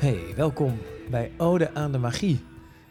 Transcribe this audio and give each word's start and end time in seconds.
Hey, 0.00 0.34
welkom 0.36 0.78
bij 1.10 1.32
Ode 1.36 1.74
aan 1.74 1.92
de 1.92 1.98
Magie. 1.98 2.44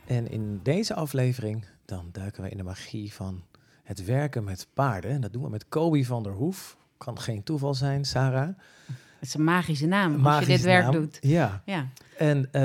En 0.06 0.28
in 0.32 0.60
deze 0.64 0.94
aflevering 0.94 1.66
dan 1.86 2.10
duiken 2.12 2.44
we 2.44 2.50
in 2.50 2.58
de 2.58 2.64
magie 2.64 3.14
van 3.14 3.44
het 3.84 4.06
werken 4.06 4.44
met 4.44 4.68
paarden. 4.74 5.12
En 5.12 5.22
dat 5.22 5.34
doen 5.34 5.44
we 5.44 5.50
met 5.50 5.70
Kobe 5.70 6.06
van 6.06 6.24
der 6.24 6.32
Hoef. 6.32 6.78
Kan 6.98 7.20
geen 7.20 7.44
toeval 7.44 7.74
zijn, 7.74 8.06
Sarah. 8.06 8.48
Het 8.88 9.28
is 9.28 9.34
een 9.34 9.44
magische 9.44 9.86
naam 9.86 10.14
als 10.14 10.22
Magische 10.22 10.52
je 10.52 10.58
dit 10.58 10.66
werk 10.66 10.92
doet. 10.92 11.18
Ja, 11.22 11.62
Ja. 11.66 11.88
en 12.18 12.50
eh, 12.52 12.62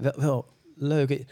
wel, 0.00 0.12
wel 0.16 0.46
leuk. 0.76 1.24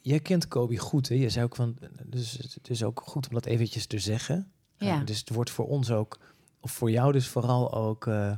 Jij 0.00 0.20
kent 0.20 0.48
Kobe 0.48 0.76
goed, 0.76 1.08
hè? 1.08 1.14
Je 1.14 1.28
zei 1.30 1.44
ook 1.44 1.56
van, 1.56 1.76
dus 2.04 2.32
het 2.32 2.70
is 2.70 2.82
ook 2.82 3.02
goed 3.04 3.28
om 3.28 3.34
dat 3.34 3.46
eventjes 3.46 3.86
te 3.86 3.98
zeggen. 3.98 4.50
Ja. 4.76 5.00
Eh, 5.00 5.06
dus 5.06 5.18
het 5.18 5.28
wordt 5.30 5.50
voor 5.50 5.66
ons 5.68 5.90
ook, 5.90 6.18
of 6.60 6.70
voor 6.70 6.90
jou 6.90 7.12
dus 7.12 7.28
vooral 7.28 7.74
ook 7.74 8.06
eh, 8.06 8.32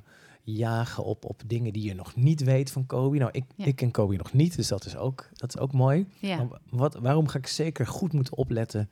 jagen 0.57 1.05
op, 1.05 1.25
op 1.25 1.43
dingen 1.47 1.73
die 1.73 1.83
je 1.85 1.95
nog 1.95 2.17
niet 2.17 2.43
weet 2.45 2.71
van 2.71 2.87
Kobe. 2.87 3.19
Nou, 3.19 3.31
ik, 3.33 3.45
Ja. 3.55 3.65
ik 3.65 3.77
ken 3.77 3.91
Kobe 3.91 4.17
nog 4.17 4.33
niet, 4.33 4.57
dus 4.57 4.69
dat 4.69 4.85
is 4.85 4.97
ook, 4.97 5.29
dat 5.33 5.55
is 5.55 5.61
ook 5.61 5.73
mooi. 5.73 6.07
ja. 6.19 6.37
Maar 6.45 6.59
Wat, 6.71 6.95
waarom 6.95 7.29
ga 7.29 7.39
ik 7.39 7.47
zeker 7.47 7.87
goed 7.87 8.13
moeten 8.13 8.37
opletten 8.37 8.91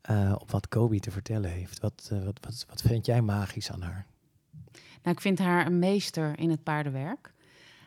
eh, 0.00 0.34
op 0.38 0.50
wat 0.50 0.68
Kobe 0.68 0.98
te 1.00 1.10
vertellen 1.10 1.50
heeft? 1.50 1.80
Wat, 1.80 2.08
eh, 2.12 2.24
wat, 2.24 2.38
wat, 2.40 2.66
wat 2.68 2.82
vind 2.82 3.06
jij 3.06 3.22
magisch 3.22 3.70
aan 3.72 3.82
haar? 3.82 4.06
Nou, 5.02 5.16
ik 5.16 5.20
vind 5.20 5.38
haar 5.38 5.66
een 5.66 5.78
meester 5.78 6.38
in 6.38 6.50
het 6.50 6.62
paardenwerk. 6.62 7.32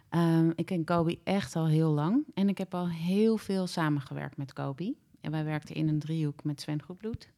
Ehm, 0.10 0.52
ik 0.56 0.66
ken 0.66 0.84
Kobe 0.84 1.20
echt 1.24 1.56
al 1.56 1.68
heel 1.68 1.92
lang. 1.92 2.26
En 2.34 2.50
ik 2.50 2.58
heb 2.58 2.74
al 2.74 2.90
heel 2.90 3.38
veel 3.38 3.68
samengewerkt 3.68 4.38
met 4.38 4.54
Kobe. 4.54 4.96
En 5.22 5.32
wij 5.32 5.44
werkten 5.44 5.76
in 5.76 5.88
een 5.88 6.00
driehoek 6.00 6.44
met 6.44 6.62
Sven 6.62 6.82
Goedbloed. 6.82 7.30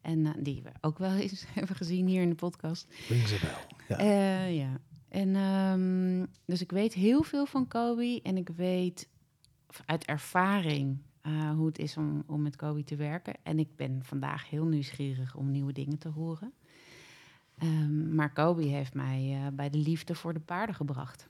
En 0.00 0.26
eh, 0.26 0.32
die 0.38 0.62
we 0.62 0.70
ook 0.80 0.98
wel 0.98 1.12
eens 1.22 1.44
hebben 1.54 1.76
gezien 1.76 2.06
hier 2.06 2.22
in 2.22 2.28
de 2.28 2.34
podcast. 2.34 2.86
Rings 3.08 3.32
a 3.32 3.36
bell. 3.38 3.96
Ja. 3.98 4.44
Ja. 4.44 4.80
En 5.10 5.36
ehm, 5.36 6.26
dus 6.44 6.60
ik 6.60 6.70
weet 6.70 6.94
heel 6.94 7.22
veel 7.22 7.46
van 7.46 7.68
Kobe. 7.68 8.20
En 8.22 8.36
ik 8.36 8.48
weet 8.48 9.08
uit 9.86 10.04
ervaring 10.04 10.98
eh, 11.20 11.50
hoe 11.50 11.66
het 11.66 11.78
is 11.78 11.96
om, 11.96 12.22
om 12.26 12.42
met 12.42 12.56
Kobe 12.56 12.84
te 12.84 12.96
werken. 12.96 13.34
En 13.42 13.58
ik 13.58 13.76
ben 13.76 14.04
vandaag 14.04 14.50
heel 14.50 14.64
nieuwsgierig 14.64 15.36
om 15.36 15.50
nieuwe 15.50 15.72
dingen 15.72 15.98
te 15.98 16.08
horen. 16.08 16.52
Ehm, 17.58 18.14
maar 18.14 18.32
Kobe 18.32 18.64
heeft 18.64 18.94
mij 18.94 19.32
eh, 19.34 19.52
bij 19.52 19.70
de 19.70 19.78
liefde 19.78 20.14
voor 20.14 20.32
de 20.32 20.40
paarden 20.40 20.74
gebracht. 20.74 21.28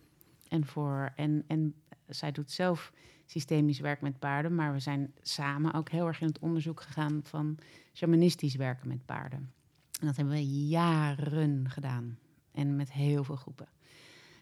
En, 0.49 0.67
voor, 0.67 1.13
en, 1.17 1.45
en 1.47 1.75
zij 2.07 2.33
doet 2.33 2.51
zelf 2.51 2.93
systemisch 3.27 3.81
werk 3.81 4.01
met 4.01 4.19
paarden. 4.19 4.55
Maar 4.55 4.73
we 4.73 4.81
zijn 4.81 5.15
samen 5.21 5.75
ook 5.75 5.89
heel 5.89 6.07
erg 6.07 6.21
in 6.21 6.27
het 6.27 6.39
onderzoek 6.39 6.81
gegaan 6.81 7.21
van 7.23 7.59
shamanistisch 7.93 8.57
werken 8.57 8.89
met 8.89 9.05
paarden. 9.05 9.53
En 10.01 10.07
dat 10.07 10.17
hebben 10.17 10.35
we 10.35 10.67
jaren 10.69 11.71
gedaan. 11.71 12.19
En 12.53 12.77
met 12.77 12.93
heel 12.93 13.25
veel 13.25 13.37
groepen. 13.37 13.69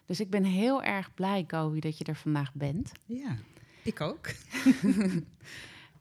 Dus 0.05 0.19
ik 0.19 0.29
ben 0.29 0.43
heel 0.43 0.83
erg 0.83 1.13
blij, 1.13 1.43
Kobe, 1.43 1.79
dat 1.79 1.97
je 1.97 2.03
er 2.03 2.15
vandaag 2.15 2.53
bent. 2.53 2.91
Ja, 3.05 3.37
ik 3.83 4.01
ook. 4.01 4.29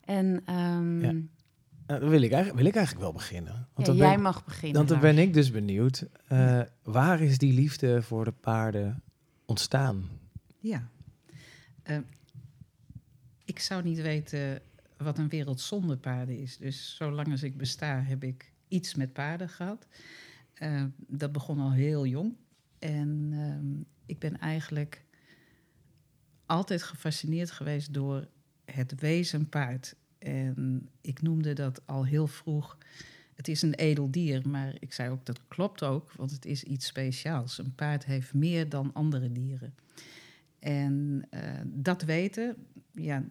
En 0.05 0.43
ehm, 0.45 1.01
Ja. 1.01 1.13
Nou, 1.87 2.01
dan 2.01 2.09
wil 2.09 2.23
ik, 2.23 2.31
eigenlijk, 2.31 2.61
wil 2.61 2.67
ik 2.69 2.75
eigenlijk 2.77 3.05
wel 3.05 3.15
beginnen. 3.15 3.53
Want 3.53 3.69
ja, 3.77 3.85
dan 3.85 3.97
jij 3.97 4.15
ben, 4.15 4.23
mag 4.23 4.45
beginnen. 4.45 4.77
want 4.77 4.89
dan 4.89 5.01
Lars. 5.01 5.15
ben 5.15 5.25
ik 5.25 5.35
dus 5.35 5.51
benieuwd. 5.51 6.07
eh, 6.29 6.61
waar 6.83 7.21
is 7.21 7.39
die 7.39 7.53
liefde 7.53 8.03
voor 8.03 8.25
de 8.25 8.33
paarden 8.33 9.03
ontstaan? 9.47 10.09
Ja. 10.59 10.89
Eh, 11.83 11.99
ik 13.45 13.59
zou 13.59 13.83
niet 13.83 14.01
weten 14.01 14.61
wat 14.97 15.19
een 15.19 15.29
wereld 15.29 15.61
zonder 15.61 15.97
paarden 15.97 16.39
is. 16.39 16.57
Dus 16.57 16.97
zolang 16.97 17.31
als 17.31 17.43
ik 17.43 17.57
besta, 17.57 18.01
heb 18.03 18.25
ik 18.25 18.53
iets 18.69 18.95
met 18.95 19.13
paarden 19.13 19.49
gehad. 19.49 19.87
Eh, 20.59 20.85
dat 20.97 21.33
begon 21.33 21.59
al 21.59 21.73
heel 21.73 22.07
jong. 22.07 22.37
En 22.79 23.29
ehm, 23.33 23.83
ik 24.07 24.19
ben 24.19 24.39
eigenlijk 24.39 25.05
altijd 26.47 26.83
gefascineerd 26.83 27.51
geweest 27.51 27.95
door 27.95 28.29
het 28.65 29.01
wezen 29.01 29.49
paard. 29.49 29.95
En 30.19 30.89
ik 31.01 31.23
noemde 31.23 31.53
dat 31.53 31.87
al 31.87 32.07
heel 32.07 32.27
vroeg. 32.27 32.79
Het 33.35 33.49
is 33.49 33.63
een 33.63 33.75
edel 33.75 34.11
dier, 34.11 34.49
maar 34.49 34.75
ik 34.79 34.93
zei 34.93 35.11
ook 35.11 35.27
dat 35.27 35.41
klopt 35.49 35.83
ook, 35.83 36.13
want 36.13 36.31
het 36.31 36.45
is 36.45 36.63
iets 36.63 36.87
speciaals. 36.87 37.59
Een 37.59 37.75
paard 37.75 38.05
heeft 38.05 38.35
meer 38.35 38.69
dan 38.69 38.93
andere 38.93 39.33
dieren. 39.33 39.75
En 40.59 41.27
eh, 41.31 41.61
dat 41.65 42.03
weten, 42.03 42.57
ja, 42.93 43.25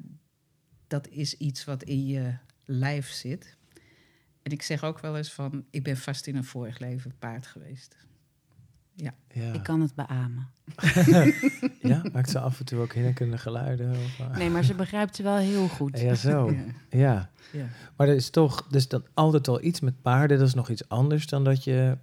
dat 0.87 1.07
is 1.07 1.37
iets 1.37 1.66
wat 1.66 1.83
in 1.83 2.05
je 2.05 2.33
lijf 2.66 3.09
zit. 3.09 3.57
En 4.47 4.53
ik 4.53 4.62
zeg 4.62 4.84
ook 4.84 5.00
wel 5.00 5.18
eens 5.18 5.34
van, 5.34 5.66
ik 5.69 5.84
ben 5.84 5.97
vast 5.97 6.28
in 6.28 6.35
een 6.35 6.44
vorig 6.44 6.80
leven 6.80 7.13
paard 7.19 7.47
geweest. 7.47 7.97
Ja, 8.96 9.13
Ik 9.53 9.63
kan 9.63 9.81
het 9.81 9.96
beamen. 9.96 10.47
ja? 11.81 12.02
maakt 12.13 12.30
ze 12.30 12.40
af 12.40 12.59
en 12.59 12.66
toe 12.66 12.80
ook 12.80 12.94
hinnikende 12.94 13.38
geluiden? 13.38 13.90
Of, 13.91 14.19
eh? 14.19 14.38
Nee, 14.38 14.50
maar 14.50 14.63
ze 14.63 14.74
begrijpt 14.74 15.16
ze 15.16 15.24
wel 15.24 15.35
heel 15.35 15.68
goed. 15.68 16.00
Ja, 16.00 16.16
zo. 16.16 16.50
Ja, 16.52 16.63
Ja. 16.90 17.30
ja. 17.52 17.66
Maar 17.97 18.08
er 18.08 18.16
is 18.16 18.30
toch 18.30 18.68
dus 18.68 18.88
dan 18.88 19.06
altijd 19.13 19.47
al 19.47 19.63
iets 19.63 19.80
met 19.80 20.02
paarden. 20.02 20.38
Dat 20.38 20.47
is 20.47 20.53
nog 20.53 20.69
iets 20.69 20.90
anders 20.90 21.28
dan 21.28 21.44
dat 21.44 21.64
je... 21.64 21.97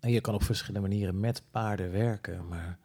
en 0.00 0.10
Je 0.10 0.20
kan 0.20 0.34
op 0.34 0.42
verschillende 0.42 0.88
manieren 0.88 1.20
met 1.20 1.42
paarden 1.50 1.90
werken. 1.90 2.48
Maar 2.48 2.78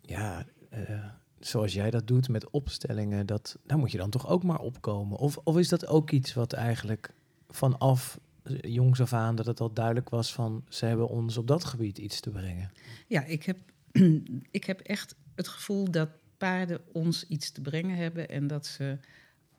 ja, 0.00 0.44
eh, 0.70 1.04
zoals 1.38 1.72
jij 1.72 1.90
dat 1.90 2.06
doet 2.06 2.28
met 2.28 2.50
opstellingen... 2.50 3.26
Dat, 3.26 3.58
daar 3.66 3.78
moet 3.78 3.92
je 3.92 3.98
dan 3.98 4.10
toch 4.10 4.28
ook 4.28 4.42
maar 4.42 4.60
opkomen. 4.60 5.18
Of, 5.18 5.38
of 5.44 5.58
is 5.58 5.68
dat 5.68 5.86
ook 5.86 6.10
iets 6.10 6.34
wat 6.34 6.52
eigenlijk 6.52 7.12
vanaf 7.50 8.18
jongs 8.50 9.00
af 9.00 9.12
aan... 9.12 9.36
dat 9.36 9.46
het 9.46 9.60
al 9.60 9.72
duidelijk 9.72 10.08
was 10.08 10.32
van... 10.32 10.64
ze 10.68 10.86
hebben 10.86 11.08
ons 11.08 11.36
op 11.36 11.46
dat 11.46 11.64
gebied 11.64 11.98
iets 11.98 12.20
te 12.20 12.30
brengen. 12.30 12.72
Ja, 13.06 13.24
ik 13.24 13.42
heb, 13.42 13.56
ik 14.50 14.64
heb 14.64 14.80
echt 14.80 15.14
het 15.34 15.48
gevoel 15.48 15.90
dat 15.90 16.08
paarden 16.38 16.80
ons 16.92 17.26
iets 17.26 17.50
te 17.50 17.60
brengen 17.60 17.96
hebben 17.96 18.28
en 18.28 18.46
dat 18.46 18.66
ze 18.66 18.98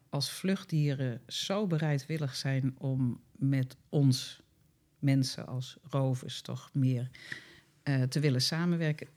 als 0.10 0.32
vluchtdieren 0.32 1.22
zo 1.28 1.68
bereidwillig 1.68 2.36
zijn 2.36 2.76
om 2.78 3.22
met 3.32 3.76
ons 3.90 4.42
mensen 5.00 5.48
als 5.48 5.78
rovers 5.90 6.42
toch 6.42 6.70
meer 6.74 7.10
eh, 7.84 8.02
te 8.02 8.20
willen 8.20 8.42
samenwerken. 8.42 9.08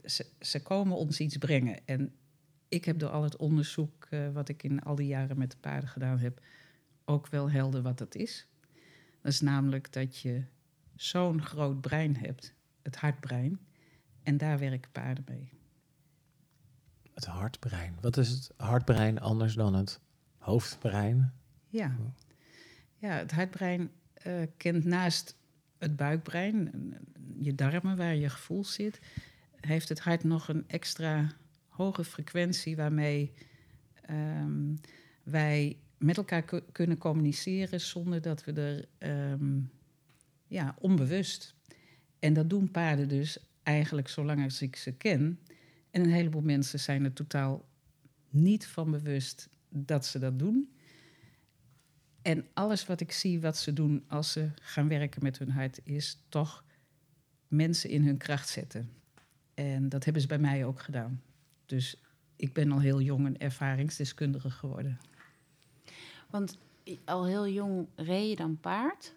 Ze, 0.41 0.62
komen 0.62 0.97
ons 0.97 1.21
iets 1.21 1.37
brengen. 1.37 1.87
En 1.87 2.12
ik 2.69 2.84
heb 2.84 2.99
door 2.99 3.11
al 3.11 3.22
het 3.22 3.37
onderzoek 3.37 4.06
eh, 4.11 4.32
wat 4.32 4.49
ik 4.49 4.62
in 4.62 4.82
al 4.82 4.94
die 4.94 5.06
jaren 5.06 5.38
met 5.38 5.50
de 5.50 5.56
paarden 5.61 5.88
gedaan 5.88 6.19
heb, 6.19 6.41
ook 7.05 7.28
wel 7.28 7.50
helder 7.50 7.82
wat 7.82 7.99
dat 7.99 8.15
is. 8.15 8.47
Dat 9.22 9.33
is 9.33 9.41
namelijk 9.41 9.93
dat 9.93 10.19
je 10.19 10.44
zo'n 10.94 11.43
groot 11.43 11.81
brein 11.81 12.16
hebt, 12.16 12.55
het 12.83 12.97
hartbrein. 12.97 13.60
En 14.22 14.37
daar 14.37 14.59
werken 14.59 14.91
paarden 14.91 15.25
mee. 15.28 15.53
Het 17.15 17.25
hartbrein. 17.25 17.97
Wat 18.00 18.16
is 18.16 18.28
het 18.28 18.50
hartbrein 18.56 19.21
anders 19.21 19.55
dan 19.55 19.75
het 19.75 20.00
hoofdbrein? 20.38 21.32
Ja, 21.69 21.97
ja 22.97 23.11
het 23.11 23.31
hartbrein 23.31 23.91
eh, 24.12 24.43
kent 24.56 24.84
naast 24.84 25.37
het 25.78 25.97
buikbrein, 25.97 26.71
je 27.41 27.55
darmen 27.55 27.97
waar 27.97 28.15
je 28.15 28.28
gevoel 28.28 28.65
zit, 28.65 29.00
heeft 29.61 29.88
het 29.88 30.00
hart 30.00 30.25
nog 30.25 30.49
een 30.49 30.65
extra 30.69 31.32
hoge 31.69 32.05
frequentie 32.05 32.77
waarmee 32.77 33.32
ehm, 34.03 34.75
wij 35.22 35.78
met 36.02 36.16
elkaar 36.16 36.42
ku- 36.42 36.62
kunnen 36.72 36.98
communiceren 36.98 37.80
zonder 37.80 38.20
dat 38.20 38.44
we 38.44 38.52
er 38.52 38.88
ehm, 38.98 39.60
ja, 40.46 40.76
onbewust. 40.78 41.54
En 42.18 42.32
dat 42.32 42.50
doen 42.50 42.70
paarden 42.70 43.08
dus 43.08 43.38
eigenlijk 43.62 44.08
zolang 44.08 44.44
als 44.44 44.62
ik 44.62 44.76
ze 44.76 44.92
ken. 44.92 45.38
En 45.90 46.02
een 46.02 46.12
heleboel 46.12 46.42
mensen 46.42 46.80
zijn 46.80 47.04
er 47.04 47.12
totaal 47.12 47.68
niet 48.30 48.66
van 48.66 48.90
bewust 48.90 49.49
dat 49.69 50.06
ze 50.06 50.19
dat 50.19 50.38
doen. 50.38 50.72
En 52.22 52.46
alles 52.52 52.87
wat 52.87 53.00
ik 53.00 53.12
zie 53.12 53.40
wat 53.40 53.56
ze 53.56 53.72
doen 53.72 54.05
als 54.06 54.32
ze 54.32 54.50
gaan 54.62 54.88
werken 54.88 55.22
met 55.22 55.38
hun 55.38 55.50
hart, 55.50 55.81
is 55.84 56.22
toch 56.28 56.64
mensen 57.48 57.90
in 57.90 58.05
hun 58.05 58.16
kracht 58.16 58.48
zetten. 58.48 58.90
En 59.55 59.88
dat 59.88 60.05
hebben 60.05 60.22
ze 60.22 60.28
bij 60.28 60.38
mij 60.38 60.64
ook 60.64 60.81
gedaan. 60.81 61.22
Dus 61.66 62.02
ik 62.37 62.52
ben 62.52 62.72
al 62.72 62.81
heel 62.81 63.00
jong 63.00 63.26
een 63.26 63.38
ervaringsdeskundige 63.38 64.50
geworden. 64.50 64.98
Want 66.32 66.58
al 67.05 67.26
heel 67.26 67.49
jong 67.49 67.87
reed 67.96 68.29
je 68.29 68.37
dan 68.37 68.61
paard. 68.61 69.14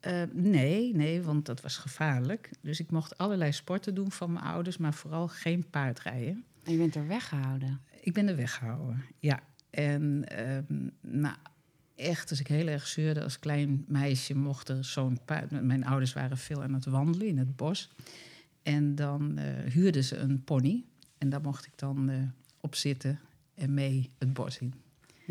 Eh, 0.00 0.22
nee, 0.32 0.94
nee, 0.94 1.22
want 1.22 1.46
dat 1.46 1.60
was 1.60 1.76
gevaarlijk. 1.76 2.50
Dus 2.60 2.80
ik 2.80 2.90
mocht 2.90 3.18
allerlei 3.18 3.52
sporten 3.52 3.94
doen 3.94 4.10
van 4.12 4.32
mijn 4.32 4.44
ouders, 4.44 4.76
maar 4.76 4.94
vooral 4.94 5.28
geen 5.28 5.70
paardrijden. 5.70 6.44
En 6.62 6.72
je 6.72 6.78
bent 6.78 6.94
er 6.94 7.06
weggehouden. 7.06 7.80
Ik 8.00 8.12
ben 8.12 8.28
er 8.28 8.36
weggehouden, 8.36 9.04
ja. 9.18 9.42
En 9.70 10.24
ehm, 10.28 10.88
nou, 11.00 11.36
echt, 11.94 12.30
als 12.30 12.40
ik 12.40 12.46
heel 12.46 12.66
erg 12.66 12.86
zeurde 12.86 13.22
als 13.22 13.38
klein 13.38 13.84
meisje, 13.88 14.34
mocht 14.34 14.68
er 14.68 14.84
zo'n 14.84 15.18
paard... 15.24 15.50
Mijn 15.50 15.84
ouders 15.84 16.12
waren 16.12 16.38
veel 16.38 16.62
aan 16.62 16.74
het 16.74 16.84
wandelen 16.84 17.26
in 17.26 17.38
het 17.38 17.56
bos. 17.56 17.90
En 18.62 18.94
dan 18.94 19.38
eh, 19.38 19.72
huurden 19.72 20.04
ze 20.04 20.16
een 20.16 20.44
pony. 20.44 20.84
En 21.18 21.28
daar 21.28 21.40
mocht 21.40 21.66
ik 21.66 21.78
dan 21.78 22.08
eh, 22.08 22.22
op 22.60 22.74
zitten 22.74 23.20
en 23.54 23.74
mee 23.74 24.10
het 24.18 24.32
bos 24.32 24.58
in. 24.58 24.74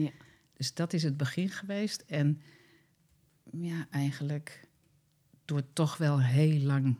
Ja. 0.03 0.11
Dus 0.53 0.73
dat 0.73 0.93
is 0.93 1.03
het 1.03 1.17
begin 1.17 1.49
geweest. 1.49 2.01
En 2.01 2.41
ja, 3.51 3.87
eigenlijk 3.91 4.67
door 5.45 5.63
toch 5.73 5.97
wel 5.97 6.21
heel 6.21 6.59
lang 6.61 6.95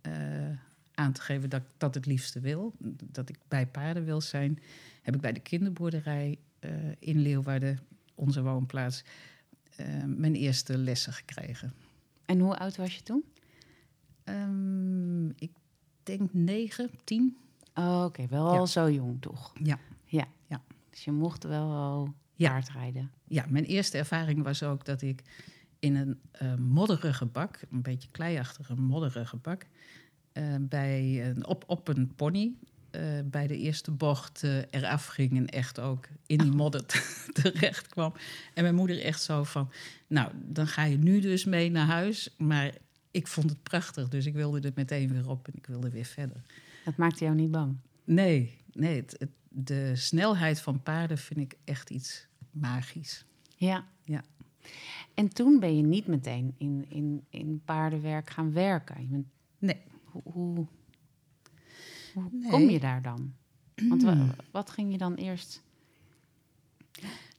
eh, 0.00 0.50
aan 0.94 1.12
te 1.12 1.20
geven 1.20 1.50
dat 1.50 1.60
ik 1.60 1.66
dat 1.76 1.94
het 1.94 2.06
liefste 2.06 2.40
wil. 2.40 2.74
Dat 3.04 3.28
ik 3.28 3.38
bij 3.48 3.66
paarden 3.66 4.04
wil 4.04 4.20
zijn. 4.20 4.58
Heb 5.02 5.14
ik 5.14 5.20
bij 5.20 5.32
de 5.32 5.40
kinderboerderij 5.40 6.38
eh, 6.58 6.70
in 6.98 7.18
Leeuwarden, 7.20 7.78
onze 8.14 8.42
woonplaats, 8.42 9.04
eh, 9.76 10.04
mijn 10.04 10.34
eerste 10.34 10.78
lessen 10.78 11.12
gekregen. 11.12 11.72
En 12.24 12.38
hoe 12.40 12.58
oud 12.58 12.76
was 12.76 12.94
je 12.96 13.02
toen? 13.02 13.24
Ehm, 14.24 15.28
ik 15.28 15.50
denk 16.02 16.32
negen, 16.34 16.90
tien. 17.04 17.36
Oh, 17.74 18.04
Oké, 18.04 18.26
wel 18.26 18.52
Ja. 18.52 18.58
al 18.58 18.66
zo 18.66 18.90
jong 18.90 19.20
toch? 19.20 19.52
Ja. 19.62 19.78
Dus 20.98 21.06
je 21.06 21.12
mocht 21.12 21.44
wel 21.44 21.72
al 21.72 22.14
Ja. 22.34 22.50
paardrijden. 22.50 23.10
Ja, 23.24 23.44
mijn 23.48 23.64
eerste 23.64 23.98
ervaring 23.98 24.42
was 24.42 24.62
ook 24.62 24.84
dat 24.84 25.02
ik 25.02 25.22
in 25.78 25.96
een 25.96 26.20
eh, 26.32 26.54
modderige 26.54 27.26
bak, 27.26 27.60
een 27.70 27.82
beetje 27.82 28.08
kleiachtige 28.10 28.74
modderige 28.74 29.36
bak, 29.36 29.66
eh, 30.32 30.42
bij 30.60 31.28
een, 31.30 31.46
op, 31.46 31.64
op 31.66 31.88
een 31.88 32.14
pony 32.14 32.52
eh, 32.90 33.02
bij 33.24 33.46
de 33.46 33.56
eerste 33.56 33.90
bocht 33.90 34.42
eraf 34.70 35.06
ging 35.06 35.36
en 35.36 35.46
echt 35.46 35.78
ook 35.80 36.08
in 36.26 36.38
die 36.38 36.50
modder 36.50 36.86
te- 36.86 37.28
terecht 37.42 37.86
kwam. 37.88 38.12
En 38.54 38.62
mijn 38.62 38.74
moeder 38.74 39.02
echt 39.02 39.22
zo 39.22 39.44
van, 39.44 39.70
nou, 40.06 40.32
dan 40.44 40.66
ga 40.66 40.84
je 40.84 40.98
nu 40.98 41.20
dus 41.20 41.44
mee 41.44 41.70
naar 41.70 41.86
huis, 41.86 42.34
maar 42.38 42.74
ik 43.10 43.26
vond 43.26 43.50
het 43.50 43.62
prachtig, 43.62 44.08
dus 44.08 44.26
ik 44.26 44.34
wilde 44.34 44.60
er 44.60 44.72
meteen 44.74 45.08
weer 45.12 45.28
op 45.28 45.46
en 45.48 45.54
ik 45.56 45.66
wilde 45.66 45.90
weer 45.90 46.04
verder. 46.04 46.42
Dat 46.84 46.96
maakte 46.96 47.24
jou 47.24 47.36
niet 47.36 47.50
bang? 47.50 47.76
Nee, 48.14 48.58
nee 48.72 48.96
het, 48.96 49.14
het- 49.18 49.30
de 49.48 49.96
snelheid 49.96 50.60
van 50.60 50.82
paarden 50.82 51.18
vind 51.18 51.40
ik 51.40 51.54
echt 51.64 51.90
iets 51.90 52.26
magisch. 52.50 53.24
Ja. 53.56 53.86
Ja. 54.04 54.24
En 55.14 55.28
toen 55.28 55.60
ben 55.60 55.76
je 55.76 55.82
niet 55.82 56.06
meteen 56.06 56.54
in, 56.58 56.84
in, 56.88 57.24
in 57.30 57.62
paardenwerk 57.64 58.30
gaan 58.30 58.52
werken. 58.52 59.00
Je 59.02 59.08
bent, 59.08 59.26
Nee. 59.58 59.80
hoe 60.04 60.22
hoe, 60.24 60.66
hoe 62.14 62.28
Nee. 62.32 62.50
kom 62.50 62.70
je 62.70 62.80
daar 62.80 63.02
dan? 63.02 63.34
Want 63.88 64.02
wa- 64.02 64.34
wat 64.50 64.70
ging 64.70 64.92
je 64.92 64.98
dan 64.98 65.14
eerst... 65.14 65.62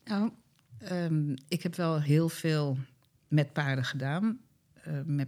Nou, 0.04 0.32
ehm, 0.78 1.36
ik 1.48 1.64
heb 1.64 1.76
wel 1.76 2.02
heel 2.02 2.30
veel 2.30 2.78
met 3.28 3.54
paarden 3.54 3.86
gedaan. 3.86 4.40
eh, 4.84 5.02
met, 5.06 5.28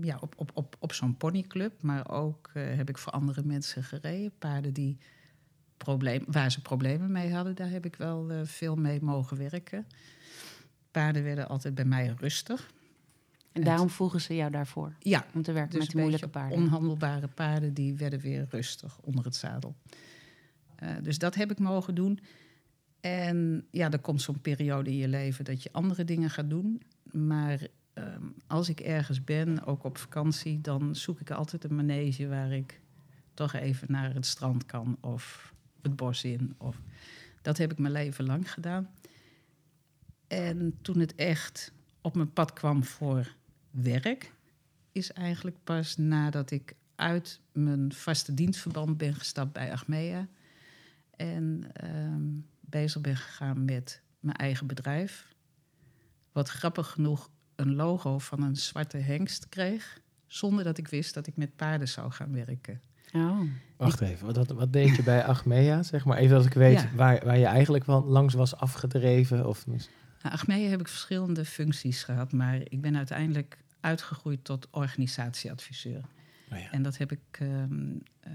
ja, 0.00 0.18
op, 0.20 0.34
op, 0.36 0.50
op, 0.54 0.76
op 0.78 0.92
zo'n 0.92 1.16
ponyclub. 1.16 1.82
Maar 1.82 2.10
ook 2.10 2.50
eh, 2.54 2.62
heb 2.76 2.88
ik 2.88 2.98
voor 2.98 3.12
andere 3.12 3.42
mensen 3.44 3.82
gereden. 3.82 4.32
Paarden 4.38 4.72
die 4.72 4.98
probleem, 5.76 6.24
waar 6.26 6.50
ze 6.50 6.62
problemen 6.62 7.12
mee 7.12 7.32
hadden, 7.32 7.54
daar 7.54 7.70
heb 7.70 7.84
ik 7.84 7.96
wel 7.96 8.30
eh, 8.30 8.40
veel 8.44 8.76
mee 8.76 9.02
mogen 9.02 9.36
werken. 9.36 9.86
Paarden 10.90 11.22
werden 11.22 11.48
altijd 11.48 11.74
bij 11.74 11.84
mij 11.84 12.14
rustig. 12.18 12.70
En 13.52 13.64
daarom 13.64 13.90
vroegen 13.90 14.20
ze 14.20 14.34
jou 14.34 14.50
daarvoor, 14.50 14.92
Ja, 14.98 15.26
om 15.34 15.42
te 15.42 15.52
werken 15.52 15.70
dus 15.70 15.80
met 15.80 15.90
de 15.90 15.98
moeilijke 15.98 16.28
paarden. 16.28 16.58
onhandelbare 16.58 17.28
paarden, 17.28 17.74
die 17.74 17.94
werden 17.94 18.20
weer 18.20 18.46
rustig 18.50 18.98
onder 19.00 19.24
het 19.24 19.36
zadel. 19.36 19.76
Eh, 20.76 20.90
dus 21.02 21.18
dat 21.18 21.34
heb 21.34 21.50
ik 21.50 21.58
mogen 21.58 21.94
doen. 21.94 22.20
En 23.00 23.66
ja, 23.70 23.90
er 23.90 23.98
komt 23.98 24.22
zo'n 24.22 24.40
periode 24.40 24.90
in 24.90 24.96
je 24.96 25.08
leven 25.08 25.44
dat 25.44 25.62
je 25.62 25.72
andere 25.72 26.04
dingen 26.04 26.30
gaat 26.30 26.50
doen. 26.50 26.82
Maar 27.12 27.66
ehm, 27.94 28.26
als 28.46 28.68
ik 28.68 28.80
ergens 28.80 29.24
ben, 29.24 29.64
ook 29.64 29.84
op 29.84 29.98
vakantie, 29.98 30.60
dan 30.60 30.96
zoek 30.96 31.20
ik 31.20 31.30
altijd 31.30 31.64
een 31.64 31.74
manege 31.74 32.28
waar 32.28 32.52
ik 32.52 32.80
toch 33.34 33.52
even 33.52 33.86
naar 33.90 34.14
het 34.14 34.26
strand 34.26 34.66
kan 34.66 34.96
of 35.00 35.52
het 35.82 35.96
bos 35.96 36.24
in. 36.24 36.54
Of, 36.58 36.80
dat 37.42 37.58
heb 37.58 37.72
ik 37.72 37.78
mijn 37.78 37.92
leven 37.92 38.26
lang 38.26 38.52
gedaan. 38.52 38.90
En 40.26 40.78
toen 40.82 40.98
het 40.98 41.14
echt 41.14 41.72
op 42.00 42.14
mijn 42.14 42.32
pad 42.32 42.52
kwam 42.52 42.84
voor 42.84 43.34
werk, 43.70 44.32
is 44.92 45.12
eigenlijk 45.12 45.56
pas 45.64 45.96
nadat 45.96 46.50
ik 46.50 46.74
uit 46.94 47.40
mijn 47.52 47.92
vaste 47.92 48.34
dienstverband 48.34 48.96
ben 48.96 49.14
gestapt 49.14 49.52
bij 49.52 49.72
Achmea. 49.72 50.28
En 51.16 51.64
ehm, 51.72 52.22
bezig 52.60 53.00
ben 53.00 53.16
gegaan 53.16 53.64
met 53.64 54.02
mijn 54.20 54.36
eigen 54.36 54.66
bedrijf. 54.66 55.34
Wat 56.32 56.48
grappig 56.48 56.90
genoeg 56.90 57.30
een 57.56 57.74
logo 57.74 58.18
van 58.18 58.42
een 58.42 58.56
zwarte 58.56 58.96
hengst 58.96 59.48
kreeg. 59.48 60.00
Zonder 60.26 60.64
dat 60.64 60.78
ik 60.78 60.88
wist 60.88 61.14
dat 61.14 61.26
ik 61.26 61.36
met 61.36 61.56
paarden 61.56 61.88
zou 61.88 62.10
gaan 62.10 62.32
werken. 62.32 62.80
Oh. 63.12 63.40
Wacht 63.76 64.00
even, 64.00 64.34
wat, 64.34 64.48
wat 64.48 64.72
deed 64.72 64.96
je 64.96 65.02
bij 65.02 65.24
Achmea? 65.24 65.82
Zeg 65.82 66.04
maar 66.04 66.16
even 66.18 66.36
dat 66.36 66.46
ik 66.46 66.52
weet 66.52 66.80
Ja. 66.80 66.90
waar, 66.94 67.24
waar 67.24 67.38
je 67.38 67.44
eigenlijk 67.44 67.84
wel 67.84 68.04
langs 68.04 68.34
was 68.34 68.56
afgedreven. 68.56 69.46
Of, 69.46 69.66
Nou, 69.66 69.78
Achmea 70.22 70.68
heb 70.68 70.80
ik 70.80 70.88
verschillende 70.88 71.44
functies 71.44 72.02
gehad. 72.02 72.32
Maar 72.32 72.60
ik 72.64 72.80
ben 72.80 72.96
uiteindelijk 72.96 73.58
uitgegroeid 73.80 74.44
tot 74.44 74.68
organisatieadviseur. 74.70 76.00
oh 76.52 76.58
ja. 76.58 76.70
En 76.70 76.82
dat 76.82 76.96
heb 76.96 77.12
ik 77.12 77.20
ehm, 77.30 77.92
eh, 78.20 78.32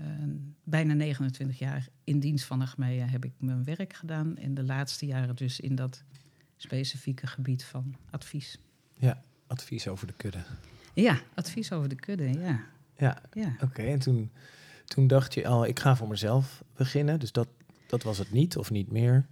bijna 0.64 0.94
29 0.94 1.60
jaar 1.60 1.88
in 2.04 2.20
dienst 2.20 2.46
van 2.46 2.62
Achmea 2.62 3.06
heb 3.06 3.26
ik 3.26 3.34
mijn 3.38 3.64
werk 3.64 3.94
gedaan. 3.94 4.38
En 4.38 4.54
de 4.54 4.64
laatste 4.64 5.06
jaren 5.06 5.36
dus 5.36 5.60
in 5.60 5.76
dat 5.76 6.04
specifieke 6.58 7.28
gebied 7.28 7.64
van 7.64 7.96
advies. 8.10 8.60
Advies 9.50 9.88
over 9.88 10.08
de 10.08 10.14
kudde. 10.14 10.44
Ja, 10.94 11.22
advies 11.34 11.72
over 11.72 11.90
de 11.90 11.96
kudde, 11.96 12.34
ja. 12.34 12.66
Ja, 12.98 13.22
ja. 13.34 13.56
oké. 13.62 13.82
En 13.82 14.00
toen, 14.00 14.32
toen 14.86 15.08
dacht 15.08 15.34
je 15.34 15.48
al, 15.48 15.66
ik 15.66 15.80
ga 15.80 15.96
voor 15.96 16.08
mezelf 16.08 16.64
beginnen. 16.76 17.20
Dus 17.20 17.32
dat, 17.32 17.48
dat 17.88 18.04
was 18.04 18.18
het 18.18 18.32
niet 18.32 18.58
of 18.58 18.72
niet 18.72 18.92
meer. 18.92 19.26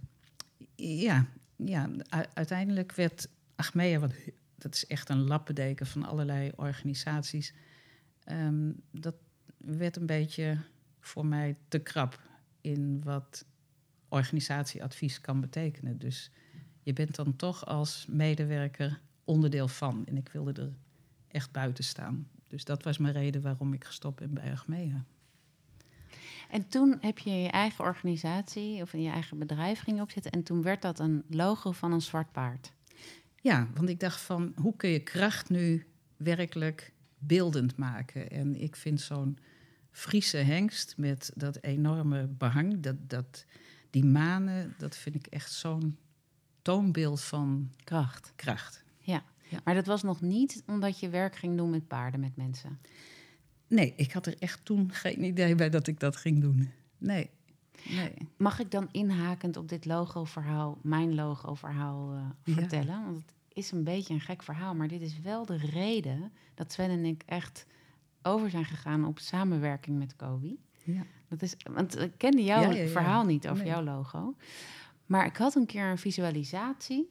Ja, 0.76 1.26
ja 1.56 1.90
uiteindelijk 2.34 2.92
werd 2.92 3.28
Achmea, 3.54 3.98
wat, 3.98 4.12
dat 4.56 4.74
is 4.74 4.86
echt 4.86 5.08
een 5.08 5.26
lappendeken 5.26 5.86
van 5.86 6.04
allerlei 6.04 6.50
organisaties, 6.56 7.54
ehm, 8.24 8.70
dat 8.90 9.14
werd 9.56 9.96
een 9.96 10.06
beetje 10.06 10.58
voor 11.00 11.26
mij 11.26 11.56
te 11.68 11.78
krap 11.78 12.20
in 12.60 13.02
wat 13.04 13.44
organisatieadvies 14.08 15.20
kan 15.20 15.40
betekenen. 15.40 15.98
Dus 15.98 16.30
je 16.82 16.92
bent 16.92 17.14
dan 17.14 17.36
toch 17.36 17.66
als 17.66 18.06
medewerker 18.08 19.00
onderdeel 19.28 19.68
van. 19.68 20.06
En 20.06 20.16
ik 20.16 20.28
wilde 20.28 20.62
er 20.62 20.72
echt 21.28 21.52
buiten 21.52 21.84
staan. 21.84 22.28
Dus 22.46 22.64
dat 22.64 22.82
was 22.82 22.98
mijn 22.98 23.12
reden 23.12 23.42
waarom 23.42 23.72
ik 23.72 23.84
gestopt 23.84 24.16
ben 24.16 24.34
bij. 24.34 24.56
En 26.50 26.68
toen 26.68 26.98
heb 27.00 27.18
je 27.18 27.30
je 27.30 27.48
eigen 27.48 27.84
organisatie 27.84 28.82
of 28.82 28.92
in 28.92 29.02
je 29.02 29.10
eigen 29.10 29.38
bedrijf 29.38 29.80
ging 29.80 30.00
opzetten. 30.00 30.32
En 30.32 30.42
toen 30.42 30.62
werd 30.62 30.82
dat 30.82 30.98
een 30.98 31.24
logo 31.28 31.72
van 31.72 31.92
een 31.92 32.00
zwart 32.00 32.32
paard. 32.32 32.72
Ja, 33.40 33.68
want 33.74 33.88
ik 33.88 34.00
dacht 34.00 34.20
van 34.20 34.52
hoe 34.56 34.76
kun 34.76 34.90
je 34.90 35.02
kracht 35.02 35.50
nu 35.50 35.86
werkelijk 36.16 36.92
beeldend 37.18 37.76
maken? 37.76 38.30
En 38.30 38.60
ik 38.60 38.76
vind 38.76 39.00
zo'n 39.00 39.38
Friese 39.90 40.36
hengst 40.36 40.94
met 40.96 41.32
dat 41.34 41.62
enorme 41.62 42.26
behang, 42.26 42.80
dat, 42.80 42.96
dat, 43.00 43.44
die 43.90 44.04
manen, 44.04 44.74
dat 44.78 44.96
vind 44.96 45.14
ik 45.14 45.26
echt 45.26 45.52
zo'n 45.52 45.98
toonbeeld 46.62 47.22
van 47.22 47.72
Kracht. 47.84 48.32
kracht. 48.36 48.84
Maar 49.64 49.74
dat 49.74 49.86
was 49.86 50.02
nog 50.02 50.20
niet 50.20 50.62
omdat 50.66 51.00
je 51.00 51.08
werk 51.08 51.36
ging 51.36 51.56
doen 51.56 51.70
met 51.70 51.86
paarden, 51.88 52.20
met 52.20 52.36
mensen. 52.36 52.78
Nee, 53.66 53.92
ik 53.96 54.12
had 54.12 54.26
er 54.26 54.34
echt 54.38 54.64
toen 54.64 54.92
geen 54.92 55.24
idee 55.24 55.54
bij 55.54 55.70
dat 55.70 55.86
ik 55.86 56.00
dat 56.00 56.16
ging 56.16 56.40
doen. 56.40 56.70
Nee, 56.98 57.30
nee. 57.88 58.12
Mag 58.36 58.58
ik 58.60 58.70
dan 58.70 58.88
inhakend 58.92 59.56
op 59.56 59.68
dit 59.68 59.84
logo-verhaal, 59.84 60.78
mijn 60.82 61.14
logo-verhaal 61.14 62.12
eh, 62.12 62.20
Ja. 62.44 62.52
vertellen? 62.54 63.04
Want 63.04 63.16
het 63.16 63.32
is 63.52 63.70
een 63.70 63.84
beetje 63.84 64.14
een 64.14 64.20
gek 64.20 64.42
verhaal, 64.42 64.74
maar 64.74 64.88
dit 64.88 65.00
is 65.00 65.20
wel 65.20 65.46
de 65.46 65.56
reden 65.56 66.32
dat 66.54 66.72
Sven 66.72 66.90
en 66.90 67.04
ik 67.04 67.22
echt 67.26 67.66
over 68.22 68.50
zijn 68.50 68.64
gegaan 68.64 69.04
op 69.04 69.18
samenwerking 69.18 69.98
met 69.98 70.16
Kobe. 70.16 70.56
Ja. 70.84 71.02
Dat 71.28 71.42
is, 71.42 71.56
want 71.72 71.98
ik 72.00 72.12
kende 72.16 72.44
jouw 72.44 72.60
Ja, 72.62 72.70
ja, 72.70 72.82
ja. 72.82 72.88
verhaal 72.88 73.24
niet 73.24 73.48
over 73.48 73.62
Nee. 73.64 73.72
jouw 73.72 73.82
logo. 73.82 74.34
Maar 75.06 75.26
ik 75.26 75.36
had 75.36 75.54
een 75.54 75.66
keer 75.66 75.84
een 75.90 75.98
visualisatie. 75.98 77.08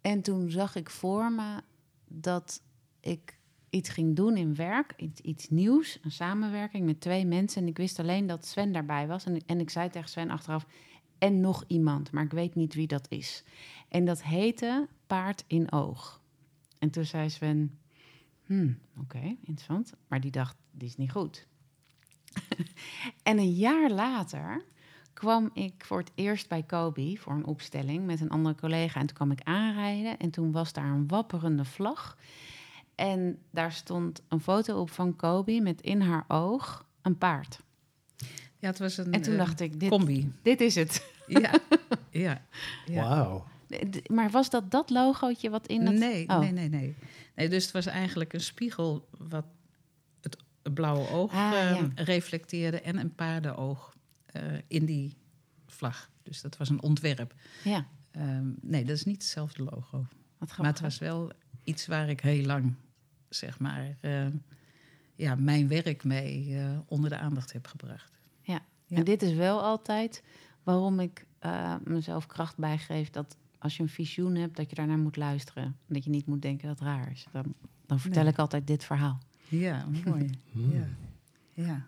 En 0.00 0.22
toen 0.22 0.50
zag 0.50 0.74
ik 0.74 0.90
voor 0.90 1.32
me 1.32 1.62
dat 2.08 2.62
ik 3.00 3.38
iets 3.70 3.88
ging 3.88 4.16
doen 4.16 4.36
in 4.36 4.54
werk. 4.54 4.94
Iets, 4.96 5.20
iets 5.20 5.48
nieuws, 5.48 5.98
een 6.02 6.10
samenwerking 6.10 6.86
met 6.86 7.00
twee 7.00 7.26
mensen. 7.26 7.62
En 7.62 7.68
ik 7.68 7.76
wist 7.76 7.98
alleen 7.98 8.26
dat 8.26 8.46
Sven 8.46 8.72
daarbij 8.72 9.06
was. 9.06 9.24
En, 9.24 9.46
en 9.46 9.60
ik 9.60 9.70
zei 9.70 9.90
tegen 9.90 10.08
Sven 10.08 10.30
achteraf... 10.30 10.66
en 11.18 11.40
nog 11.40 11.64
iemand, 11.66 12.10
maar 12.10 12.24
ik 12.24 12.32
weet 12.32 12.54
niet 12.54 12.74
wie 12.74 12.86
dat 12.86 13.06
is. 13.10 13.44
En 13.88 14.04
dat 14.04 14.22
heette 14.22 14.88
Paard 15.06 15.44
in 15.46 15.72
Oog. 15.72 16.22
En 16.78 16.90
toen 16.90 17.04
zei 17.04 17.30
Sven... 17.30 17.78
Hmm, 18.44 18.78
oké, 19.00 19.36
interessant. 19.40 19.92
Maar 20.08 20.20
die 20.20 20.30
dacht, 20.30 20.56
die 20.70 20.88
is 20.88 20.96
niet 20.96 21.12
goed. 21.12 21.46
en 23.22 23.38
een 23.38 23.52
jaar 23.52 23.90
later 23.90 24.64
kwam 25.18 25.50
ik 25.54 25.72
voor 25.84 25.98
het 25.98 26.10
eerst 26.14 26.48
bij 26.48 26.62
Kobe 26.62 27.16
voor 27.18 27.32
een 27.32 27.44
opstelling 27.46 28.06
met 28.06 28.20
een 28.20 28.28
andere 28.30 28.54
collega. 28.54 29.00
En 29.00 29.06
toen 29.06 29.16
kwam 29.16 29.30
ik 29.30 29.40
aanrijden 29.42 30.18
en 30.18 30.30
toen 30.30 30.52
was 30.52 30.72
daar 30.72 30.84
een 30.84 31.08
wapperende 31.08 31.64
vlag. 31.64 32.16
En 32.94 33.38
daar 33.50 33.72
stond 33.72 34.22
een 34.28 34.40
foto 34.40 34.80
op 34.80 34.90
van 34.90 35.16
Kobe 35.16 35.60
met 35.60 35.80
in 35.80 36.00
haar 36.00 36.24
oog 36.28 36.86
een 37.02 37.18
paard. 37.18 37.60
ja, 38.58 38.68
het 38.68 38.78
was 38.78 38.96
een 38.96 39.12
En 39.12 39.22
toen 39.22 39.32
eh, 39.32 39.38
dacht 39.38 39.60
ik, 39.60 39.80
dit, 39.80 39.88
combi. 39.90 40.32
dit 40.42 40.60
is 40.60 40.74
het. 40.74 41.12
Ja, 41.26 41.50
ja. 42.10 42.42
ja. 42.86 43.08
Wauw. 43.08 43.44
Maar 44.06 44.30
was 44.30 44.50
dat 44.50 44.70
dat 44.70 44.90
logootje 44.90 45.50
wat 45.50 45.66
in 45.66 45.86
het... 45.86 45.98
Nee, 45.98 46.28
Oh. 46.28 46.38
nee, 46.38 46.52
nee, 46.52 46.68
nee, 46.68 46.96
nee. 47.34 47.48
Dus 47.48 47.62
het 47.64 47.72
was 47.72 47.86
eigenlijk 47.86 48.32
een 48.32 48.40
spiegel 48.40 49.08
wat 49.18 49.44
het, 50.20 50.36
blauwe 50.74 51.08
oog 51.10 51.32
Ah, 51.32 51.36
ja. 51.52 51.68
ehm, 51.76 51.88
reflecteerde 51.94 52.80
en 52.80 52.96
een 52.98 53.14
paardenoog 53.14 53.96
in 54.66 54.84
die 54.84 55.16
vlag. 55.66 56.10
Dus 56.22 56.40
dat 56.40 56.56
was 56.56 56.68
een 56.68 56.82
ontwerp. 56.82 57.34
Ja, 57.64 57.86
Ehm, 58.10 58.46
nee, 58.60 58.84
dat 58.84 58.96
is 58.96 59.04
niet 59.04 59.22
hetzelfde 59.22 59.62
logo. 59.62 60.06
Maar 60.38 60.66
het 60.66 60.80
was 60.80 60.98
wel 60.98 61.32
iets 61.64 61.86
waar 61.86 62.08
ik 62.08 62.20
heel 62.20 62.44
lang, 62.44 62.74
zeg 63.28 63.58
maar, 63.58 63.96
eh, 64.00 64.26
ja, 65.14 65.34
mijn 65.34 65.68
werk 65.68 66.04
mee 66.04 66.56
eh, 66.58 66.78
onder 66.86 67.10
de 67.10 67.18
aandacht 67.18 67.52
heb 67.52 67.66
gebracht. 67.66 68.12
Ja. 68.40 68.60
Ja. 68.86 68.96
En 68.96 69.04
dit 69.04 69.22
is 69.22 69.32
wel 69.34 69.62
altijd 69.62 70.22
waarom 70.62 71.00
ik 71.00 71.26
eh, 71.38 71.74
mezelf 71.84 72.26
kracht 72.26 72.56
bijgeef 72.56 73.10
dat 73.10 73.36
als 73.58 73.76
je 73.76 73.82
een 73.82 73.88
visioen 73.88 74.34
hebt, 74.34 74.56
dat 74.56 74.70
je 74.70 74.76
daarnaar 74.76 74.98
moet 74.98 75.16
luisteren. 75.16 75.76
Dat 75.86 76.04
je 76.04 76.10
niet 76.10 76.26
moet 76.26 76.42
denken 76.42 76.68
dat 76.68 76.78
het 76.78 76.88
raar 76.88 77.10
is. 77.10 77.26
Dan, 77.32 77.54
dan 77.86 78.00
vertel 78.00 78.22
Nee. 78.22 78.32
ik 78.32 78.38
altijd 78.38 78.66
dit 78.66 78.84
verhaal. 78.84 79.18
Ja, 79.48 79.86
mooi. 80.04 80.30
Hmm. 80.50 80.72
ja. 80.78 80.88
ja. 81.52 81.86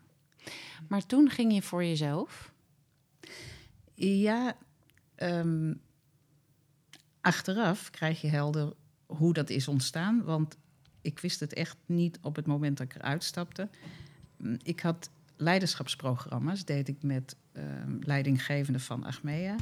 Maar 0.88 1.06
toen 1.06 1.30
ging 1.30 1.54
je 1.54 1.62
voor 1.62 1.84
jezelf. 1.84 2.52
Ja, 3.94 4.56
ehm, 5.14 5.74
achteraf 7.20 7.90
krijg 7.90 8.20
je 8.20 8.28
helder 8.28 8.72
hoe 9.06 9.32
dat 9.32 9.50
is 9.50 9.68
ontstaan. 9.68 10.22
Want 10.24 10.56
ik 11.00 11.18
wist 11.18 11.40
het 11.40 11.52
echt 11.52 11.76
niet 11.86 12.18
op 12.22 12.36
het 12.36 12.46
moment 12.46 12.76
dat 12.78 12.86
ik 12.86 12.94
eruit 12.94 13.24
stapte. 13.24 13.68
Ik 14.62 14.80
had 14.80 15.10
leiderschapsprogramma's, 15.36 16.64
deed 16.64 16.88
ik 16.88 17.02
met 17.02 17.36
ehm, 17.52 17.96
leidinggevenden 18.00 18.80
van 18.80 19.04
Achmea. 19.04 19.56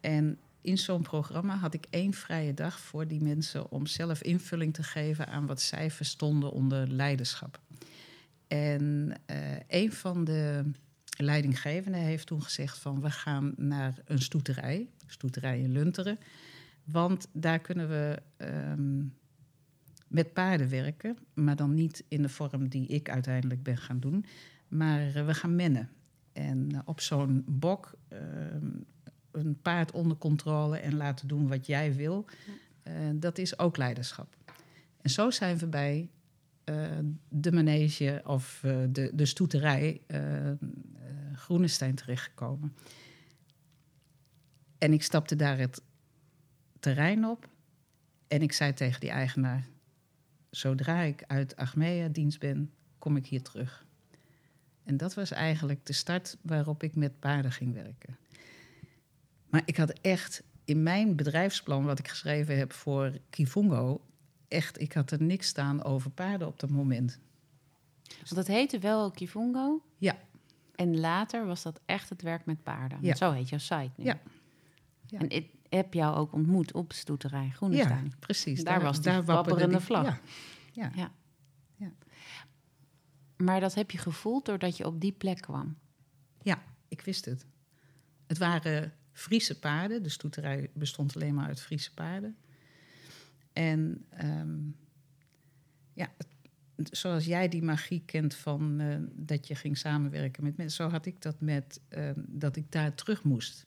En 0.00 0.38
in 0.60 0.78
zo'n 0.78 1.02
programma 1.02 1.56
had 1.56 1.74
ik 1.74 1.86
één 1.90 2.12
vrije 2.12 2.54
dag 2.54 2.80
voor 2.80 3.06
die 3.06 3.22
mensen 3.22 3.70
om 3.70 3.86
zelf 3.86 4.22
invulling 4.22 4.74
te 4.74 4.82
geven 4.82 5.26
aan 5.26 5.46
wat 5.46 5.60
zij 5.60 5.90
verstonden 5.90 6.52
onder 6.52 6.88
leiderschap. 6.88 7.60
En 8.48 9.12
eh, 9.26 9.38
een 9.68 9.92
van 9.92 10.24
de 10.24 10.64
leidinggevenden 11.16 12.00
heeft 12.00 12.26
toen 12.26 12.42
gezegd 12.42 12.78
van 12.78 13.00
we 13.00 13.10
gaan 13.10 13.52
naar 13.56 13.98
een 14.04 14.18
stoeterij, 14.18 14.88
stoeterij 15.06 15.60
in 15.60 15.72
Lunteren. 15.72 16.18
Want 16.84 17.28
daar 17.32 17.58
kunnen 17.58 17.88
we 17.88 18.22
ehm, 18.36 19.02
met 20.08 20.32
paarden 20.32 20.68
werken, 20.68 21.16
maar 21.34 21.56
dan 21.56 21.74
niet 21.74 22.04
in 22.08 22.22
de 22.22 22.28
vorm 22.28 22.68
die 22.68 22.86
ik 22.86 23.10
uiteindelijk 23.10 23.62
ben 23.62 23.76
gaan 23.76 24.00
doen. 24.00 24.24
Maar 24.68 25.14
eh, 25.14 25.26
we 25.26 25.34
gaan 25.34 25.56
mennen. 25.56 25.90
En 26.32 26.68
eh, 26.72 26.80
op 26.84 27.00
zo'n 27.00 27.44
bok 27.46 27.94
ehm, 28.08 28.70
een 29.30 29.60
paard 29.62 29.92
onder 29.92 30.16
controle 30.16 30.78
en 30.78 30.96
laten 30.96 31.28
doen 31.28 31.48
wat 31.48 31.66
jij 31.66 31.94
wil, 31.94 32.24
dat 33.14 33.38
is 33.38 33.58
ook 33.58 33.76
leiderschap. 33.76 34.36
En 35.00 35.10
zo 35.10 35.30
zijn 35.30 35.58
we 35.58 35.66
bij 35.66 36.10
de 37.28 37.52
manege 37.52 38.22
of 38.26 38.60
eh, 38.64 38.76
de, 38.88 39.10
de 39.14 39.26
stoeterij 39.26 40.00
eh 40.06 40.50
eh, 40.50 40.56
Groenestein 41.34 41.94
terechtgekomen. 41.94 42.74
En 44.78 44.92
ik 44.92 45.02
stapte 45.02 45.36
daar 45.36 45.58
het 45.58 45.82
terrein 46.80 47.24
op 47.24 47.48
en 48.28 48.42
ik 48.42 48.52
zei 48.52 48.72
tegen 48.72 49.00
die 49.00 49.10
eigenaar: 49.10 49.66
Zodra 50.50 51.00
ik 51.00 51.24
uit 51.26 51.56
Achmea 51.56 52.08
dienst 52.08 52.38
ben, 52.38 52.70
kom 52.98 53.16
ik 53.16 53.26
hier 53.26 53.42
terug. 53.42 53.86
En 54.84 54.96
dat 54.96 55.14
was 55.14 55.30
eigenlijk 55.30 55.86
de 55.86 55.92
start 55.92 56.36
waarop 56.42 56.82
ik 56.82 56.94
met 56.94 57.18
paarden 57.20 57.52
ging 57.52 57.72
werken. 57.74 58.16
Maar 59.50 59.62
ik 59.64 59.76
had 59.76 59.90
echt 59.90 60.42
in 60.64 60.82
mijn 60.82 61.16
bedrijfsplan, 61.16 61.84
wat 61.84 61.98
ik 61.98 62.08
geschreven 62.08 62.58
heb 62.58 62.72
voor 62.72 63.12
Kifungo, 63.30 64.00
echt, 64.54 64.80
ik 64.80 64.92
had 64.92 65.10
er 65.10 65.22
niks 65.22 65.46
staan 65.46 65.84
over 65.84 66.10
paarden 66.10 66.46
op 66.46 66.60
dat 66.60 66.70
moment. 66.70 67.18
Want 68.08 68.36
het 68.36 68.46
heette 68.46 68.78
wel 68.78 69.10
Kifungo. 69.10 69.82
Ja. 69.98 70.18
En 70.74 71.00
later 71.00 71.46
was 71.46 71.62
dat 71.62 71.80
echt 71.84 72.08
het 72.08 72.22
werk 72.22 72.46
met 72.46 72.62
paarden. 72.62 72.98
Ja. 73.00 73.14
Zo 73.14 73.32
heet 73.32 73.48
jouw 73.48 73.58
site 73.58 73.90
nu. 73.96 74.04
Ja. 74.04 74.20
Ja. 75.06 75.18
En 75.18 75.28
ik 75.28 75.50
heb 75.68 75.94
jou 75.94 76.16
ook 76.16 76.32
ontmoet 76.32 76.72
op 76.72 76.92
stoeterij 76.92 77.50
Groenestein. 77.50 78.04
Ja, 78.04 78.16
precies. 78.18 78.64
Daar 78.64 78.82
was 78.82 79.00
die 79.00 79.22
wapperende 79.22 79.80
vlag. 79.80 80.04
Ja. 80.04 80.20
Ja. 80.72 80.90
Ja. 80.94 81.12
Ja. 81.76 81.92
Maar 83.36 83.60
dat 83.60 83.74
heb 83.74 83.90
je 83.90 83.98
gevoeld 83.98 84.46
doordat 84.46 84.76
je 84.76 84.86
op 84.86 85.00
die 85.00 85.12
plek 85.12 85.40
kwam. 85.40 85.76
ja, 86.42 86.62
ik 86.88 87.00
wist 87.00 87.24
het. 87.24 87.46
Het 88.26 88.38
waren 88.38 88.92
Friese 89.12 89.58
paarden. 89.58 90.02
De 90.02 90.08
stoeterij 90.08 90.70
bestond 90.74 91.14
alleen 91.14 91.34
maar 91.34 91.46
uit 91.46 91.60
Friese 91.60 91.94
paarden. 91.94 92.36
En 93.54 94.04
ehm, 94.10 94.58
ja, 95.92 96.12
zoals 96.76 97.24
jij 97.24 97.48
die 97.48 97.62
magie 97.62 98.02
kent 98.04 98.34
van 98.34 98.80
eh, 98.80 98.96
dat 99.12 99.46
je 99.46 99.54
ging 99.54 99.78
samenwerken 99.78 100.44
met 100.44 100.56
mensen, 100.56 100.84
zo 100.84 100.90
had 100.90 101.06
ik 101.06 101.22
dat 101.22 101.40
met 101.40 101.80
ehm, 101.88 102.20
dat 102.26 102.56
ik 102.56 102.72
daar 102.72 102.94
terug 102.94 103.24
moest. 103.24 103.66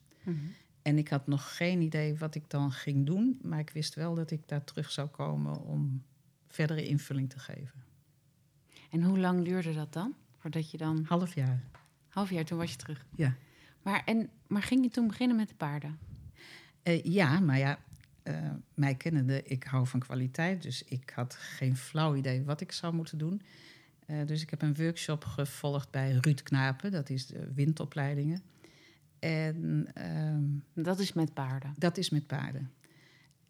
En 0.81 0.97
ik 0.97 1.07
had 1.07 1.27
nog 1.27 1.55
geen 1.55 1.81
idee 1.81 2.17
wat 2.17 2.35
ik 2.35 2.49
dan 2.49 2.71
ging 2.71 3.05
doen, 3.05 3.39
maar 3.41 3.59
ik 3.59 3.69
wist 3.69 3.95
wel 3.95 4.15
dat 4.15 4.31
ik 4.31 4.47
daar 4.47 4.63
terug 4.63 4.91
zou 4.91 5.07
komen 5.07 5.61
om 5.61 6.03
verdere 6.47 6.87
invulling 6.87 7.29
te 7.29 7.39
geven. 7.39 7.83
En 8.91 9.03
hoe 9.03 9.19
lang 9.19 9.43
duurde 9.43 9.73
dat 9.73 9.93
dan? 9.93 10.15
Voordat 10.37 10.71
je 10.71 10.77
dan... 10.77 11.05
Half 11.07 11.35
jaar. 11.35 11.63
Half 12.07 12.29
jaar, 12.29 12.45
toen 12.45 12.57
was 12.57 12.71
je 12.71 12.77
terug. 12.77 13.05
Ja. 13.15 13.35
Maar, 13.81 14.03
en, 14.05 14.29
maar 14.47 14.63
ging 14.63 14.83
je 14.83 14.89
toen 14.89 15.07
beginnen 15.07 15.37
met 15.37 15.47
de 15.47 15.55
paarden? 15.55 15.99
Eh, 16.83 17.03
ja, 17.03 17.39
maar 17.39 17.57
ja, 17.57 17.79
eh, 18.27 18.51
mij 18.73 18.95
kennende, 18.95 19.43
ik 19.43 19.63
hou 19.63 19.87
van 19.87 19.99
kwaliteit. 19.99 20.61
Dus 20.61 20.83
ik 20.83 21.09
had 21.15 21.33
geen 21.35 21.77
flauw 21.77 22.15
idee 22.15 22.43
wat 22.43 22.61
ik 22.61 22.71
zou 22.71 22.93
moeten 22.93 23.17
doen. 23.17 23.41
Eh, 24.05 24.25
dus 24.25 24.41
ik 24.41 24.49
heb 24.49 24.61
een 24.61 24.75
workshop 24.75 25.25
gevolgd 25.25 25.91
bij 25.91 26.11
Ruud 26.11 26.43
Knapen. 26.43 26.91
Dat 26.91 27.09
is 27.09 27.25
de 27.25 27.53
windopleidingen. 27.53 28.41
En 29.19 29.87
ehm, 29.93 30.43
Dat 30.73 30.99
is 30.99 31.13
met 31.13 31.33
paarden. 31.33 31.73
dat 31.77 31.97
is 31.97 32.09
met 32.09 32.27
paarden. 32.27 32.71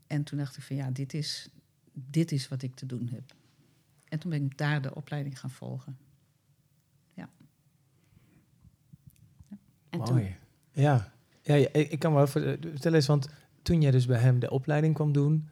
En 0.07 0.23
toen 0.23 0.37
dacht 0.37 0.57
ik 0.57 0.63
van 0.63 0.75
ja, 0.75 0.91
dit 0.91 1.13
is, 1.13 1.49
dit 1.93 2.31
is 2.31 2.47
wat 2.47 2.61
ik 2.61 2.75
te 2.75 2.85
doen 2.85 3.09
heb. 3.11 3.35
En 4.05 4.19
toen 4.19 4.31
ben 4.31 4.45
ik 4.45 4.57
daar 4.57 4.81
de 4.81 4.95
opleiding 4.95 5.39
gaan 5.39 5.51
volgen. 5.51 5.97
En 9.89 10.03
toen, 10.03 10.15
Mooi. 10.15 10.35
Ja. 10.71 11.13
ja, 11.41 11.55
ja, 11.55 11.67
ik, 11.73 11.99
kan 11.99 12.13
me 12.13 12.27
vertellen 12.27 12.93
eens, 12.93 13.07
want 13.07 13.29
toen 13.67 13.81
jij 13.81 13.91
dus 13.91 14.05
bij 14.05 14.19
hem 14.19 14.39
de 14.39 14.49
opleiding 14.49 14.93
kwam 14.93 15.11
doen, 15.11 15.49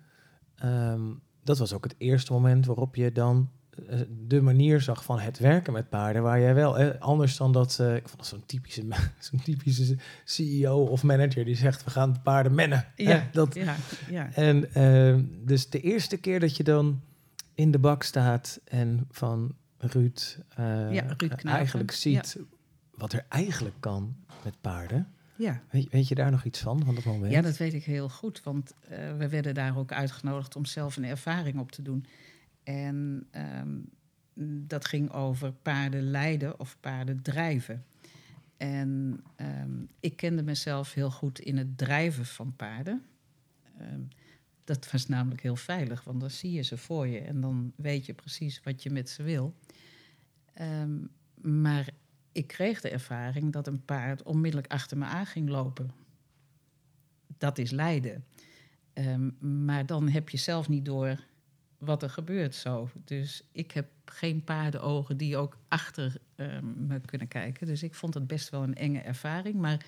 ehm, 0.56 1.02
dat 1.44 1.58
was 1.58 1.74
ook 1.74 1.84
het 1.84 1.96
eerste 1.98 2.34
moment 2.34 2.66
waarop 2.66 2.96
je 2.96 3.12
dan 3.12 3.50
eh, 3.88 4.00
de 4.28 4.42
manier 4.42 4.82
zag 4.82 5.04
van 5.04 5.20
het 5.20 5.40
werken 5.40 5.74
met 5.74 5.90
paarden, 5.90 6.24
waar 6.24 6.40
jij 6.40 6.54
wel 6.54 6.78
eh, 6.78 7.02
anders 7.02 7.38
dan 7.38 7.52
dat, 7.52 7.80
eh, 7.80 7.96
ik 7.96 8.08
vond 8.08 8.18
dat 8.18 8.28
zo'n 8.28 8.46
typische, 8.46 8.86
zo'n 9.20 9.42
typische 9.44 9.98
CEO 10.24 10.84
of 10.84 11.04
manager 11.04 11.46
die 11.46 11.56
zegt 11.56 11.84
we 11.84 11.90
gaan 11.90 12.14
de 12.14 12.20
paarden 12.20 12.56
mennen. 12.56 12.86
Hè, 12.96 13.22
dat, 13.32 13.56
ja, 13.56 13.76
ja. 14.10 14.34
en 14.34 14.74
ehm, 14.74 15.24
dus 15.46 15.70
de 15.70 15.82
eerste 15.82 16.18
keer 16.18 16.40
dat 16.40 16.58
je 16.58 16.64
dan 16.64 17.02
in 17.54 17.72
de 17.72 17.80
bak 17.80 18.04
staat 18.04 18.60
en 18.66 19.08
van 19.12 19.56
Ruud, 19.78 20.38
eh, 20.56 20.94
Ja, 20.94 21.06
Ruud 21.18 21.44
eigenlijk 21.44 21.92
ziet 21.92 22.38
wat 22.92 23.14
er 23.14 23.26
eigenlijk 23.30 23.76
kan 23.80 24.16
met 24.44 24.62
paarden. 24.62 25.15
Ja. 25.38 25.62
Weet, 25.70 25.92
weet 25.92 26.08
je 26.08 26.16
daar 26.16 26.32
nog 26.32 26.44
iets 26.44 26.60
van, 26.60 26.84
van 26.86 26.96
dat 26.96 27.04
moment? 27.04 27.32
Ja, 27.32 27.42
dat 27.42 27.58
weet 27.58 27.74
ik 27.74 27.84
heel 27.84 28.10
goed. 28.10 28.44
Want 28.44 28.74
eh, 28.80 29.18
we 29.18 29.30
werden 29.30 29.54
daar 29.54 29.78
ook 29.78 29.92
uitgenodigd 29.92 30.56
om 30.56 30.66
zelf 30.66 30.98
een 30.98 31.06
ervaring 31.06 31.60
op 31.60 31.72
te 31.72 31.82
doen. 31.82 32.06
En 32.64 33.28
ehm, 33.32 33.78
dat 34.68 34.86
ging 34.86 35.12
over 35.12 35.52
paarden 35.52 36.04
leiden 36.04 36.60
of 36.60 36.78
paarden 36.80 37.22
drijven. 37.22 37.86
En 38.58 39.24
ehm, 39.36 39.84
ik 40.00 40.16
kende 40.16 40.44
mezelf 40.44 40.94
heel 40.94 41.12
goed 41.12 41.40
in 41.40 41.58
het 41.58 41.78
drijven 41.78 42.26
van 42.26 42.56
paarden. 42.56 43.06
Ehm, 43.80 44.02
dat 44.64 44.92
was 44.92 45.08
namelijk 45.08 45.42
heel 45.42 45.56
veilig, 45.56 46.04
want 46.04 46.20
dan 46.20 46.30
zie 46.30 46.52
je 46.52 46.62
ze 46.62 46.78
voor 46.78 47.08
je 47.08 47.20
en 47.20 47.42
dan 47.42 47.74
weet 47.76 48.06
je 48.06 48.14
precies 48.14 48.62
wat 48.64 48.84
je 48.84 48.90
met 48.90 49.10
ze 49.10 49.24
wil. 49.24 49.56
Maar 51.42 51.90
ik 52.36 52.48
kreeg 52.48 52.82
de 52.82 52.90
ervaring 52.90 53.52
dat 53.52 53.68
een 53.68 53.86
paard 53.86 54.24
onmiddellijk 54.24 54.72
achter 54.72 54.98
me 54.98 55.06
aan 55.06 55.26
ging 55.26 55.50
lopen. 55.50 55.92
Dat 57.38 57.58
is 57.58 57.72
lijden. 57.72 58.26
Ehm, 58.94 59.30
maar 59.66 59.86
dan 59.86 60.10
heb 60.10 60.30
je 60.30 60.38
zelf 60.38 60.70
niet 60.70 60.86
door 60.86 61.24
wat 61.78 62.04
er 62.04 62.10
gebeurt 62.10 62.56
zo. 62.56 62.90
Dus 63.04 63.44
ik 63.52 63.72
heb 63.72 63.88
geen 64.06 64.44
paardenogen 64.44 65.18
die 65.18 65.38
ook 65.38 65.58
achter 65.68 66.18
ehm, 66.36 66.88
me 66.88 67.00
kunnen 67.00 67.28
kijken. 67.28 67.68
Dus 67.68 67.84
ik 67.84 67.94
vond 67.94 68.14
het 68.14 68.28
best 68.28 68.50
wel 68.50 68.64
een 68.64 68.76
enge 68.76 69.00
ervaring. 69.00 69.56
Maar 69.56 69.86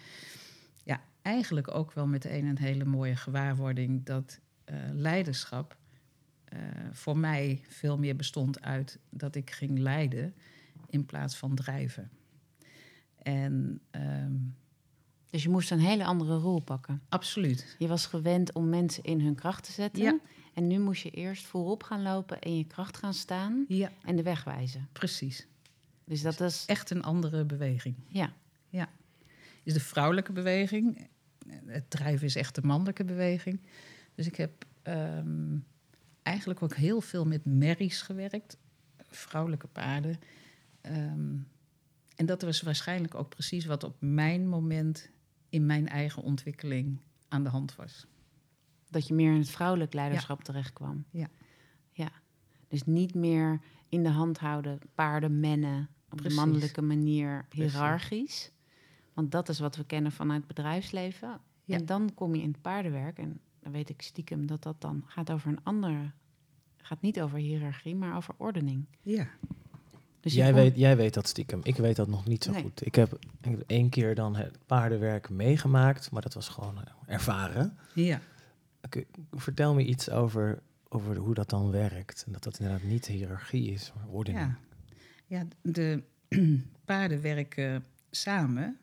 ja, 0.84 1.02
eigenlijk 1.22 1.74
ook 1.74 1.94
wel 1.94 2.08
meteen 2.08 2.46
een 2.46 2.58
hele 2.58 2.86
mooie 2.86 3.16
gewaarwording 3.16 4.06
dat 4.06 4.40
eh, 4.64 4.76
leiderschap 4.94 5.78
eh, 6.46 6.60
voor 6.92 7.18
mij 7.18 7.62
veel 7.68 7.98
meer 7.98 8.16
bestond 8.16 8.62
uit 8.62 9.00
dat 9.10 9.36
ik 9.36 9.52
ging 9.52 9.80
leiden 9.80 10.34
in 10.90 11.06
plaats 11.06 11.38
van 11.38 11.56
drijven. 11.56 12.12
En 13.34 13.82
ehm, 13.92 14.32
Dus 15.30 15.44
je 15.44 15.50
moest 15.50 15.72
een 15.72 15.80
hele 15.80 16.06
andere 16.06 16.36
rol 16.38 16.60
pakken. 16.60 17.02
absoluut. 17.10 17.76
Je 17.80 17.88
was 17.88 18.06
gewend 18.06 18.54
om 18.54 18.70
mensen 18.70 19.04
in 19.04 19.22
hun 19.22 19.36
kracht 19.36 19.64
te 19.64 19.72
zetten. 19.72 20.04
Ja. 20.04 20.20
En 20.54 20.68
nu 20.68 20.80
moest 20.80 21.02
je 21.02 21.10
eerst 21.10 21.46
voorop 21.46 21.84
gaan 21.84 22.02
lopen 22.02 22.42
en 22.42 22.58
je 22.58 22.64
kracht 22.66 22.98
gaan 22.98 23.14
staan 23.14 23.66
Ja, 23.68 23.92
en 24.04 24.16
de 24.16 24.24
weg 24.24 24.44
wijzen. 24.44 24.88
precies. 24.92 25.48
Dus 26.04 26.22
dat 26.22 26.40
is, 26.42 26.64
Echt 26.66 26.90
een 26.90 27.04
andere 27.04 27.46
beweging. 27.46 27.96
ja, 28.08 28.34
Is 29.64 29.74
de 29.74 29.80
vrouwelijke 29.80 30.32
beweging. 30.32 31.08
Het 31.66 31.90
drijven 31.90 32.26
is 32.28 32.36
echt 32.36 32.56
de 32.56 32.62
mannelijke 32.62 33.04
beweging. 33.04 33.62
Dus 34.16 34.26
ik 34.28 34.36
heb 34.36 34.66
ehm, 34.82 35.58
eigenlijk 36.24 36.62
ook 36.64 36.76
heel 36.76 37.02
veel 37.02 37.26
met 37.26 37.46
merries 37.46 38.02
gewerkt. 38.02 38.58
Vrouwelijke 39.10 39.68
paarden. 39.68 40.20
Ehm, 40.82 41.36
en 42.18 42.26
dat 42.26 42.42
was 42.42 42.62
waarschijnlijk 42.62 43.16
ook 43.16 43.30
precies 43.30 43.66
wat 43.66 43.84
op 43.84 43.96
mijn 44.00 44.48
moment 44.48 45.10
in 45.50 45.66
mijn 45.66 45.88
eigen 45.88 46.24
ontwikkeling 46.24 47.00
aan 47.28 47.44
de 47.44 47.50
hand 47.50 47.76
was. 47.76 48.08
dat 48.90 49.08
je 49.08 49.14
meer 49.14 49.32
in 49.32 49.40
het 49.40 49.50
vrouwelijk 49.50 49.94
leiderschap 49.94 50.44
terechtkwam. 50.44 51.06
Ja. 51.10 51.28
ja. 51.92 52.12
Dus 52.68 52.84
niet 52.84 53.14
meer 53.14 53.62
in 53.90 54.04
de 54.04 54.10
hand 54.10 54.38
houden, 54.40 54.80
paarden 54.96 55.40
mennen 55.40 55.90
op 56.10 56.18
Precies. 56.18 56.38
een 56.38 56.46
mannelijke 56.46 56.82
manier, 56.82 57.46
hiërarchisch. 57.50 58.52
Want 59.14 59.32
dat 59.32 59.50
is 59.50 59.60
wat 59.60 59.76
we 59.76 59.84
kennen 59.84 60.12
vanuit 60.12 60.38
het 60.38 60.48
bedrijfsleven. 60.48 61.42
Ja. 61.64 61.78
En 61.78 61.86
dan 61.86 62.14
kom 62.14 62.36
je 62.36 62.42
in 62.42 62.52
het 62.52 62.62
paardenwerk 62.62 63.18
en 63.18 63.40
dan 63.60 63.72
weet 63.72 63.90
ik 63.90 64.02
stiekem 64.02 64.46
dat 64.46 64.64
dat 64.64 64.82
dan 64.82 65.04
gaat 65.06 65.32
over 65.32 65.50
een 65.50 65.64
andere... 65.64 66.12
gaat 66.78 67.02
niet 67.02 67.22
over 67.22 67.38
hiërarchie, 67.38 67.96
maar 67.96 68.16
over 68.16 68.34
ordening. 68.38 68.86
Ja. 69.02 69.28
Dus 70.28 70.36
jij, 70.36 70.54
weet, 70.54 70.76
jij 70.76 70.98
weet 70.98 71.14
dat 71.14 71.28
stiekem. 71.28 71.60
Ik 71.64 71.76
weet 71.76 71.96
dat 71.96 72.08
nog 72.08 72.26
niet 72.26 72.44
zo 72.44 72.52
Nee. 72.52 72.62
goed. 72.62 72.86
Ik 72.86 72.96
heb, 72.96 73.14
ik 73.42 73.50
heb 73.50 73.64
één 73.68 73.90
keer 73.90 74.16
dan 74.16 74.36
het 74.36 74.58
paardenwerk 74.66 75.30
meegemaakt, 75.30 76.12
maar 76.12 76.22
dat 76.22 76.34
was 76.34 76.48
gewoon 76.48 76.78
eh, 76.78 77.14
ervaren. 77.14 77.78
Ja. 77.94 78.22
Vertel 79.32 79.74
me 79.74 79.86
iets 79.86 80.10
over, 80.10 80.62
over 80.90 81.16
hoe 81.16 81.34
dat 81.34 81.50
dan 81.50 81.72
werkt. 81.72 82.24
En 82.26 82.32
dat 82.32 82.44
dat 82.44 82.60
inderdaad 82.60 82.88
niet 82.88 83.06
hiërarchie 83.06 83.72
is, 83.72 83.92
maar 83.96 84.08
ordening. 84.08 84.46
Ja, 84.46 84.58
ja 85.38 85.48
de 85.62 86.04
paarden 86.86 87.22
werken 87.22 87.86
samen. 88.12 88.78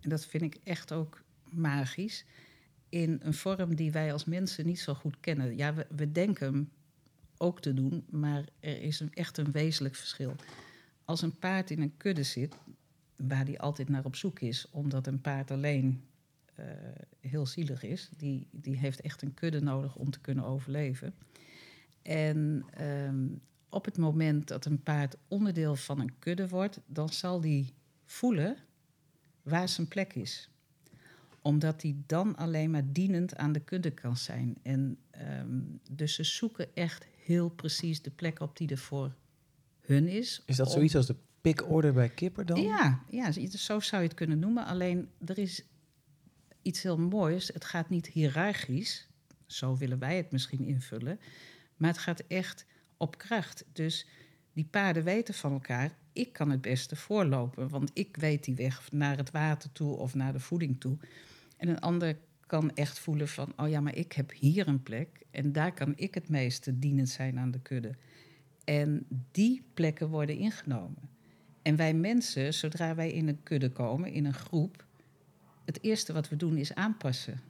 En 0.00 0.08
dat 0.08 0.26
vind 0.26 0.42
ik 0.42 0.56
echt 0.64 0.92
ook 0.92 1.22
magisch. 1.50 2.24
In 2.88 3.20
een 3.22 3.34
vorm 3.34 3.74
die 3.74 3.92
wij 3.92 4.12
als 4.12 4.24
mensen 4.24 4.66
niet 4.66 4.80
zo 4.80 4.94
goed 4.94 5.16
kennen. 5.20 5.56
Ja, 5.56 5.74
we, 5.74 5.86
we 5.96 6.12
denken 6.12 6.46
hem 6.46 6.70
ook 7.38 7.60
te 7.60 7.74
doen, 7.74 8.04
maar 8.10 8.44
er 8.60 8.82
is 8.82 9.00
een, 9.00 9.14
echt 9.14 9.38
een 9.38 9.52
wezenlijk 9.52 9.94
verschil. 9.94 10.36
Als 11.06 11.22
een 11.22 11.38
paard 11.38 11.70
in 11.70 11.82
een 11.82 11.96
kudde 11.96 12.22
zit, 12.22 12.56
waar 13.16 13.44
die 13.44 13.60
altijd 13.60 13.88
naar 13.88 14.04
op 14.04 14.16
zoek 14.16 14.40
is, 14.40 14.70
omdat 14.70 15.06
een 15.06 15.20
paard 15.20 15.50
alleen 15.50 16.04
eh, 16.54 16.64
heel 17.20 17.46
zielig 17.46 17.82
is, 17.82 18.10
die, 18.16 18.46
die 18.50 18.76
heeft 18.76 19.00
echt 19.00 19.22
een 19.22 19.34
kudde 19.34 19.60
nodig 19.60 19.96
om 19.96 20.10
te 20.10 20.20
kunnen 20.20 20.44
overleven. 20.44 21.14
En 22.02 22.64
ehm, 22.70 23.26
op 23.68 23.84
het 23.84 23.98
moment 23.98 24.48
dat 24.48 24.64
een 24.64 24.82
paard 24.82 25.16
onderdeel 25.28 25.76
van 25.76 26.00
een 26.00 26.18
kudde 26.18 26.48
wordt, 26.48 26.80
dan 26.86 27.08
zal 27.08 27.40
die 27.40 27.72
voelen 28.04 28.56
waar 29.42 29.68
zijn 29.68 29.88
plek 29.88 30.14
is. 30.14 30.50
Omdat 31.42 31.82
hij 31.82 31.96
dan 32.06 32.36
alleen 32.36 32.70
maar 32.70 32.92
dienend 32.92 33.36
aan 33.36 33.52
de 33.52 33.60
kudde 33.60 33.90
kan 33.90 34.16
zijn. 34.16 34.56
En 34.62 34.98
ehm, 35.10 35.60
dus 35.90 36.14
ze 36.14 36.24
zoeken 36.24 36.74
echt 36.74 37.06
heel 37.24 37.48
precies 37.48 38.02
de 38.02 38.10
plek 38.10 38.40
op 38.40 38.56
die 38.56 38.68
er 38.68 38.78
voor 38.78 39.14
hun 39.86 40.08
is. 40.08 40.42
Is 40.46 40.56
dat 40.56 40.70
zoiets 40.70 40.96
als 40.96 41.06
de 41.06 41.16
pick-order 41.40 41.92
bij 41.92 42.08
Kipper 42.08 42.46
dan? 42.46 42.62
ja, 42.62 43.02
ja, 43.10 43.32
zo 43.48 43.80
zou 43.80 44.02
je 44.02 44.08
het 44.08 44.16
kunnen 44.16 44.38
noemen. 44.38 44.64
Alleen 44.64 45.08
er 45.24 45.38
is 45.38 45.64
iets 46.62 46.82
heel 46.82 46.98
moois. 46.98 47.50
Het 47.52 47.64
gaat 47.64 47.88
niet 47.88 48.06
hiërarchisch, 48.06 49.08
zo 49.46 49.76
willen 49.76 49.98
wij 49.98 50.16
het 50.16 50.30
misschien 50.30 50.64
invullen. 50.64 51.20
Maar 51.76 51.90
het 51.90 51.98
gaat 51.98 52.22
echt 52.28 52.66
op 52.96 53.18
kracht. 53.18 53.64
Dus 53.72 54.06
die 54.52 54.64
paarden 54.64 55.04
weten 55.04 55.34
van 55.34 55.52
elkaar, 55.52 55.96
ik 56.12 56.32
kan 56.32 56.50
het 56.50 56.60
beste 56.60 56.96
voorlopen. 56.96 57.68
Want 57.68 57.90
ik 57.92 58.16
weet 58.16 58.44
die 58.44 58.54
weg 58.54 58.92
naar 58.92 59.16
het 59.16 59.30
water 59.30 59.72
toe 59.72 59.96
of 59.96 60.14
naar 60.14 60.32
de 60.32 60.40
voeding 60.40 60.80
toe. 60.80 60.96
En 61.56 61.68
een 61.68 61.80
ander 61.80 62.18
kan 62.46 62.74
echt 62.74 62.98
voelen 62.98 63.28
van, 63.28 63.52
oh 63.56 63.68
ja, 63.68 63.80
maar 63.80 63.96
ik 63.96 64.12
heb 64.12 64.32
hier 64.32 64.68
een 64.68 64.82
plek. 64.82 65.08
En 65.30 65.52
daar 65.52 65.72
kan 65.72 65.92
ik 65.96 66.14
het 66.14 66.28
meeste 66.28 66.78
dienend 66.78 67.08
zijn 67.08 67.38
aan 67.38 67.50
de 67.50 67.60
kudde. 67.60 67.94
En 68.66 69.06
die 69.30 69.62
plekken 69.74 70.08
worden 70.08 70.36
ingenomen. 70.36 71.08
En 71.62 71.76
wij 71.76 71.94
mensen, 71.94 72.54
zodra 72.54 72.94
wij 72.94 73.10
in 73.10 73.28
een 73.28 73.42
kudde 73.42 73.70
komen, 73.70 74.12
in 74.12 74.24
een 74.24 74.34
groep, 74.34 74.84
het 75.64 75.82
eerste 75.82 76.12
wat 76.12 76.28
we 76.28 76.36
doen 76.36 76.56
is 76.56 76.74
aanpassen. 76.74 77.40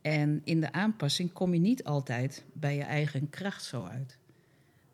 En 0.00 0.40
in 0.44 0.60
de 0.60 0.72
aanpassing 0.72 1.32
kom 1.32 1.54
je 1.54 1.60
niet 1.60 1.84
altijd 1.84 2.44
bij 2.52 2.76
je 2.76 2.82
eigen 2.82 3.30
kracht 3.30 3.64
zo 3.64 3.84
uit. 3.84 4.18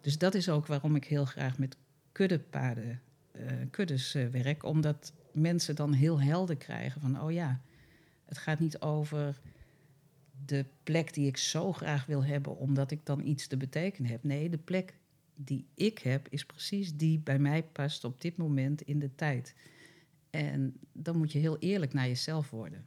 Dus 0.01 0.19
dat 0.19 0.35
is 0.35 0.49
ook 0.49 0.67
waarom 0.67 0.97
ik 0.97 1.05
heel 1.05 1.25
graag 1.25 1.59
met 1.59 1.77
kuddepaarden, 2.13 3.01
eh, 3.33 3.43
kuddes 3.71 4.15
eh, 4.15 4.27
werk, 4.27 4.65
omdat 4.65 5.13
mensen 5.33 5.77
dan 5.77 5.93
heel 5.93 6.21
helder 6.21 6.57
krijgen 6.57 7.01
van, 7.01 7.21
oh 7.21 7.33
ja, 7.33 7.61
het 8.25 8.39
gaat 8.39 8.59
niet 8.59 8.81
over 8.81 9.41
de 10.45 10.65
plek 10.83 11.15
die 11.15 11.27
ik 11.27 11.37
zo 11.37 11.73
graag 11.73 12.07
wil 12.07 12.25
hebben, 12.25 12.57
omdat 12.57 12.91
ik 12.91 13.07
dan 13.07 13.27
iets 13.27 13.47
te 13.47 13.57
betekenen 13.57 14.11
heb. 14.11 14.25
Nee, 14.25 14.49
de 14.49 14.59
plek 14.59 14.95
die 15.35 15.67
ik 15.75 15.99
heb, 15.99 16.27
is 16.31 16.45
precies 16.45 16.97
die 16.97 17.19
bij 17.19 17.39
mij 17.39 17.63
past 17.63 18.05
op 18.05 18.21
dit 18.21 18.37
moment 18.37 18.83
in 18.83 18.99
de 18.99 19.15
tijd. 19.15 19.55
En 20.31 20.75
dan 20.93 21.17
moet 21.17 21.33
je 21.33 21.39
heel 21.39 21.59
eerlijk 21.59 21.93
naar 21.93 22.07
jezelf 22.07 22.51
worden. 22.51 22.87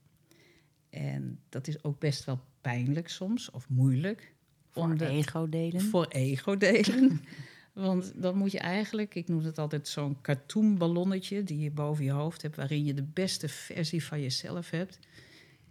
En 0.90 1.40
dat 1.50 1.68
is 1.68 1.84
ook 1.84 2.00
best 2.00 2.26
wel 2.26 2.40
pijnlijk 2.62 3.10
soms, 3.10 3.52
of 3.52 3.70
moeilijk. 3.70 4.34
Voor 4.70 4.84
om 4.84 4.98
de- 4.98 5.06
ego 5.08 5.50
delen. 5.50 5.82
Voor 5.82 6.06
ego 6.08 6.58
delen. 6.58 7.22
Want 7.74 8.22
dan 8.22 8.38
moet 8.38 8.52
je 8.52 8.60
eigenlijk, 8.60 9.16
ik 9.16 9.28
noem 9.28 9.44
het 9.44 9.58
altijd 9.58 9.88
zo'n 9.88 10.22
cartoonballonnetje 10.22 11.44
die 11.44 11.60
je 11.60 11.72
boven 11.72 12.04
je 12.04 12.12
hoofd 12.12 12.42
hebt, 12.42 12.56
waarin 12.56 12.86
je 12.86 12.94
de 12.94 13.04
beste 13.04 13.50
versie 13.50 14.04
van 14.04 14.22
jezelf 14.22 14.70
hebt, 14.70 15.00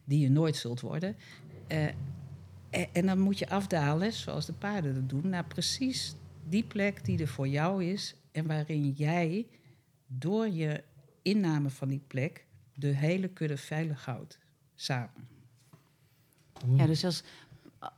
die 0.05 0.21
je 0.21 0.31
nooit 0.31 0.57
zult 0.57 0.81
worden. 0.81 1.17
Eh, 1.71 1.87
en, 2.71 2.89
en 2.93 3.07
dan 3.07 3.19
moet 3.19 3.39
je 3.39 3.49
afdalen, 3.49 4.13
zoals 4.13 4.47
de 4.47 4.53
paarden 4.53 4.95
dat 4.95 5.09
doen, 5.09 5.29
naar 5.29 5.45
precies 5.45 6.15
die 6.49 6.65
plek 6.65 7.05
die 7.05 7.19
er 7.19 7.29
voor 7.29 7.49
jou 7.49 7.85
is 7.85 8.15
en 8.33 8.47
waarin 8.47 8.91
jij 8.91 9.47
door 10.07 10.49
je 10.49 10.85
inname 11.23 11.71
van 11.71 11.89
die 11.89 12.03
plek 12.07 12.47
de 12.75 12.87
hele 12.87 13.29
kudde 13.29 13.57
veilig 13.57 14.05
houdt. 14.05 14.39
Samen. 14.75 15.29
Ja, 16.77 16.87
dus 16.87 17.05
als, 17.05 17.23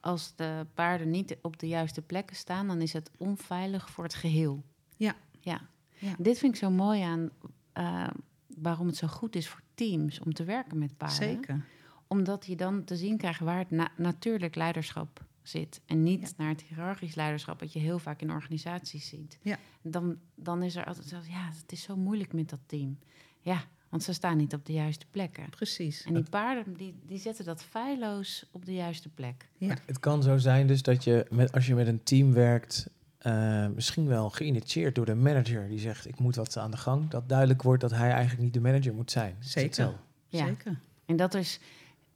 als 0.00 0.32
de 0.36 0.66
paarden 0.74 1.10
niet 1.10 1.36
op 1.42 1.58
de 1.58 1.68
juiste 1.68 2.02
plekken 2.02 2.36
staan, 2.36 2.66
dan 2.66 2.80
is 2.80 2.92
het 2.92 3.10
onveilig 3.16 3.90
voor 3.90 4.04
het 4.04 4.14
geheel. 4.14 4.64
Ja. 4.96 5.16
Ja. 5.40 5.60
Ja. 5.98 6.14
Dit 6.18 6.38
vind 6.38 6.54
ik 6.54 6.60
zo 6.60 6.70
mooi 6.70 7.00
aan 7.00 7.30
eh, 7.72 8.08
waarom 8.46 8.86
het 8.86 8.96
zo 8.96 9.06
goed 9.06 9.36
is 9.36 9.48
voor 9.48 9.62
teams 9.74 10.20
om 10.20 10.34
te 10.34 10.44
werken 10.44 10.78
met 10.78 10.96
paarden. 10.96 11.16
Zeker. 11.16 11.64
Omdat 12.12 12.46
je 12.46 12.56
dan 12.56 12.84
te 12.84 12.96
zien 12.96 13.16
krijgt 13.16 13.40
waar 13.40 13.58
het 13.58 13.70
na- 13.70 13.92
natuurlijk 13.96 14.54
leiderschap 14.54 15.24
zit. 15.42 15.80
En 15.86 16.02
niet 16.02 16.20
Ja. 16.20 16.28
naar 16.36 16.48
het 16.48 16.62
hiërarchisch 16.62 17.14
leiderschap, 17.14 17.60
wat 17.60 17.72
je 17.72 17.78
heel 17.78 17.98
vaak 17.98 18.20
in 18.20 18.30
organisaties 18.30 19.08
ziet. 19.08 19.38
Ja. 19.42 19.58
Dan, 19.82 20.16
dan 20.34 20.62
is 20.62 20.76
er 20.76 20.84
altijd 20.84 21.06
zo, 21.06 21.16
ja, 21.28 21.48
het 21.60 21.72
is 21.72 21.82
zo 21.82 21.96
moeilijk 21.96 22.32
met 22.32 22.48
dat 22.50 22.58
team. 22.66 22.98
Ja, 23.40 23.64
want 23.88 24.02
ze 24.02 24.12
staan 24.12 24.36
niet 24.36 24.54
op 24.54 24.66
de 24.66 24.72
juiste 24.72 25.06
plekken. 25.10 25.48
Precies. 25.50 26.04
En 26.04 26.14
die 26.14 26.28
paarden, 26.30 26.74
die, 26.76 26.94
die 27.06 27.18
zetten 27.18 27.44
dat 27.44 27.62
feilloos 27.62 28.46
op 28.50 28.64
de 28.64 28.74
juiste 28.74 29.08
plek. 29.08 29.48
Ja. 29.56 29.76
Het 29.86 29.98
kan 29.98 30.22
zo 30.22 30.36
zijn 30.36 30.66
dus 30.66 30.82
dat 30.82 31.04
je, 31.04 31.26
met, 31.30 31.52
als 31.52 31.66
je 31.66 31.74
met 31.74 31.86
een 31.86 32.02
team 32.02 32.32
werkt, 32.32 32.88
eh, 33.18 33.68
misschien 33.68 34.06
wel 34.06 34.30
geïnitieerd 34.30 34.94
door 34.94 35.06
de 35.06 35.14
manager 35.14 35.68
die 35.68 35.78
zegt 35.78 36.06
ik 36.06 36.18
moet 36.18 36.36
wat 36.36 36.56
aan 36.56 36.70
de 36.70 36.76
gang, 36.76 37.08
dat 37.10 37.28
duidelijk 37.28 37.62
wordt 37.62 37.80
dat 37.80 37.90
hij 37.90 38.10
eigenlijk 38.10 38.42
niet 38.42 38.54
de 38.54 38.60
manager 38.60 38.94
moet 38.94 39.10
zijn. 39.10 39.36
Zeker. 39.40 39.62
hetzelfde. 39.62 39.98
Ja. 40.28 40.46
Zeker. 40.46 40.78
En 41.06 41.16
dat 41.16 41.34
is 41.34 41.60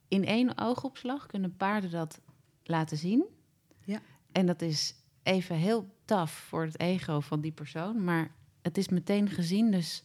in 0.09 0.25
één 0.25 0.59
oogopslag 0.59 1.27
kunnen 1.27 1.57
paarden 1.57 1.91
dat 1.91 2.21
laten 2.65 2.97
zien. 2.97 3.25
Ja. 3.85 4.01
En 4.33 4.47
dat 4.47 4.63
is 4.63 4.95
even 5.23 5.57
heel 5.57 5.95
taf 6.05 6.31
voor 6.33 6.65
het 6.65 6.79
ego 6.81 7.21
van 7.21 7.41
die 7.41 7.53
persoon, 7.53 8.05
maar 8.05 8.31
het 8.63 8.79
is 8.79 8.89
meteen 8.89 9.29
gezien, 9.29 9.71
dus 9.71 10.05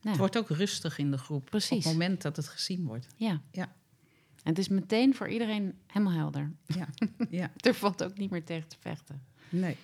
nou, 0.00 0.08
Het 0.08 0.18
wordt 0.18 0.38
ook 0.38 0.48
rustig 0.58 0.98
in 0.98 1.10
de 1.10 1.18
groep. 1.18 1.44
Precies. 1.44 1.76
Op 1.76 1.82
het 1.84 1.92
moment 1.92 2.22
dat 2.22 2.36
het 2.36 2.48
gezien 2.48 2.84
wordt. 2.86 3.06
ja. 3.16 3.40
Ja. 3.50 3.74
En 4.42 4.52
het 4.52 4.58
is 4.58 4.68
meteen 4.68 5.14
voor 5.14 5.28
iedereen 5.28 5.74
helemaal 5.86 6.12
helder. 6.12 6.52
Ja. 6.66 6.86
ja. 7.30 7.50
Er 7.66 7.74
valt 7.74 8.04
ook 8.04 8.18
niet 8.18 8.30
meer 8.30 8.44
tegen 8.44 8.68
te 8.68 8.76
vechten. 8.80 9.22
Nee. 9.48 9.76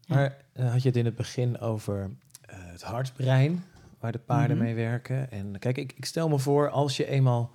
Ja. 0.00 0.14
Maar 0.14 0.36
eh, 0.52 0.70
had 0.72 0.82
je 0.82 0.88
het 0.88 0.96
in 0.96 1.04
het 1.04 1.16
begin 1.16 1.58
over 1.58 2.10
eh, 2.40 2.56
het 2.58 2.82
hartbrein, 2.82 3.64
waar 3.98 4.12
de 4.12 4.18
paarden 4.18 4.56
Mhm. 4.56 4.64
mee 4.66 4.74
werken. 4.74 5.30
En 5.30 5.58
kijk, 5.58 5.78
ik, 5.78 5.92
ik 5.96 6.04
stel 6.04 6.28
me 6.28 6.38
voor, 6.38 6.70
als 6.70 6.96
je 6.96 7.06
eenmaal, 7.06 7.52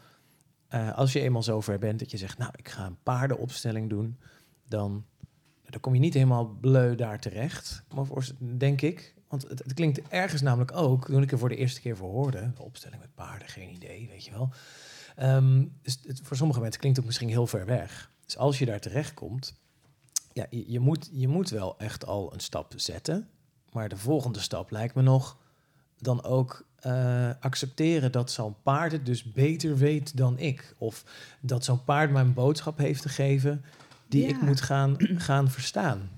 eh, 0.69 0.97
als 0.97 1.13
je 1.13 1.19
eenmaal 1.19 1.43
zover 1.43 1.79
bent 1.79 1.99
dat 1.99 2.11
je 2.11 2.17
zegt, 2.17 2.37
nou, 2.37 2.51
ik 2.55 2.69
ga 2.69 2.85
een 2.85 3.03
paardenopstelling 3.03 3.89
doen, 3.89 4.19
dan, 4.67 5.05
dan 5.69 5.79
kom 5.79 5.93
je 5.93 5.99
niet 5.99 6.13
helemaal 6.13 6.45
bleu 6.45 6.95
daar 6.95 7.19
terecht, 7.19 7.83
maar 7.95 8.05
denk 8.39 8.81
ik. 8.81 9.17
Want 9.27 9.47
het, 9.47 9.59
het 9.59 9.73
klinkt 9.73 10.01
ergens 10.07 10.41
namelijk 10.41 10.75
ook, 10.75 11.05
toen 11.05 11.21
ik 11.21 11.31
er 11.31 11.37
voor 11.37 11.49
de 11.49 11.55
eerste 11.55 11.81
keer 11.81 11.97
voor 11.97 12.09
hoorde, 12.09 12.51
de 12.55 12.63
opstelling 12.63 13.01
met 13.01 13.15
paarden, 13.15 13.47
geen 13.47 13.69
idee, 13.69 14.07
weet 14.07 14.25
je 14.25 14.31
wel. 14.31 14.49
Ehm, 15.15 15.65
dus 15.81 15.99
voor 16.23 16.37
sommige 16.37 16.59
mensen 16.59 16.79
klinkt 16.79 16.97
het 16.97 17.05
misschien 17.05 17.29
heel 17.29 17.47
ver 17.47 17.65
weg. 17.65 18.11
Dus 18.25 18.37
als 18.37 18.59
je 18.59 18.65
daar 18.65 18.79
terecht 18.79 19.13
komt, 19.13 19.59
ja, 20.33 20.45
je, 20.49 20.79
moet, 20.79 21.09
je 21.11 21.27
moet 21.27 21.49
wel 21.49 21.77
echt 21.77 22.05
al 22.05 22.33
een 22.33 22.39
stap 22.39 22.73
zetten. 22.75 23.29
Maar 23.71 23.89
de 23.89 23.97
volgende 23.97 24.39
stap 24.39 24.71
lijkt 24.71 24.95
me 24.95 25.01
nog 25.01 25.37
dan 25.97 26.23
ook 26.23 26.65
eh, 26.81 27.29
accepteren 27.39 28.11
dat 28.11 28.31
zo'n 28.31 28.55
paard 28.63 28.91
het 28.91 29.05
dus 29.05 29.31
beter 29.31 29.77
weet 29.77 30.17
dan 30.17 30.39
ik. 30.39 30.73
Of 30.77 31.03
dat 31.41 31.63
zo'n 31.65 31.83
paard 31.83 32.11
mijn 32.11 32.33
boodschap 32.33 32.77
heeft 32.77 33.01
te 33.01 33.09
geven 33.09 33.63
die 34.07 34.25
ik 34.27 34.41
moet 34.41 34.61
gaan, 34.61 34.95
gaan 35.29 35.49
verstaan. 35.51 36.09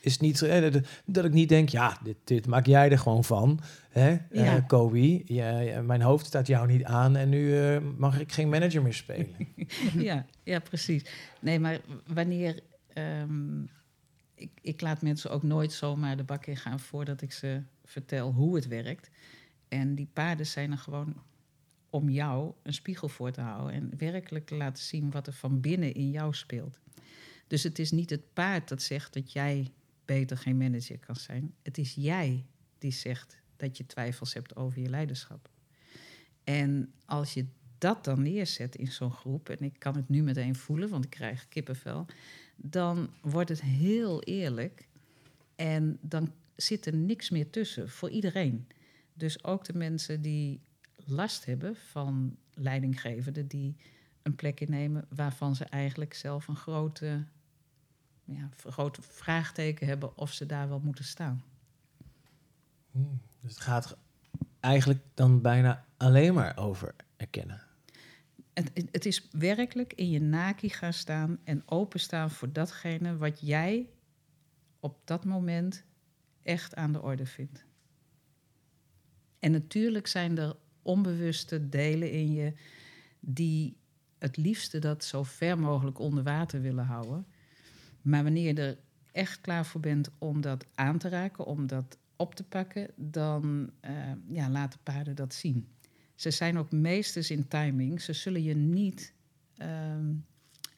Is 0.00 0.18
niet 0.18 0.42
eh, 0.42 0.72
dat- 1.06 1.24
ik 1.24 1.32
niet 1.32 1.48
denk, 1.48 1.68
ja, 1.68 1.98
dit, 2.02 2.16
dit 2.24 2.46
maak 2.46 2.66
jij 2.66 2.90
er 2.90 2.98
gewoon 2.98 3.24
van. 3.24 3.60
Hè? 3.90 4.08
Eh, 4.10 4.20
Ja. 4.44 4.60
Kobe, 4.60 5.34
ja, 5.34 5.80
mijn 5.82 6.02
hoofd 6.02 6.26
staat 6.26 6.46
jou 6.46 6.66
niet 6.66 6.84
aan 6.84 7.16
en 7.16 7.28
nu 7.28 7.78
mag 7.80 8.20
ik 8.20 8.32
geen 8.32 8.48
manager 8.48 8.82
meer 8.82 8.94
spelen. 8.94 9.34
ja, 10.08 10.26
ja, 10.42 10.58
precies. 10.58 11.02
Nee, 11.40 11.60
maar 11.60 11.78
wanneer. 12.06 12.60
ehm, 12.92 13.62
ik, 14.34 14.50
ik 14.62 14.80
laat 14.80 15.02
mensen 15.02 15.30
ook 15.30 15.42
nooit 15.42 15.72
zomaar 15.72 16.16
de 16.16 16.22
bak 16.24 16.46
in 16.46 16.56
gaan 16.56 16.80
voordat 16.80 17.22
ik 17.22 17.32
ze 17.32 17.62
vertel 17.84 18.32
hoe 18.32 18.54
het 18.54 18.66
werkt. 18.68 19.10
En 19.68 19.94
die 19.94 20.08
paarden 20.12 20.46
zijn 20.46 20.72
er 20.72 20.78
gewoon 20.78 21.22
om 21.90 22.08
jou 22.08 22.52
een 22.62 22.74
spiegel 22.74 23.08
voor 23.08 23.30
te 23.30 23.40
houden 23.40 23.74
en 23.74 23.92
werkelijk 23.96 24.46
te 24.46 24.54
laten 24.54 24.82
zien 24.82 25.10
wat 25.10 25.26
er 25.26 25.32
van 25.32 25.60
binnen 25.60 25.94
in 25.94 26.10
jou 26.10 26.34
speelt. 26.34 26.80
Dus 27.46 27.62
het 27.62 27.78
is 27.78 27.90
niet 27.90 28.10
het 28.10 28.32
paard 28.32 28.68
dat 28.68 28.82
zegt 28.82 29.12
dat 29.14 29.32
jij 29.32 29.72
beter 30.04 30.38
geen 30.38 30.56
manager 30.56 30.98
kan 30.98 31.16
zijn. 31.16 31.54
Het 31.62 31.78
is 31.78 31.94
jij 31.94 32.46
die 32.78 32.92
zegt 32.92 33.36
dat 33.56 33.76
je 33.76 33.86
twijfels 33.86 34.34
hebt 34.34 34.56
over 34.56 34.80
je 34.80 34.88
leiderschap. 34.88 35.50
En 36.44 36.92
als 37.04 37.34
je 37.34 37.46
dat 37.78 38.04
dan 38.04 38.22
neerzet 38.22 38.76
in 38.76 38.92
zo'n 38.92 39.12
groep, 39.12 39.48
en 39.48 39.58
ik 39.58 39.78
kan 39.78 39.96
het 39.96 40.08
nu 40.08 40.22
meteen 40.22 40.54
voelen, 40.56 40.88
want 40.88 41.04
ik 41.04 41.10
krijg 41.10 41.48
kippenvel, 41.48 42.06
dan 42.56 43.10
wordt 43.20 43.48
het 43.48 43.62
heel 43.62 44.22
eerlijk 44.22 44.88
en 45.56 45.98
dan 46.00 46.32
zit 46.56 46.86
er 46.86 46.94
niks 46.94 47.30
meer 47.30 47.50
tussen 47.50 47.88
voor 47.90 48.10
iedereen. 48.10 48.66
Dus 49.18 49.44
ook 49.44 49.64
de 49.64 49.72
mensen 49.76 50.20
die 50.22 50.60
last 50.94 51.44
hebben 51.44 51.76
van 51.76 52.36
leidinggevenden 52.54 53.46
die 53.46 53.76
een 54.22 54.34
plek 54.34 54.60
innemen 54.60 55.06
waarvan 55.14 55.54
ze 55.56 55.64
eigenlijk 55.64 56.14
zelf 56.14 56.48
een 56.48 56.56
grote, 56.56 57.24
ja, 58.24 58.48
grote 58.66 59.02
vraagteken 59.02 59.86
hebben 59.86 60.16
of 60.18 60.32
ze 60.32 60.46
daar 60.46 60.68
wel 60.68 60.80
moeten 60.80 61.04
staan. 61.04 61.42
Hmm, 62.90 63.20
Dus 63.40 63.50
het 63.54 63.60
gaat 63.60 63.96
eigenlijk 64.60 65.00
dan 65.14 65.40
bijna 65.42 65.84
alleen 65.96 66.34
maar 66.34 66.56
over 66.58 66.94
erkennen. 67.16 67.62
Het, 68.52 68.70
het- 68.74 68.88
het 68.92 69.06
is 69.06 69.28
werkelijk 69.30 69.92
in 69.92 70.10
je 70.10 70.20
naki 70.20 70.68
gaan 70.70 70.92
staan 70.92 71.38
en 71.44 71.62
openstaan 71.66 72.30
voor 72.30 72.52
datgene 72.52 73.16
wat 73.16 73.40
jij 73.40 73.88
op 74.80 75.00
dat 75.04 75.24
moment 75.24 75.84
echt 76.42 76.74
aan 76.74 76.92
de 76.92 77.02
orde 77.02 77.26
vindt. 77.26 77.64
En 79.38 79.50
natuurlijk 79.50 80.06
zijn 80.06 80.38
er 80.38 80.56
onbewuste 80.82 81.68
delen 81.68 82.10
in 82.10 82.32
je 82.32 82.52
die 83.20 83.76
het 84.18 84.36
liefste 84.36 84.78
dat 84.78 85.04
zo 85.04 85.22
ver 85.22 85.58
mogelijk 85.58 85.98
onder 85.98 86.24
water 86.24 86.60
willen 86.60 86.84
houden. 86.84 87.26
Maar 88.02 88.22
wanneer 88.22 88.54
je 88.54 88.62
er 88.62 88.78
echt 89.12 89.40
klaar 89.40 89.66
voor 89.66 89.80
bent 89.80 90.10
om 90.18 90.40
dat 90.40 90.66
aan 90.74 90.98
te 90.98 91.08
raken, 91.08 91.44
om 91.44 91.66
dat 91.66 91.98
op 92.16 92.34
te 92.34 92.44
pakken, 92.44 92.90
dan 92.96 93.70
eh, 93.80 93.92
ja, 94.28 94.50
laten 94.50 94.80
paarden 94.82 95.14
dat 95.16 95.34
zien. 95.34 95.68
Ze 96.14 96.30
zijn 96.30 96.58
ook 96.58 96.72
meesters 96.72 97.30
in 97.30 97.48
timing. 97.48 98.00
Ze 98.00 98.12
zullen 98.12 98.42
je 98.42 98.56
niet 98.56 99.12
ehm, 99.56 100.14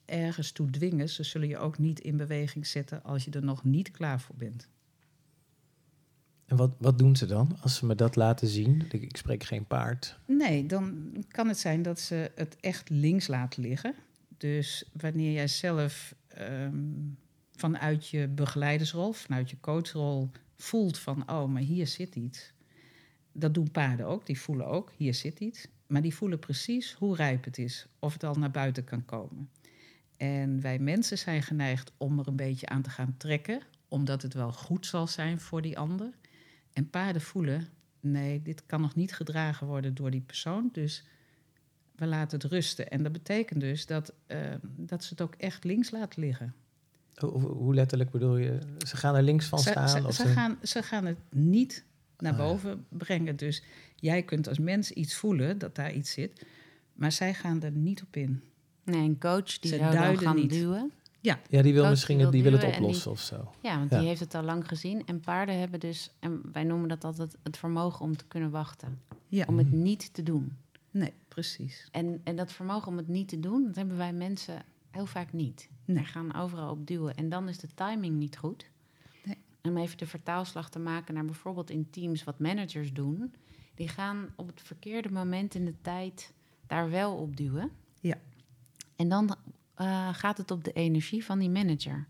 ergens 0.05 0.53
toe 0.53 0.71
dwingen. 0.71 1.09
Ze 1.09 1.23
zullen 1.23 1.49
je 1.49 1.59
ook 1.59 1.79
niet 1.79 2.01
in 2.01 2.17
beweging 2.17 2.67
zetten 2.67 3.03
als 3.03 3.25
je 3.25 3.31
er 3.31 3.45
nog 3.45 3.65
niet 3.65 3.91
klaar 3.91 4.21
voor 4.21 4.37
bent. 4.37 4.69
En 6.51 6.57
wat, 6.57 6.71
wat 6.79 6.99
doen 6.99 7.17
ze 7.17 7.27
dan 7.27 7.57
als 7.61 7.77
ze 7.77 7.87
me 7.87 7.95
dat 7.95 8.17
laten 8.17 8.49
zien? 8.49 8.87
Ik, 8.91 9.03
ik 9.03 9.17
spreek 9.17 9.45
geen 9.45 9.67
paard. 9.67 10.19
Nee, 10.27 10.67
dan 10.67 11.13
kan 11.29 11.49
het 11.49 11.59
zijn 11.59 11.83
dat 11.83 12.01
ze 12.01 12.31
het 12.35 12.57
echt 12.61 12.89
links 12.89 13.27
laten 13.27 13.63
liggen. 13.63 13.95
Dus 14.37 14.85
wanneer 14.93 15.33
jij 15.33 15.49
zelf 15.49 16.15
ehm, 16.29 16.75
vanuit 17.55 18.09
je 18.09 18.29
begeleidersrol, 18.29 19.13
vanuit 19.13 19.51
je 19.51 19.61
coachrol 19.61 20.31
voelt 20.57 20.99
van, 20.99 21.31
oh, 21.31 21.45
maar 21.45 21.63
hier 21.63 21.87
zit 21.87 22.15
iets. 22.15 22.53
Dat 23.33 23.55
doen 23.55 23.71
paarden 23.71 24.07
ook, 24.07 24.27
die 24.27 24.41
voelen 24.41 24.67
ook, 24.67 24.93
hier 24.97 25.15
zit 25.15 25.41
iets. 25.41 25.67
Maar 25.87 26.03
die 26.03 26.15
voelen 26.15 26.39
precies 26.39 26.93
hoe 26.93 27.17
rijp 27.17 27.45
het 27.45 27.59
is, 27.59 27.87
of 27.99 28.13
het 28.13 28.25
al 28.25 28.35
naar 28.35 28.51
buiten 28.51 28.85
kan 28.85 29.05
komen. 29.05 29.51
En 30.17 30.61
wij 30.61 30.79
mensen 30.79 31.19
zijn 31.19 31.43
geneigd 31.43 31.93
om 31.97 32.19
er 32.19 32.29
een 32.29 32.37
beetje 32.37 32.69
aan 32.69 32.83
te 32.83 32.91
gaan 32.91 33.15
trekken, 33.17 33.63
omdat 33.89 34.23
het 34.23 34.35
wel 34.35 34.53
goed 34.53 34.87
zal 34.87 35.07
zijn 35.07 35.41
voor 35.41 35.63
die 35.63 35.79
ander. 35.79 36.19
En 36.73 36.91
paarden 36.91 37.23
voelen, 37.23 37.69
nee, 38.01 38.43
dit 38.43 38.63
kan 38.67 38.81
nog 38.81 38.95
niet 38.95 39.15
gedragen 39.15 39.67
worden 39.67 39.95
door 39.95 40.11
die 40.11 40.21
persoon. 40.21 40.69
Dus 40.73 41.05
we 41.97 42.07
laten 42.07 42.39
het 42.39 42.51
rusten. 42.51 42.91
En 42.91 43.03
dat 43.03 43.13
betekent 43.13 43.61
dus 43.61 43.87
dat, 43.87 44.13
eh, 44.27 44.39
dat 44.63 45.05
ze 45.05 45.11
het 45.11 45.21
ook 45.21 45.35
echt 45.35 45.65
links 45.65 45.91
laten 45.91 46.23
liggen. 46.23 46.55
Hoe, 47.31 47.75
letterlijk 47.75 48.11
bedoel 48.11 48.37
je? 48.37 48.59
Ze 48.87 48.97
gaan 48.97 49.15
er 49.15 49.23
links 49.23 49.47
van 49.47 49.59
Ze, 49.59 49.71
staan? 49.71 49.89
ze, 49.89 50.07
of 50.07 50.15
ze 50.15 50.23
ze- 50.23 50.29
gaan, 50.33 50.59
ze 50.63 50.83
gaan 50.83 51.07
het 51.07 51.19
niet 51.31 51.85
naar 52.19 52.33
Ah, 52.33 52.39
ja. 52.39 52.45
boven 52.45 52.87
brengen. 52.89 53.37
Dus 53.37 53.63
jij 53.97 54.23
kunt 54.23 54.49
als 54.49 54.59
mens 54.59 54.91
iets 54.91 55.15
voelen 55.15 55.59
dat 55.59 55.75
daar 55.75 55.93
iets 55.93 56.11
zit. 56.11 56.47
Maar 56.95 57.13
zij 57.13 57.35
gaan 57.35 57.63
er 57.63 57.71
niet 57.71 58.03
op 58.03 58.17
in. 58.17 58.43
Nee, 58.85 59.03
een 59.09 59.19
coach 59.19 59.59
die 59.59 59.71
Ze 59.71 59.77
zou 59.77 59.93
duiden 59.93 60.23
gaan 60.23 60.37
niet. 60.37 60.51
duwen. 60.51 60.93
Ja, 61.23 61.39
die 61.49 61.73
wil 61.73 61.89
misschien 61.89 62.31
die 62.31 62.43
wil 62.43 62.53
het 62.53 62.65
oplossen 62.77 63.11
of 63.11 63.21
zo. 63.21 63.51
Ja, 63.63 63.79
want 63.79 63.91
Ja. 63.91 63.99
die 63.99 64.09
heeft 64.09 64.21
het 64.21 64.35
al 64.35 64.43
lang 64.43 64.69
gezien. 64.69 65.07
En 65.07 65.21
paarden 65.21 65.59
hebben 65.59 65.81
dus, 65.81 66.11
en 66.19 66.43
wij 66.53 66.65
noemen 66.65 66.89
dat 66.89 67.05
altijd 67.05 67.37
het 67.43 67.57
vermogen 67.57 68.01
om 68.05 68.17
te 68.17 68.25
kunnen 68.27 68.51
wachten. 68.51 69.01
Ja, 69.29 69.45
Om 69.49 69.59
het 69.59 69.73
niet 69.73 70.15
te 70.15 70.23
doen. 70.23 70.57
nee, 70.91 71.13
precies. 71.29 71.89
En, 71.93 72.21
en 72.25 72.37
dat 72.37 72.53
vermogen 72.53 72.89
om 72.89 72.97
het 72.97 73.09
niet 73.09 73.29
te 73.29 73.41
doen, 73.41 73.67
dat 73.67 73.77
hebben 73.77 73.97
wij 73.97 74.13
mensen 74.13 74.63
heel 74.91 75.07
vaak 75.07 75.33
niet. 75.33 75.69
Nee. 75.85 75.97
We 75.97 76.05
gaan 76.05 76.35
overal 76.35 76.71
op 76.71 76.87
duwen. 76.87 77.15
En 77.17 77.29
dan 77.29 77.49
is 77.49 77.59
de 77.59 77.69
timing 77.75 78.17
niet 78.17 78.37
goed. 78.39 78.71
Nee. 79.25 79.37
Om 79.63 79.77
even 79.77 79.99
de 79.99 80.07
vertaalslag 80.07 80.71
te 80.71 80.79
maken 80.79 81.15
naar 81.15 81.25
bijvoorbeeld 81.25 81.71
in 81.71 81.91
teams 81.91 82.25
wat 82.25 82.39
managers 82.39 82.93
doen. 82.93 83.35
Die 83.75 83.89
gaan 83.89 84.33
op 84.37 84.47
het 84.47 84.61
verkeerde 84.63 85.11
moment 85.13 85.55
in 85.55 85.65
de 85.65 85.75
tijd 85.83 86.33
daar 86.67 86.91
wel 86.91 87.17
op 87.17 87.37
duwen. 87.37 87.71
Ja. 88.01 88.17
En 88.97 89.09
dan 89.09 89.37
eh, 89.81 90.09
gaat 90.13 90.39
het 90.39 90.51
op 90.51 90.65
de 90.65 90.73
energie 90.73 91.25
van 91.25 91.39
die 91.39 91.51
manager. 91.51 92.07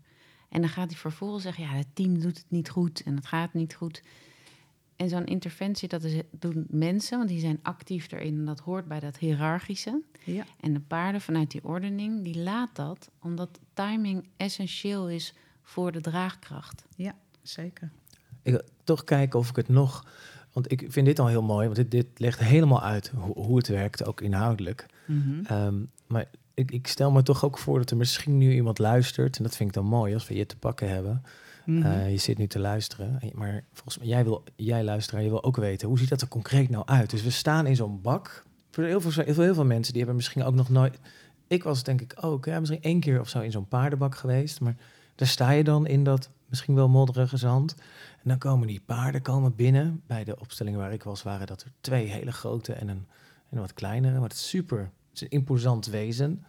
En 0.49 0.61
dan 0.61 0.69
gaat 0.69 0.89
hij 0.89 0.99
vervolgens 0.99 1.43
zeggen, 1.43 1.63
ja, 1.63 1.69
het 1.69 1.87
team 1.93 2.19
doet 2.19 2.37
het 2.37 2.45
niet 2.47 2.69
goed 2.69 3.03
en 3.03 3.15
het 3.15 3.25
gaat 3.25 3.53
niet 3.53 3.75
goed. 3.75 4.03
En 4.95 5.09
zo'n 5.09 5.25
interventie, 5.25 5.87
dat 5.87 6.03
is, 6.03 6.21
doen 6.31 6.65
mensen, 6.69 7.17
want 7.17 7.29
die 7.29 7.39
zijn 7.39 7.59
actief 7.61 8.11
erin 8.11 8.37
en 8.37 8.45
dat 8.45 8.59
hoort 8.59 8.87
bij 8.87 8.99
dat 8.99 9.17
hiërarchische. 9.17 10.01
Ja, 10.23 10.45
En 10.59 10.73
de 10.73 10.79
paarden 10.79 11.21
vanuit 11.21 11.51
die 11.51 11.63
ordening, 11.63 12.23
die 12.23 12.37
laat 12.37 12.75
dat, 12.75 13.09
omdat 13.21 13.59
timing 13.73 14.27
essentieel 14.37 15.09
is 15.09 15.33
voor 15.61 15.91
de 15.91 16.01
draagkracht. 16.01 16.85
zeker. 17.41 17.91
Ik 18.41 18.51
wil 18.51 18.61
toch 18.83 19.03
kijken 19.03 19.39
of 19.39 19.49
ik 19.49 19.55
het 19.55 19.69
nog... 19.69 20.05
Want 20.51 20.71
ik 20.71 20.85
vind 20.87 21.05
dit 21.05 21.19
al 21.19 21.27
heel 21.27 21.43
mooi, 21.43 21.65
want 21.65 21.75
dit, 21.75 21.91
dit 21.91 22.07
legt 22.19 22.39
helemaal 22.39 22.81
uit 22.81 23.11
hoe, 23.15 23.33
hoe 23.33 23.57
het 23.57 23.67
werkt, 23.67 24.05
ook 24.05 24.21
inhoudelijk. 24.21 24.85
Mhm. 25.05 25.45
Ehm, 25.45 25.75
maar 26.07 26.27
ik, 26.61 26.71
ik 26.71 26.87
stel 26.87 27.11
me 27.11 27.23
toch 27.23 27.45
ook 27.45 27.57
voor 27.57 27.77
dat 27.77 27.89
er 27.91 27.97
misschien 27.97 28.37
nu 28.37 28.53
iemand 28.53 28.79
luistert. 28.79 29.37
En 29.37 29.43
dat 29.43 29.55
vind 29.55 29.69
ik 29.69 29.75
dan 29.75 29.85
mooi 29.85 30.13
als 30.13 30.27
we 30.27 30.35
je 30.35 30.45
te 30.45 30.57
pakken 30.57 30.89
hebben. 30.89 31.23
Mhm. 31.65 31.85
Eh, 31.85 32.11
je 32.11 32.17
zit 32.17 32.37
nu 32.37 32.47
te 32.47 32.59
luisteren. 32.59 33.17
en- 33.21 33.31
Maar 33.33 33.63
volgens 33.73 33.97
mij, 33.97 34.07
jij, 34.07 34.23
wil, 34.23 34.43
jij 34.55 34.83
luisteraar, 34.83 35.23
je 35.23 35.29
wil 35.29 35.43
ook 35.43 35.55
weten, 35.57 35.87
hoe 35.87 35.97
ziet 35.99 36.09
dat 36.09 36.21
er 36.21 36.27
concreet 36.27 36.69
nou 36.69 36.85
uit? 36.85 37.09
Dus 37.09 37.23
we 37.23 37.29
staan 37.29 37.65
in 37.67 37.75
zo'n 37.75 38.01
bak. 38.01 38.43
Voor 38.71 38.83
heel 38.83 39.01
veel, 39.01 39.23
heel 39.23 39.33
veel, 39.33 39.43
heel 39.43 39.53
veel 39.53 39.65
mensen, 39.65 39.89
die 39.93 39.97
hebben 40.01 40.15
misschien 40.15 40.43
ook 40.43 40.53
nog 40.53 40.69
nooit... 40.69 40.99
Ik 41.47 41.63
was 41.63 41.83
denk 41.83 42.01
ik 42.01 42.13
ook, 42.21 42.45
ja, 42.45 42.59
misschien 42.59 42.81
één 42.81 42.99
keer 42.99 43.19
of 43.19 43.29
zo 43.29 43.39
in 43.39 43.51
zo'n 43.51 43.67
paardenbak 43.67 44.15
geweest. 44.15 44.59
Maar 44.61 44.75
daar 45.15 45.27
sta 45.27 45.51
je 45.51 45.63
dan 45.63 45.87
in 45.87 46.03
dat 46.03 46.29
misschien 46.45 46.75
wel 46.75 46.89
modderige 46.89 47.37
zand. 47.37 47.75
En 48.23 48.29
dan 48.29 48.37
komen 48.37 48.67
die 48.67 48.81
paarden 48.85 49.21
komen 49.21 49.55
binnen. 49.55 50.01
Bij 50.07 50.23
de 50.23 50.39
opstellingen 50.39 50.79
waar 50.79 50.93
ik 50.93 51.03
was, 51.03 51.23
waren 51.23 51.47
dat 51.47 51.61
er 51.61 51.71
twee 51.81 52.07
hele 52.07 52.31
grote 52.31 52.73
en 52.73 52.87
een, 52.87 53.05
en 53.49 53.55
een 53.57 53.59
wat 53.59 53.73
kleinere. 53.73 54.13
Maar 54.13 54.23
het 54.29 54.33
is 54.33 54.49
super, 54.49 54.79
het 54.79 54.89
is 55.13 55.21
een 55.21 55.29
imposant 55.29 55.85
wezen. 55.85 56.43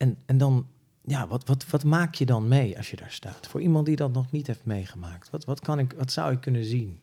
En, 0.00 0.16
en 0.26 0.38
dan, 0.38 0.66
ja, 1.04 1.26
wat, 1.26 1.46
wat, 1.46 1.66
wat 1.66 1.84
maak 1.84 2.14
je 2.14 2.26
dan 2.26 2.48
mee 2.48 2.76
als 2.76 2.90
je 2.90 2.96
daar 2.96 3.10
staat? 3.10 3.46
Voor 3.46 3.60
iemand 3.60 3.86
die 3.86 3.96
dat 3.96 4.12
nog 4.12 4.30
niet 4.30 4.46
heeft 4.46 4.64
meegemaakt. 4.64 5.30
Wat, 5.30 5.44
wat, 5.44 5.60
kan 5.60 5.78
ik, 5.78 5.92
wat 5.92 6.12
zou 6.12 6.32
ik 6.32 6.40
kunnen 6.40 6.64
zien? 6.64 7.02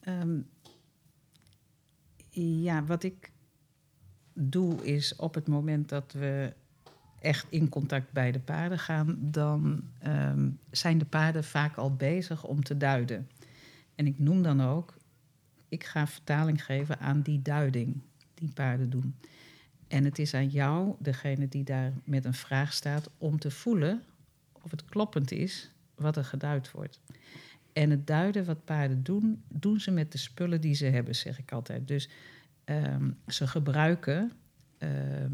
Ehm, 0.00 0.40
ja, 2.62 2.84
wat 2.84 3.02
ik 3.02 3.32
doe 4.32 4.84
is 4.84 5.16
op 5.16 5.34
het 5.34 5.48
moment 5.48 5.88
dat 5.88 6.12
we 6.12 6.52
echt 7.18 7.46
in 7.48 7.68
contact 7.68 8.12
bij 8.12 8.32
de 8.32 8.40
paarden 8.40 8.78
gaan, 8.78 9.18
dan 9.20 9.82
ehm, 9.98 10.50
zijn 10.70 10.98
de 10.98 11.04
paarden 11.04 11.44
vaak 11.44 11.76
al 11.76 11.96
bezig 11.96 12.44
om 12.44 12.62
te 12.62 12.76
duiden. 12.76 13.28
En 13.94 14.06
ik 14.06 14.18
noem 14.18 14.42
dan 14.42 14.60
ook, 14.60 14.94
ik 15.68 15.84
ga 15.84 16.06
vertaling 16.06 16.64
geven 16.64 16.98
aan 16.98 17.22
die 17.22 17.42
duiding 17.42 18.00
die 18.34 18.52
paarden 18.52 18.90
doen. 18.90 19.14
En 19.92 20.04
het 20.04 20.18
is 20.18 20.34
aan 20.34 20.48
jou, 20.48 20.94
degene 20.98 21.48
die 21.48 21.64
daar 21.64 21.92
met 22.04 22.24
een 22.24 22.34
vraag 22.34 22.72
staat, 22.72 23.10
om 23.18 23.38
te 23.38 23.50
voelen 23.50 24.02
of 24.62 24.70
het 24.70 24.84
kloppend 24.84 25.30
is 25.30 25.70
wat 25.94 26.16
er 26.16 26.24
geduid 26.24 26.70
wordt. 26.70 27.00
En 27.72 27.90
het 27.90 28.06
duiden 28.06 28.44
wat 28.44 28.64
paarden 28.64 29.02
doen, 29.02 29.42
doen 29.48 29.80
ze 29.80 29.90
met 29.90 30.12
de 30.12 30.18
spullen 30.18 30.60
die 30.60 30.74
ze 30.74 30.84
hebben, 30.84 31.14
zeg 31.14 31.38
ik 31.38 31.52
altijd. 31.52 31.88
Dus 31.88 32.08
ehm, 32.64 33.10
ze 33.26 33.46
gebruiken 33.46 34.32
ehm, 34.78 35.32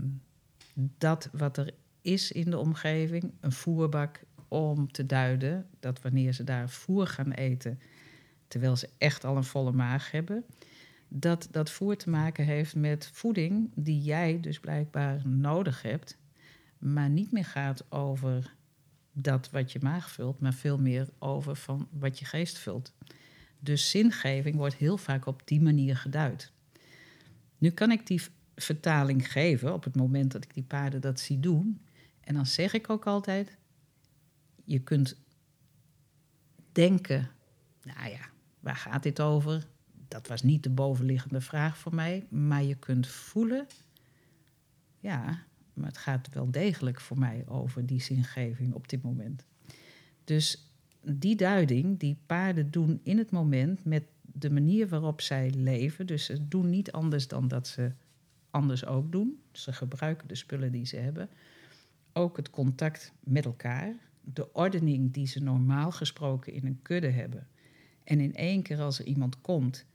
dat 0.98 1.28
wat 1.32 1.56
er 1.56 1.74
is 2.00 2.32
in 2.32 2.50
de 2.50 2.58
omgeving, 2.58 3.32
een 3.40 3.52
voerbak, 3.52 4.20
om 4.48 4.92
te 4.92 5.06
duiden 5.06 5.66
dat 5.80 6.02
wanneer 6.02 6.32
ze 6.32 6.44
daar 6.44 6.70
voer 6.70 7.06
gaan 7.06 7.32
eten, 7.32 7.80
terwijl 8.48 8.76
ze 8.76 8.88
echt 8.98 9.24
al 9.24 9.36
een 9.36 9.44
volle 9.44 9.72
maag 9.72 10.10
hebben, 10.10 10.44
dat 11.08 11.48
dat 11.50 11.70
voer 11.70 11.96
te 11.96 12.10
maken 12.10 12.44
heeft 12.44 12.74
met 12.74 13.10
voeding 13.12 13.70
die 13.74 14.02
jij 14.02 14.40
dus 14.40 14.60
blijkbaar 14.60 15.26
nodig 15.26 15.82
hebt, 15.82 16.18
maar 16.78 17.10
niet 17.10 17.32
meer 17.32 17.44
gaat 17.44 17.92
over 17.92 18.54
dat 19.12 19.50
wat 19.50 19.72
je 19.72 19.78
maag 19.82 20.10
vult, 20.10 20.40
maar 20.40 20.54
veel 20.54 20.78
meer 20.78 21.08
over 21.18 21.56
van 21.56 21.88
wat 21.90 22.18
je 22.18 22.24
geest 22.24 22.58
vult. 22.58 22.92
Dus 23.60 23.90
zingeving 23.90 24.56
wordt 24.56 24.74
heel 24.74 24.96
vaak 24.96 25.26
op 25.26 25.42
die 25.44 25.60
manier 25.60 25.96
geduid. 25.96 26.52
Nu 27.58 27.70
kan 27.70 27.90
ik 27.90 28.06
die 28.06 28.22
vertaling 28.56 29.32
geven 29.32 29.72
op 29.72 29.84
het 29.84 29.96
moment 29.96 30.32
dat 30.32 30.44
ik 30.44 30.54
die 30.54 30.62
paarden 30.62 31.00
dat 31.00 31.20
zie 31.20 31.40
doen. 31.40 31.80
En 32.20 32.34
dan 32.34 32.46
zeg 32.46 32.72
ik 32.72 32.90
ook 32.90 33.06
altijd: 33.06 33.56
je 34.64 34.78
kunt 34.78 35.16
denken, 36.72 37.30
nou 37.82 38.10
ja, 38.10 38.28
waar 38.60 38.76
gaat 38.76 39.02
dit 39.02 39.20
over? 39.20 39.66
Dat 40.08 40.26
was 40.26 40.42
niet 40.42 40.62
de 40.62 40.70
bovenliggende 40.70 41.40
vraag 41.40 41.78
voor 41.78 41.94
mij, 41.94 42.26
maar 42.28 42.62
je 42.62 42.74
kunt 42.74 43.06
voelen, 43.06 43.66
ja, 44.98 45.44
maar 45.74 45.88
het 45.88 45.98
gaat 45.98 46.28
wel 46.32 46.50
degelijk 46.50 47.00
voor 47.00 47.18
mij 47.18 47.44
over 47.46 47.86
die 47.86 48.02
zingeving 48.02 48.74
op 48.74 48.88
dit 48.88 49.02
moment. 49.02 49.44
Dus 50.24 50.72
die 51.02 51.36
duiding 51.36 51.98
die 51.98 52.16
paarden 52.26 52.70
doen 52.70 53.00
in 53.02 53.18
het 53.18 53.30
moment 53.30 53.84
met 53.84 54.04
de 54.22 54.50
manier 54.50 54.88
waarop 54.88 55.20
zij 55.20 55.50
leven, 55.50 56.06
dus 56.06 56.24
ze 56.24 56.48
doen 56.48 56.70
niet 56.70 56.92
anders 56.92 57.28
dan 57.28 57.48
dat 57.48 57.68
ze 57.68 57.92
anders 58.50 58.86
ook 58.86 59.12
doen. 59.12 59.40
Ze 59.52 59.72
gebruiken 59.72 60.28
de 60.28 60.34
spullen 60.34 60.72
die 60.72 60.86
ze 60.86 60.96
hebben. 60.96 61.28
Ook 62.12 62.36
het 62.36 62.50
contact 62.50 63.12
met 63.20 63.44
elkaar, 63.44 63.94
de 64.20 64.52
ordening 64.52 65.12
die 65.12 65.26
ze 65.26 65.42
normaal 65.42 65.90
gesproken 65.90 66.52
in 66.52 66.66
een 66.66 66.82
kudde 66.82 67.10
hebben. 67.10 67.46
En 68.04 68.20
in 68.20 68.34
één 68.34 68.62
keer 68.62 68.80
als 68.80 68.98
er 68.98 69.04
iemand 69.04 69.40
komt, 69.40 69.86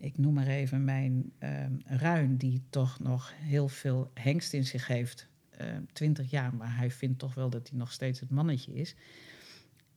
ik 0.00 0.18
noem 0.18 0.34
maar 0.34 0.46
even 0.46 0.84
mijn 0.84 1.32
uh, 1.40 1.66
ruin, 1.84 2.36
die 2.36 2.62
toch 2.70 2.98
nog 2.98 3.32
heel 3.36 3.68
veel 3.68 4.10
hengst 4.14 4.52
in 4.52 4.66
zich 4.66 4.86
heeft, 4.86 5.28
uh, 5.60 5.66
twintig 5.92 6.30
jaar, 6.30 6.54
maar 6.54 6.76
hij 6.76 6.90
vindt 6.90 7.18
toch 7.18 7.34
wel 7.34 7.50
dat 7.50 7.68
hij 7.68 7.78
nog 7.78 7.92
steeds 7.92 8.20
het 8.20 8.30
mannetje 8.30 8.74
is. 8.74 8.94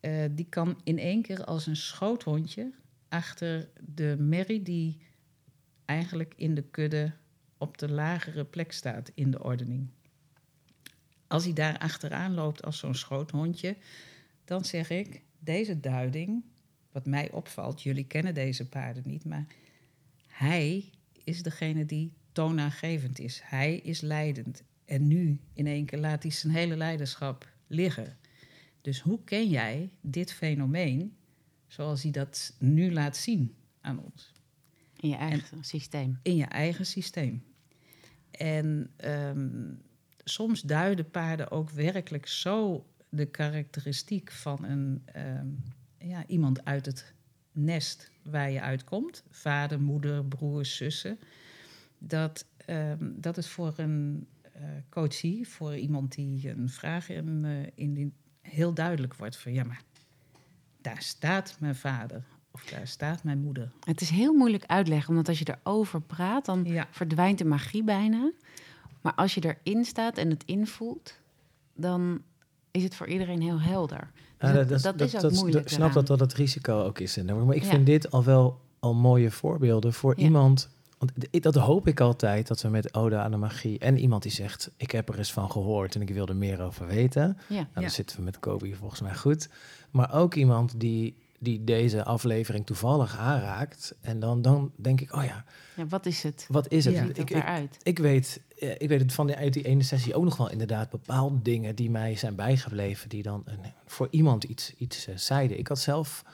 Uh, 0.00 0.24
die 0.30 0.46
kan 0.48 0.80
in 0.84 0.98
één 0.98 1.22
keer 1.22 1.44
als 1.44 1.66
een 1.66 1.76
schoothondje 1.76 2.72
achter 3.08 3.68
de 3.80 4.16
merrie 4.18 4.62
die 4.62 4.98
eigenlijk 5.84 6.34
in 6.36 6.54
de 6.54 6.62
kudde 6.62 7.12
op 7.58 7.78
de 7.78 7.90
lagere 7.90 8.44
plek 8.44 8.72
staat 8.72 9.10
in 9.14 9.30
de 9.30 9.42
ordening. 9.42 9.88
Als 11.26 11.44
hij 11.44 11.52
daar 11.52 11.78
achteraan 11.78 12.34
loopt 12.34 12.62
als 12.62 12.78
zo'n 12.78 12.94
schoothondje, 12.94 13.76
dan 14.44 14.64
zeg 14.64 14.90
ik, 14.90 15.22
deze 15.38 15.80
duiding, 15.80 16.44
wat 16.92 17.06
mij 17.06 17.30
opvalt, 17.30 17.82
jullie 17.82 18.06
kennen 18.06 18.34
deze 18.34 18.68
paarden 18.68 19.02
niet, 19.06 19.24
maar 19.24 19.46
hij 20.34 20.90
is 21.24 21.42
degene 21.42 21.84
die 21.84 22.12
toonaangevend 22.32 23.18
is. 23.18 23.40
Hij 23.44 23.76
is 23.76 24.00
leidend. 24.00 24.62
En 24.84 25.06
nu 25.06 25.40
in 25.52 25.66
één 25.66 25.84
keer 25.84 25.98
laat 25.98 26.22
hij 26.22 26.32
zijn 26.32 26.52
hele 26.52 26.76
leiderschap 26.76 27.48
liggen. 27.66 28.16
Dus 28.80 29.00
hoe 29.00 29.24
ken 29.24 29.48
jij 29.48 29.90
dit 30.00 30.32
fenomeen 30.32 31.16
zoals 31.66 32.02
hij 32.02 32.10
dat 32.10 32.54
nu 32.58 32.92
laat 32.92 33.16
zien 33.16 33.54
aan 33.80 33.98
ons? 33.98 34.32
In 34.96 35.08
je 35.08 35.16
eigen 35.16 35.64
systeem. 35.64 36.18
In 36.22 36.36
je 36.36 36.44
eigen 36.44 36.86
systeem. 36.86 37.44
En 38.30 38.90
um, 39.04 39.82
soms 40.24 40.62
duiden 40.62 41.10
paarden 41.10 41.50
ook 41.50 41.70
werkelijk 41.70 42.26
zo 42.26 42.86
de 43.08 43.26
karakteristiek 43.26 44.32
van 44.32 44.64
een, 44.64 45.04
um, 45.16 45.62
ja, 45.98 46.26
iemand 46.26 46.64
uit 46.64 46.86
het 46.86 47.14
nest 47.54 48.10
waar 48.22 48.50
je 48.50 48.60
uitkomt, 48.60 49.24
vader, 49.30 49.80
moeder, 49.80 50.24
broers, 50.24 50.76
zussen, 50.76 51.18
dat, 51.98 52.46
um, 52.66 53.14
dat 53.20 53.36
het 53.36 53.46
voor 53.46 53.72
een 53.76 54.26
uh, 54.56 54.62
coachie, 54.90 55.48
voor 55.48 55.76
iemand 55.76 56.14
die 56.14 56.50
een 56.50 56.68
vraag 56.68 57.08
in, 57.08 57.44
uh, 57.44 57.66
indient, 57.74 58.14
heel 58.40 58.74
duidelijk 58.74 59.14
wordt 59.14 59.36
van 59.36 59.52
ja, 59.52 59.64
maar 59.64 59.82
daar 60.80 61.02
staat 61.02 61.56
mijn 61.60 61.76
vader 61.76 62.24
of 62.50 62.64
daar 62.64 62.86
staat 62.86 63.24
mijn 63.24 63.38
moeder. 63.38 63.72
Het 63.80 64.00
is 64.00 64.10
heel 64.10 64.32
moeilijk 64.32 64.64
uitleggen, 64.66 65.08
omdat 65.08 65.28
als 65.28 65.38
je 65.38 65.56
erover 65.62 66.00
praat, 66.00 66.44
dan 66.44 66.64
ja. 66.64 66.88
verdwijnt 66.90 67.38
de 67.38 67.44
magie 67.44 67.84
bijna. 67.84 68.32
Maar 69.00 69.14
als 69.14 69.34
je 69.34 69.56
erin 69.56 69.84
staat 69.84 70.18
en 70.18 70.30
het 70.30 70.44
invoelt, 70.44 71.18
dan 71.74 72.22
is 72.70 72.82
het 72.82 72.94
voor 72.94 73.06
iedereen 73.06 73.40
heel 73.40 73.60
helder. 73.60 74.10
Ja, 74.46 74.52
dat, 74.52 74.82
dat, 74.82 74.98
dat, 74.98 75.14
is 75.14 75.24
ook 75.24 75.32
moeilijk. 75.32 75.64
Ik 75.64 75.72
snap 75.72 75.92
dat 75.92 76.06
dat 76.06 76.20
het 76.20 76.34
risico 76.34 76.82
ook 76.82 76.98
is. 76.98 77.16
Maar 77.22 77.54
ik 77.54 77.64
vind 77.64 77.86
dit 77.86 78.10
al 78.10 78.24
wel 78.24 78.60
al 78.78 78.94
mooie 78.94 79.30
voorbeelden 79.30 79.92
voor 79.92 80.14
iemand. 80.14 80.68
Want 80.98 81.12
dat 81.42 81.54
hoop 81.54 81.88
ik 81.88 82.00
altijd, 82.00 82.48
dat 82.48 82.62
we 82.62 82.68
met 82.68 82.94
Ode 82.94 83.16
aan 83.16 83.30
de 83.30 83.36
Magie... 83.36 83.78
en 83.78 83.98
iemand 83.98 84.22
die 84.22 84.32
zegt, 84.32 84.70
ik 84.76 84.90
heb 84.90 85.08
er 85.08 85.18
eens 85.18 85.32
van 85.32 85.50
gehoord... 85.50 85.94
en 85.94 86.02
ik 86.02 86.10
wil 86.10 86.26
er 86.26 86.36
meer 86.36 86.62
over 86.62 86.86
weten. 86.86 87.38
Ja. 87.48 87.54
Nou, 87.54 87.66
dan 87.74 87.90
zitten 87.90 88.16
we 88.16 88.22
met 88.22 88.38
Kobe 88.38 88.74
volgens 88.74 89.00
mij 89.00 89.14
goed. 89.14 89.48
Maar 89.90 90.14
ook 90.14 90.34
iemand 90.34 90.80
die 90.80 91.16
die 91.44 91.64
deze 91.64 92.04
aflevering 92.04 92.66
toevallig 92.66 93.18
aanraakt. 93.18 93.94
En 94.00 94.20
dan, 94.20 94.42
dan 94.42 94.72
denk 94.76 95.00
ik, 95.00 95.14
oh 95.14 95.24
ja. 95.24 95.44
Ja, 95.76 95.86
wat 95.86 96.06
is 96.06 96.22
het? 96.22 96.46
Wat 96.48 96.72
is 96.72 96.84
het? 96.84 96.94
Ja, 96.94 97.02
ik, 97.02 97.30
ik, 97.30 97.68
ik, 97.82 97.98
weet, 97.98 98.40
ik 98.78 98.88
weet 98.88 99.00
het 99.00 99.12
van 99.12 99.26
die, 99.26 99.36
uit 99.36 99.52
die 99.52 99.64
ene 99.64 99.82
sessie 99.82 100.14
ook 100.14 100.24
nog 100.24 100.36
wel 100.36 100.50
inderdaad 100.50 100.90
bepaalde 100.90 101.42
dingen 101.42 101.74
die 101.74 101.90
mij 101.90 102.16
zijn 102.16 102.34
bijgebleven, 102.34 103.08
die 103.08 103.22
dan 103.22 103.42
een, 103.44 103.58
voor 103.86 104.08
iemand 104.10 104.44
iets, 104.44 104.74
iets 104.74 105.08
uh, 105.08 105.16
zeiden. 105.16 105.58
Ik 105.58 105.68
had 105.68 105.78
zelf 105.78 106.24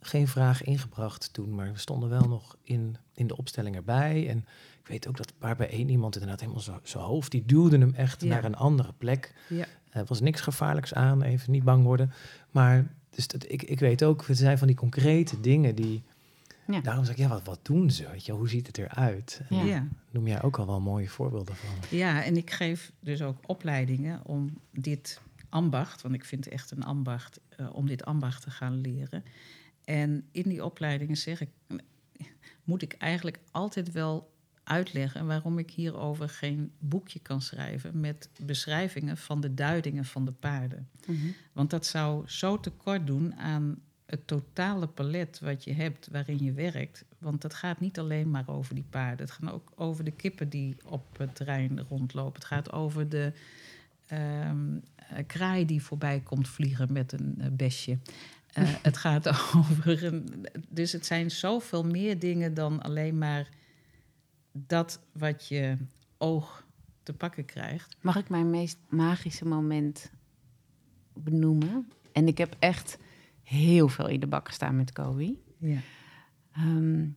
geen 0.00 0.28
vraag 0.28 0.62
ingebracht 0.62 1.32
toen, 1.32 1.54
maar 1.54 1.72
we 1.72 1.78
stonden 1.78 2.08
wel 2.08 2.28
nog 2.28 2.56
in, 2.62 2.96
in 3.14 3.26
de 3.26 3.36
opstelling 3.36 3.76
erbij. 3.76 4.28
En 4.28 4.38
ik 4.80 4.88
weet 4.88 5.08
ook 5.08 5.16
dat 5.16 5.32
paar 5.38 5.56
bij 5.56 5.70
één 5.70 5.88
iemand 5.88 6.14
inderdaad 6.14 6.40
helemaal 6.40 6.62
zo, 6.62 6.80
zo 6.82 6.98
hoofd, 6.98 7.30
die 7.30 7.44
duwde 7.46 7.78
hem 7.78 7.94
echt 7.94 8.22
ja. 8.22 8.28
naar 8.28 8.44
een 8.44 8.56
andere 8.56 8.92
plek. 8.98 9.34
Ja. 9.48 9.66
Er 9.90 10.04
was 10.04 10.20
niks 10.20 10.40
gevaarlijks 10.40 10.94
aan, 10.94 11.22
even 11.22 11.50
niet 11.50 11.64
bang 11.64 11.84
worden. 11.84 12.12
Maar 12.50 12.94
dus 13.10 13.26
dat, 13.26 13.50
ik, 13.52 13.62
ik 13.62 13.78
weet 13.78 14.04
ook, 14.04 14.26
het 14.26 14.38
zijn 14.38 14.58
van 14.58 14.66
die 14.66 14.76
concrete 14.76 15.40
dingen 15.40 15.74
die... 15.74 16.02
Ja. 16.66 16.80
Daarom 16.80 17.04
zeg 17.04 17.14
ik, 17.14 17.20
ja, 17.20 17.28
wat, 17.28 17.44
wat 17.44 17.58
doen 17.62 17.90
ze? 17.90 18.08
Weet 18.10 18.26
je, 18.26 18.32
hoe 18.32 18.48
ziet 18.48 18.66
het 18.66 18.78
eruit? 18.78 19.40
En 19.48 19.66
ja. 19.66 19.86
Noem 20.10 20.26
jij 20.26 20.42
ook 20.42 20.58
al 20.58 20.66
wel 20.66 20.80
mooie 20.80 21.08
voorbeelden 21.08 21.56
van. 21.56 21.98
Ja, 21.98 22.24
en 22.24 22.36
ik 22.36 22.50
geef 22.50 22.92
dus 23.00 23.22
ook 23.22 23.36
opleidingen 23.46 24.20
om 24.24 24.60
dit 24.72 25.20
ambacht, 25.48 26.02
want 26.02 26.14
ik 26.14 26.24
vind 26.24 26.44
het 26.44 26.54
echt 26.54 26.70
een 26.70 26.84
ambacht, 26.84 27.40
uh, 27.60 27.74
om 27.74 27.86
dit 27.86 28.04
ambacht 28.04 28.42
te 28.42 28.50
gaan 28.50 28.80
leren. 28.80 29.24
En 29.84 30.24
in 30.32 30.42
die 30.42 30.64
opleidingen 30.64 31.16
zeg 31.16 31.40
ik, 31.40 31.48
moet 32.64 32.82
ik 32.82 32.92
eigenlijk 32.92 33.38
altijd 33.50 33.92
wel 33.92 34.32
uitleggen 34.64 35.26
waarom 35.26 35.58
ik 35.58 35.70
hierover 35.70 36.28
geen 36.28 36.72
boekje 36.78 37.18
kan 37.18 37.42
schrijven 37.42 38.00
met 38.00 38.30
beschrijvingen 38.42 39.16
van 39.16 39.40
de 39.40 39.54
duidingen 39.54 40.04
van 40.04 40.24
de 40.24 40.32
paarden. 40.32 40.88
Mm 41.06 41.16
-hmm. 41.16 41.34
Want 41.52 41.70
dat 41.70 41.86
zou 41.86 42.28
zo 42.28 42.60
tekort 42.60 43.06
doen 43.06 43.34
aan 43.34 43.82
het 44.06 44.26
totale 44.26 44.86
palet 44.86 45.40
wat 45.40 45.64
je 45.64 45.72
hebt 45.72 46.08
waarin 46.10 46.44
je 46.44 46.52
werkt. 46.52 47.04
Want 47.18 47.42
dat 47.42 47.54
gaat 47.54 47.80
niet 47.80 47.98
alleen 47.98 48.30
maar 48.30 48.48
over 48.48 48.74
die 48.74 48.86
paarden. 48.90 49.26
Het 49.26 49.34
gaat 49.34 49.52
ook 49.52 49.72
over 49.74 50.04
de 50.04 50.10
kippen 50.10 50.48
die 50.48 50.76
op 50.84 51.18
het 51.18 51.34
terrein 51.34 51.80
rondlopen. 51.80 52.34
Het 52.34 52.44
gaat 52.44 52.72
over 52.72 53.08
de 53.08 53.32
um, 54.12 54.82
kraai 55.26 55.66
die 55.66 55.82
voorbij 55.82 56.20
komt 56.20 56.48
vliegen 56.48 56.92
met 56.92 57.12
een 57.12 57.34
uh, 57.38 57.46
besje. 57.50 57.98
Uh, 58.58 58.68
het 58.82 58.96
gaat 58.96 59.28
over. 59.56 60.04
Een, 60.04 60.46
dus 60.68 60.92
het 60.92 61.06
zijn 61.06 61.30
zoveel 61.30 61.84
meer 61.84 62.18
dingen 62.18 62.54
dan 62.54 62.82
alleen 62.82 63.18
maar 63.18 63.48
dat 64.52 65.00
wat 65.12 65.48
je 65.48 65.76
oog 66.18 66.66
te 67.02 67.12
pakken 67.12 67.44
krijgt. 67.44 67.96
Mag 68.00 68.16
ik 68.16 68.28
mijn 68.28 68.50
meest 68.50 68.78
magische 68.88 69.44
moment 69.44 70.10
benoemen? 71.12 71.90
En 72.12 72.26
ik 72.26 72.38
heb 72.38 72.56
echt 72.58 72.98
heel 73.42 73.88
veel 73.88 74.08
in 74.08 74.20
de 74.20 74.26
bak 74.26 74.46
gestaan 74.46 74.76
met 74.76 74.92
Kobe. 74.92 75.36
Ja. 75.58 75.78
Um, 76.58 77.16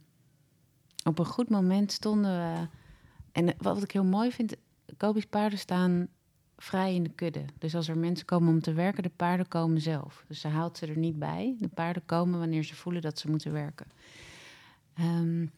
op 1.04 1.20
een 1.20 1.26
goed 1.26 1.50
moment 1.50 1.92
stonden 1.92 2.32
we. 2.32 2.68
En 3.32 3.56
wat 3.58 3.84
ik 3.84 3.92
heel 3.92 4.04
mooi 4.04 4.32
vind, 4.32 4.56
Kobe's 4.98 5.26
paarden 5.26 5.60
staan 5.60 6.08
vrij 6.58 6.96
in 6.96 7.04
de 7.04 7.10
kudde. 7.10 7.46
Dus 7.58 7.76
als 7.76 7.88
er 7.88 7.98
mensen 7.98 8.26
komen 8.26 8.54
om 8.54 8.62
te 8.62 8.74
werken, 8.74 9.04
de 9.04 9.10
paarden 9.10 9.48
komen 9.48 9.82
zelf. 9.82 10.26
Dus 10.28 10.40
ze 10.40 10.48
haalt 10.48 10.78
ze 10.78 10.86
er 10.86 10.98
niet 10.98 11.20
bij. 11.20 11.56
De 11.60 11.68
paarden 11.68 12.06
komen 12.06 12.40
wanneer 12.40 12.64
ze 12.64 12.76
voelen 12.76 13.02
dat 13.02 13.20
ze 13.20 13.30
moeten 13.30 13.52
werken. 13.52 13.88
Um, 15.00 15.52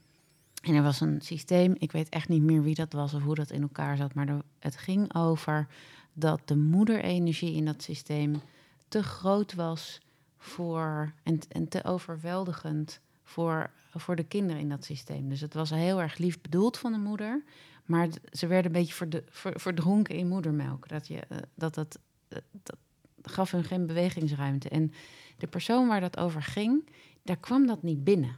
en 0.65 0.75
er 0.75 0.83
was 0.83 0.99
een 0.99 1.21
systeem, 1.21 1.75
ik 1.77 1.91
weet 1.91 2.09
echt 2.09 2.29
niet 2.29 2.41
meer 2.41 2.63
wie 2.63 2.75
dat 2.75 2.93
was 2.93 3.13
of 3.13 3.23
hoe 3.23 3.35
dat 3.35 3.51
in 3.51 3.61
elkaar 3.61 3.97
zat, 3.97 4.13
maar 4.13 4.41
het 4.59 4.77
ging 4.77 5.15
over 5.15 5.67
dat 6.13 6.41
de 6.45 6.57
moederenergie 6.57 7.55
in 7.55 7.65
dat 7.65 7.83
systeem 7.83 8.41
te 8.87 9.03
groot 9.03 9.53
was 9.53 10.01
voor, 10.37 11.13
en, 11.23 11.39
en 11.49 11.67
te 11.67 11.83
overweldigend 11.83 12.99
voor, 13.23 13.69
voor 13.95 14.15
de 14.15 14.23
kinderen 14.23 14.61
in 14.61 14.69
dat 14.69 14.83
systeem. 14.83 15.29
Dus 15.29 15.41
het 15.41 15.53
was 15.53 15.69
heel 15.69 16.01
erg 16.01 16.17
lief 16.17 16.41
bedoeld 16.41 16.77
van 16.77 16.91
de 16.91 16.97
moeder, 16.97 17.43
maar 17.85 18.07
ze 18.31 18.47
werden 18.47 18.75
een 18.75 18.81
beetje 18.81 19.23
verdronken 19.35 20.15
in 20.15 20.27
moedermelk. 20.27 20.87
Dat, 20.87 21.07
je, 21.07 21.19
eh, 21.19 21.37
dat, 21.55 21.73
dat, 21.73 21.99
eh, 22.27 22.37
dat 22.51 22.77
gaf 23.21 23.51
hun 23.51 23.63
geen 23.63 23.85
bewegingsruimte. 23.85 24.69
En 24.69 24.91
de 25.37 25.47
persoon 25.47 25.87
waar 25.87 26.01
dat 26.01 26.17
over 26.17 26.43
ging, 26.43 26.89
daar 27.23 27.39
kwam 27.39 27.67
dat 27.67 27.83
niet 27.83 28.03
binnen. 28.03 28.37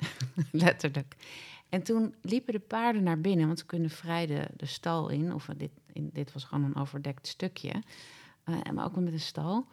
Letterlijk. 0.50 1.16
En 1.72 1.82
toen 1.82 2.14
liepen 2.22 2.52
de 2.52 2.60
paarden 2.60 3.02
naar 3.02 3.20
binnen, 3.20 3.46
want 3.46 3.58
ze 3.58 3.66
kunnen 3.66 3.90
vrij 3.90 4.26
de, 4.26 4.46
de 4.56 4.66
stal 4.66 5.08
in. 5.08 5.34
Of 5.34 5.48
dit, 5.56 5.70
in, 5.92 6.10
dit 6.12 6.32
was 6.32 6.44
gewoon 6.44 6.64
een 6.64 6.76
overdekt 6.76 7.26
stukje. 7.26 7.82
eh, 8.44 8.60
maar 8.74 8.84
ook 8.84 8.94
wel 8.94 9.04
met 9.04 9.12
een 9.12 9.20
stal. 9.20 9.66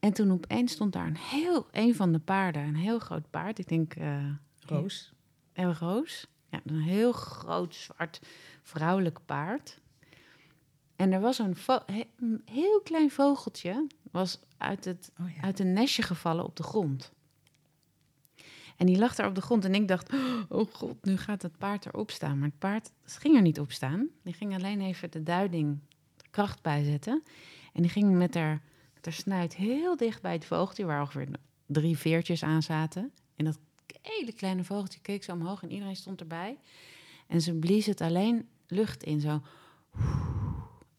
En 0.00 0.12
toen 0.12 0.32
opeens 0.32 0.72
stond 0.72 0.92
daar 0.92 1.06
een 1.06 1.16
heel, 1.16 1.66
een 1.70 1.94
van 1.94 2.12
de 2.12 2.18
paarden, 2.18 2.62
een 2.62 2.76
heel 2.76 2.98
groot 2.98 3.30
paard. 3.30 3.58
Ik 3.58 3.68
denk, 3.68 3.94
eh 3.94 4.24
Roos. 4.66 5.12
een 5.52 5.74
roos. 5.74 6.26
Ja, 6.50 6.60
een 6.64 6.80
heel 6.80 7.12
groot 7.12 7.74
zwart 7.74 8.20
vrouwelijk 8.62 9.18
paard. 9.24 9.80
En 10.96 11.12
er 11.12 11.20
was 11.20 11.38
een 11.38 11.56
heel 12.44 12.80
klein 12.80 13.10
vogeltje, 13.10 13.86
was 14.10 14.40
uit, 14.56 14.84
het, 14.84 15.12
Oh 15.20 15.34
ja. 15.34 15.40
uit 15.42 15.58
een 15.58 15.72
nestje 15.72 16.02
gevallen 16.02 16.44
op 16.44 16.56
de 16.56 16.62
grond. 16.62 17.12
En 18.76 18.86
die 18.86 18.98
lag 18.98 19.14
daar 19.14 19.26
op 19.26 19.34
de 19.34 19.40
grond 19.40 19.64
en 19.64 19.74
ik 19.74 19.88
dacht, 19.88 20.12
oh 20.48 20.72
god, 20.72 21.04
nu 21.04 21.16
gaat 21.16 21.42
het 21.42 21.58
paard 21.58 21.86
erop 21.86 22.10
staan. 22.10 22.38
Maar 22.38 22.48
het 22.48 22.58
paard 22.58 22.92
ging 23.04 23.36
er 23.36 23.42
niet 23.42 23.60
op 23.60 23.72
staan. 23.72 24.08
Die 24.22 24.34
ging 24.34 24.54
alleen 24.54 24.80
even 24.80 25.10
de 25.10 25.22
duiding 25.22 25.78
de 26.16 26.24
kracht 26.30 26.62
bijzetten. 26.62 27.22
En 27.72 27.82
die 27.82 27.90
ging 27.90 28.16
met 28.16 28.34
haar, 28.34 28.62
met 28.94 29.04
haar 29.04 29.14
snuit 29.14 29.56
heel 29.56 29.96
dicht 29.96 30.22
bij 30.22 30.32
het 30.32 30.44
vogeltje, 30.44 30.84
waar 30.84 31.00
ongeveer 31.00 31.28
drie 31.66 31.98
veertjes 31.98 32.42
aan 32.42 32.62
zaten. 32.62 33.12
En 33.36 33.44
dat 33.44 33.58
hele 34.02 34.32
kleine 34.32 34.64
vogeltje 34.64 35.00
keek 35.00 35.24
zo 35.24 35.32
omhoog 35.32 35.62
en 35.62 35.72
iedereen 35.72 35.96
stond 35.96 36.20
erbij. 36.20 36.58
En 37.26 37.40
ze 37.40 37.54
blies 37.54 37.86
het 37.86 38.00
alleen 38.00 38.48
lucht 38.66 39.02
in, 39.02 39.20
zo. 39.20 39.40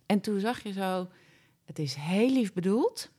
En 0.06 0.22
toen 0.22 0.40
zag 0.40 0.64
je 0.64 0.72
zo, 0.72 1.08
het 1.66 1.80
is 1.80 1.94
heel 1.94 2.30
lief 2.30 2.54
bedoeld, 2.54 3.12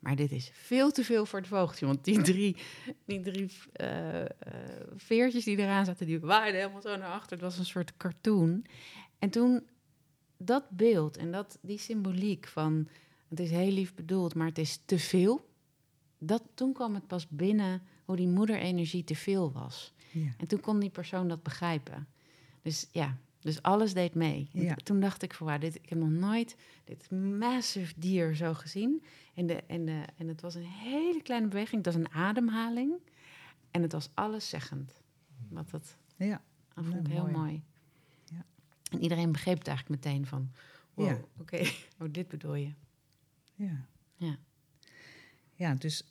maar 0.00 0.16
dit 0.16 0.32
is 0.32 0.50
veel 0.52 0.90
te 0.90 1.04
veel 1.04 1.26
voor 1.26 1.38
het 1.38 1.48
vogeltje. 1.48 1.86
Want 1.86 2.04
die 2.04 2.22
drie, 2.22 2.56
die 3.04 3.20
drie 3.20 3.50
eh, 3.72 4.20
eh, 4.20 4.28
veertjes 4.96 5.44
die 5.44 5.56
eraan 5.56 5.84
zaten, 5.84 6.06
die 6.06 6.20
waaiden 6.20 6.60
helemaal 6.60 6.82
zo 6.82 6.96
naar 6.96 7.12
achter. 7.12 7.32
Het 7.32 7.40
was 7.40 7.58
een 7.58 7.64
soort 7.64 7.96
cartoon. 7.96 8.64
En 9.18 9.30
toen 9.30 9.66
dat 10.36 10.70
beeld 10.70 11.16
en 11.16 11.30
dat, 11.30 11.58
die 11.62 11.78
symboliek 11.78 12.46
van 12.46 12.88
het 13.28 13.40
is 13.40 13.50
heel 13.50 13.72
lief 13.72 13.94
bedoeld, 13.94 14.34
maar 14.34 14.46
het 14.46 14.58
is 14.58 14.80
te 14.84 14.98
veel. 14.98 15.48
Dat, 16.18 16.42
toen 16.54 16.72
kwam 16.72 16.94
het 16.94 17.06
pas 17.06 17.28
binnen 17.28 17.82
hoe 18.04 18.16
die 18.16 18.28
moederenergie 18.28 19.04
te 19.04 19.14
veel 19.14 19.52
was. 19.52 19.92
Ja. 20.12 20.34
En 20.38 20.46
toen 20.46 20.60
kon 20.60 20.80
die 20.80 20.90
persoon 20.90 21.28
dat 21.28 21.42
begrijpen. 21.42 22.08
Dus 22.62 22.88
ja, 22.92 23.18
dus 23.40 23.62
alles 23.62 23.94
deed 23.94 24.14
mee. 24.14 24.48
Ja. 24.52 24.74
Toen 24.74 25.00
dacht 25.00 25.22
ik 25.22 25.34
van, 25.34 25.60
dit, 25.60 25.74
ik 25.74 25.88
heb 25.88 25.98
nog 25.98 26.10
nooit 26.10 26.56
dit 26.84 27.10
massive 27.10 27.92
dier 27.96 28.34
zo 28.34 28.54
gezien. 28.54 29.02
En, 29.34 29.46
de, 29.46 29.54
en, 29.66 29.84
de, 29.84 30.02
en 30.16 30.28
het 30.28 30.40
was 30.40 30.54
een 30.54 30.66
hele 30.66 31.22
kleine 31.22 31.48
beweging, 31.48 31.84
het 31.84 31.94
was 31.94 32.04
een 32.04 32.12
ademhaling. 32.12 32.92
En 33.70 33.82
het 33.82 33.92
was 33.92 34.08
alleszeggend. 34.14 35.02
Wat 35.48 35.70
dat, 35.70 35.96
Ja. 36.16 36.42
dat 36.74 36.84
vond 36.84 37.06
ik 37.06 37.12
heel 37.12 37.22
mooi. 37.22 37.32
mooi. 37.32 37.62
Ja. 38.24 38.44
En 38.90 39.02
iedereen 39.02 39.32
begreep 39.32 39.58
het 39.58 39.68
eigenlijk 39.68 40.04
meteen 40.04 40.26
van, 40.26 40.50
wow, 40.94 41.06
Ja. 41.06 41.20
oké, 41.38 41.56
oh, 42.00 42.08
dit 42.10 42.28
bedoel 42.28 42.54
je. 42.54 42.72
Ja. 43.54 43.86
Ja. 44.16 44.38
Ja, 45.54 45.74
dus 45.74 46.04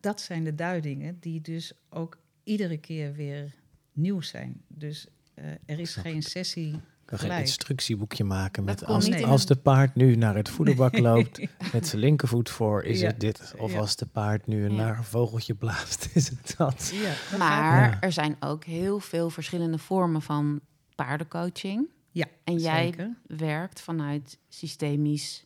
dat 0.00 0.20
zijn 0.20 0.44
de 0.44 0.54
duidingen 0.54 1.20
die 1.20 1.40
dus 1.40 1.72
ook 1.88 2.18
iedere 2.42 2.78
keer 2.78 3.12
weer 3.14 3.54
nieuw 3.92 4.20
zijn. 4.20 4.62
Dus 4.68 5.06
eh, 5.34 5.44
er 5.66 5.78
is 5.78 5.94
geen 5.94 6.22
sessie 6.22 6.72
Ik 6.74 7.10
kan 7.10 7.18
geen 7.18 7.38
instructieboekje 7.40 8.24
maken 8.24 8.64
met 8.64 8.84
als, 8.84 9.10
als 9.24 9.40
een- 9.40 9.46
de 9.46 9.56
paard 9.56 9.94
nu 9.94 10.14
naar 10.16 10.34
het 10.34 10.48
voederbak 10.48 10.98
loopt 10.98 11.40
met 11.72 11.86
zijn 11.86 12.00
linkervoet 12.00 12.50
voor, 12.50 12.82
is 12.84 13.00
Ja. 13.00 13.06
het 13.06 13.20
dit. 13.20 13.54
Of 13.58 13.72
Ja. 13.72 13.78
als 13.78 13.96
de 13.96 14.06
paard 14.06 14.46
nu 14.46 14.62
Ja. 14.68 14.74
naar 14.74 14.96
een 14.98 15.04
vogeltje 15.04 15.54
blaast, 15.54 16.08
is 16.14 16.28
het 16.28 16.54
dat. 16.56 16.92
Ja, 16.94 17.38
Maar 17.38 17.90
Ja. 17.90 18.00
er 18.00 18.12
zijn 18.12 18.36
ook 18.40 18.64
heel 18.64 19.00
veel 19.00 19.30
verschillende 19.30 19.78
vormen 19.78 20.22
van 20.22 20.60
paardencoaching. 20.94 21.88
Ja, 22.10 22.26
En 22.44 22.58
jij 22.58 22.84
zeker. 22.84 23.16
werkt 23.26 23.80
vanuit 23.80 24.38
systemisch 24.48 25.44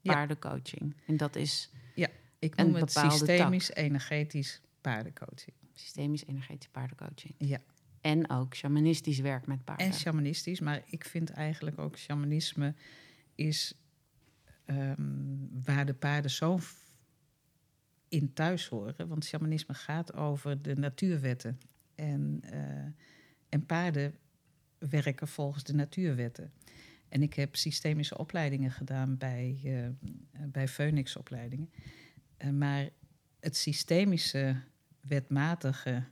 Ja. 0.00 0.12
paardencoaching. 0.12 0.94
En 1.06 1.16
dat 1.16 1.36
is 1.36 1.70
Ik 2.40 2.52
een 2.58 2.66
noem 2.66 2.74
het 2.74 2.84
bepaalde 2.84 3.16
systemisch 3.16 3.70
energetisch 3.74 4.60
paardencoaching. 4.80 5.56
systemisch 5.74 6.24
energetische 6.26 6.70
paardencoaching. 6.70 7.34
Ja. 7.38 7.58
En 8.00 8.30
ook 8.30 8.54
shamanistisch 8.54 9.18
werk 9.18 9.46
met 9.46 9.64
paarden. 9.64 9.86
En 9.86 9.92
shamanistisch, 9.92 10.60
maar 10.60 10.82
ik 10.86 11.04
vind 11.04 11.30
eigenlijk 11.30 11.78
ook 11.78 11.98
shamanisme 11.98 12.74
is 13.34 13.74
ehm, 14.64 15.02
waar 15.64 15.86
de 15.86 15.94
paarden 15.94 16.30
zo 16.30 16.58
in 18.08 18.32
thuis 18.32 18.66
horen. 18.66 19.08
Want 19.08 19.24
shamanisme 19.24 19.74
gaat 19.74 20.14
over 20.14 20.62
de 20.62 20.74
natuurwetten. 20.76 21.58
En, 21.94 22.40
eh, 22.42 22.86
en 23.48 23.66
paarden 23.66 24.14
werken 24.78 25.28
volgens 25.28 25.64
de 25.64 25.74
natuurwetten. 25.74 26.52
En 27.08 27.22
ik 27.22 27.34
heb 27.34 27.56
systemische 27.56 28.18
opleidingen 28.18 28.70
gedaan 28.70 29.16
bij, 29.16 29.60
eh 29.64 29.88
bij 30.46 30.68
Phoenix-opleidingen. 30.68 31.70
Eh, 32.36 32.50
maar 32.50 32.88
het 33.40 33.56
systemische, 33.56 34.56
wetmatige, 35.00 36.04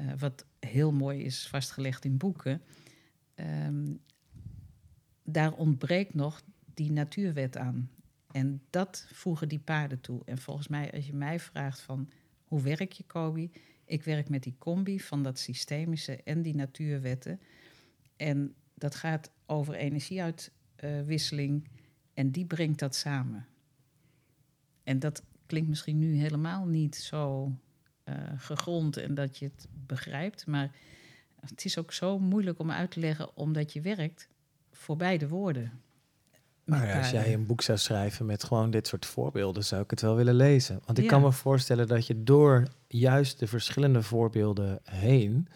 eh, 0.00 0.12
wat 0.18 0.44
heel 0.58 0.92
mooi 0.92 1.22
is 1.22 1.48
vastgelegd 1.48 2.04
in 2.04 2.16
boeken, 2.16 2.62
ehm, 3.34 3.94
daar 5.22 5.52
ontbreekt 5.52 6.14
nog 6.14 6.42
die 6.74 6.92
natuurwet 6.92 7.56
aan. 7.56 7.90
En 8.30 8.62
dat 8.70 9.06
voegen 9.12 9.48
die 9.48 9.58
paarden 9.58 10.00
toe. 10.00 10.22
En 10.24 10.38
volgens 10.38 10.68
mij, 10.68 10.92
als 10.92 11.06
je 11.06 11.14
mij 11.14 11.40
vraagt 11.40 11.80
van 11.80 12.10
hoe 12.44 12.62
werk 12.62 12.92
je, 12.92 13.04
Kobi? 13.04 13.50
Ik 13.84 14.02
werk 14.02 14.28
met 14.28 14.42
die 14.42 14.54
combi 14.58 15.00
van 15.00 15.22
dat 15.22 15.38
systemische 15.38 16.22
en 16.22 16.42
die 16.42 16.54
natuurwetten. 16.54 17.40
En 18.16 18.54
dat 18.74 18.94
gaat 18.94 19.32
over 19.46 19.74
energieuitwisseling 19.74 21.68
en 22.14 22.30
die 22.30 22.46
brengt 22.46 22.78
dat 22.78 22.94
samen. 22.94 23.46
En 24.82 24.98
dat 24.98 25.22
klinkt 25.46 25.68
misschien 25.68 25.98
nu 25.98 26.14
helemaal 26.14 26.66
niet 26.66 26.96
zo 26.96 27.52
gegrond 28.36 28.96
en 28.96 29.14
dat 29.14 29.38
je 29.38 29.44
het 29.44 29.68
begrijpt, 29.86 30.46
maar 30.46 30.70
het 31.40 31.64
is 31.64 31.78
ook 31.78 31.92
zo 31.92 32.18
moeilijk 32.18 32.58
om 32.58 32.70
uit 32.70 32.90
te 32.90 33.00
leggen 33.00 33.36
omdat 33.36 33.72
je 33.72 33.80
werkt 33.80 34.28
voor 34.72 34.96
beide 34.96 35.28
woorden. 35.28 35.72
Maar 36.64 36.86
ja, 36.86 36.98
als 36.98 37.10
jij 37.10 37.32
een 37.34 37.46
boek 37.46 37.62
zou 37.62 37.78
schrijven 37.78 38.26
met 38.26 38.44
gewoon 38.44 38.70
dit 38.70 38.86
soort 38.86 39.06
voorbeelden, 39.06 39.64
zou 39.64 39.82
ik 39.82 39.90
het 39.90 40.00
wel 40.00 40.16
willen 40.16 40.34
lezen. 40.34 40.80
Want 40.84 40.98
ik 40.98 41.04
Ja. 41.04 41.10
kan 41.10 41.22
me 41.22 41.32
voorstellen 41.32 41.88
dat 41.88 42.06
je 42.06 42.22
door 42.22 42.68
juist 42.88 43.38
de 43.38 43.46
verschillende 43.46 44.02
voorbeelden 44.02 44.80
heen, 44.84 45.48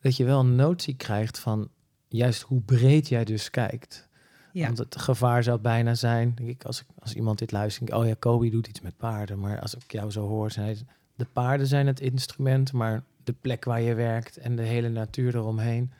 dat 0.00 0.16
je 0.16 0.24
wel 0.24 0.40
een 0.40 0.54
notie 0.56 0.96
krijgt 0.96 1.38
van 1.38 1.68
juist 2.08 2.42
hoe 2.42 2.60
breed 2.60 3.08
jij 3.08 3.24
dus 3.24 3.50
kijkt. 3.50 4.08
Ja. 4.52 4.66
Want 4.66 4.78
het 4.78 4.96
gevaar 4.96 5.42
zou 5.42 5.58
bijna 5.58 5.94
zijn, 5.94 6.34
denk 6.34 6.48
ik, 6.48 6.64
als, 6.64 6.80
ik, 6.80 6.86
als 6.98 7.14
iemand 7.14 7.38
dit 7.38 7.52
luistert, 7.52 7.86
denk 7.86 7.98
ik, 7.98 8.04
oh 8.04 8.10
ja, 8.10 8.16
Kobe 8.18 8.50
doet 8.50 8.66
iets 8.66 8.80
met 8.80 8.96
paarden. 8.96 9.38
Maar 9.38 9.60
als 9.60 9.74
ik 9.74 9.92
jou 9.92 10.10
zo 10.10 10.26
hoor, 10.26 10.50
zijn 10.50 10.88
de 11.18 11.24
paarden 11.32 11.66
zijn 11.66 11.86
het 11.86 12.00
instrument, 12.00 12.72
maar 12.72 13.04
de 13.24 13.32
plek 13.32 13.64
waar 13.64 13.80
je 13.80 13.94
werkt 13.94 14.36
en 14.36 14.56
de 14.56 14.62
hele 14.62 14.88
natuur 14.88 15.34
eromheen. 15.36 15.92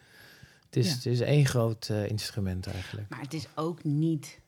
Het 0.65 0.77
is, 0.77 0.89
Ja. 0.89 0.95
het 0.95 1.07
is 1.07 1.21
één 1.21 1.47
groot 1.47 1.89
eh, 1.89 2.09
instrument 2.09 2.67
eigenlijk. 2.67 3.09
Maar 3.09 3.21
het 3.21 3.35
is 3.35 3.47
ook 3.55 3.85
niet 3.85 4.41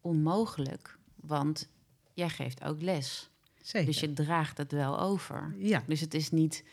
onmogelijk, 0.00 0.98
want 1.16 1.68
jij 2.14 2.28
geeft 2.28 2.64
ook 2.64 2.82
les. 2.82 3.30
Zeker. 3.62 3.86
Dus 3.86 4.00
je 4.00 4.12
draagt 4.12 4.58
het 4.58 4.72
wel 4.72 5.00
over. 5.00 5.54
ja. 5.58 5.82
Dus 5.86 6.00
het 6.00 6.14
is 6.14 6.30
niet. 6.30 6.64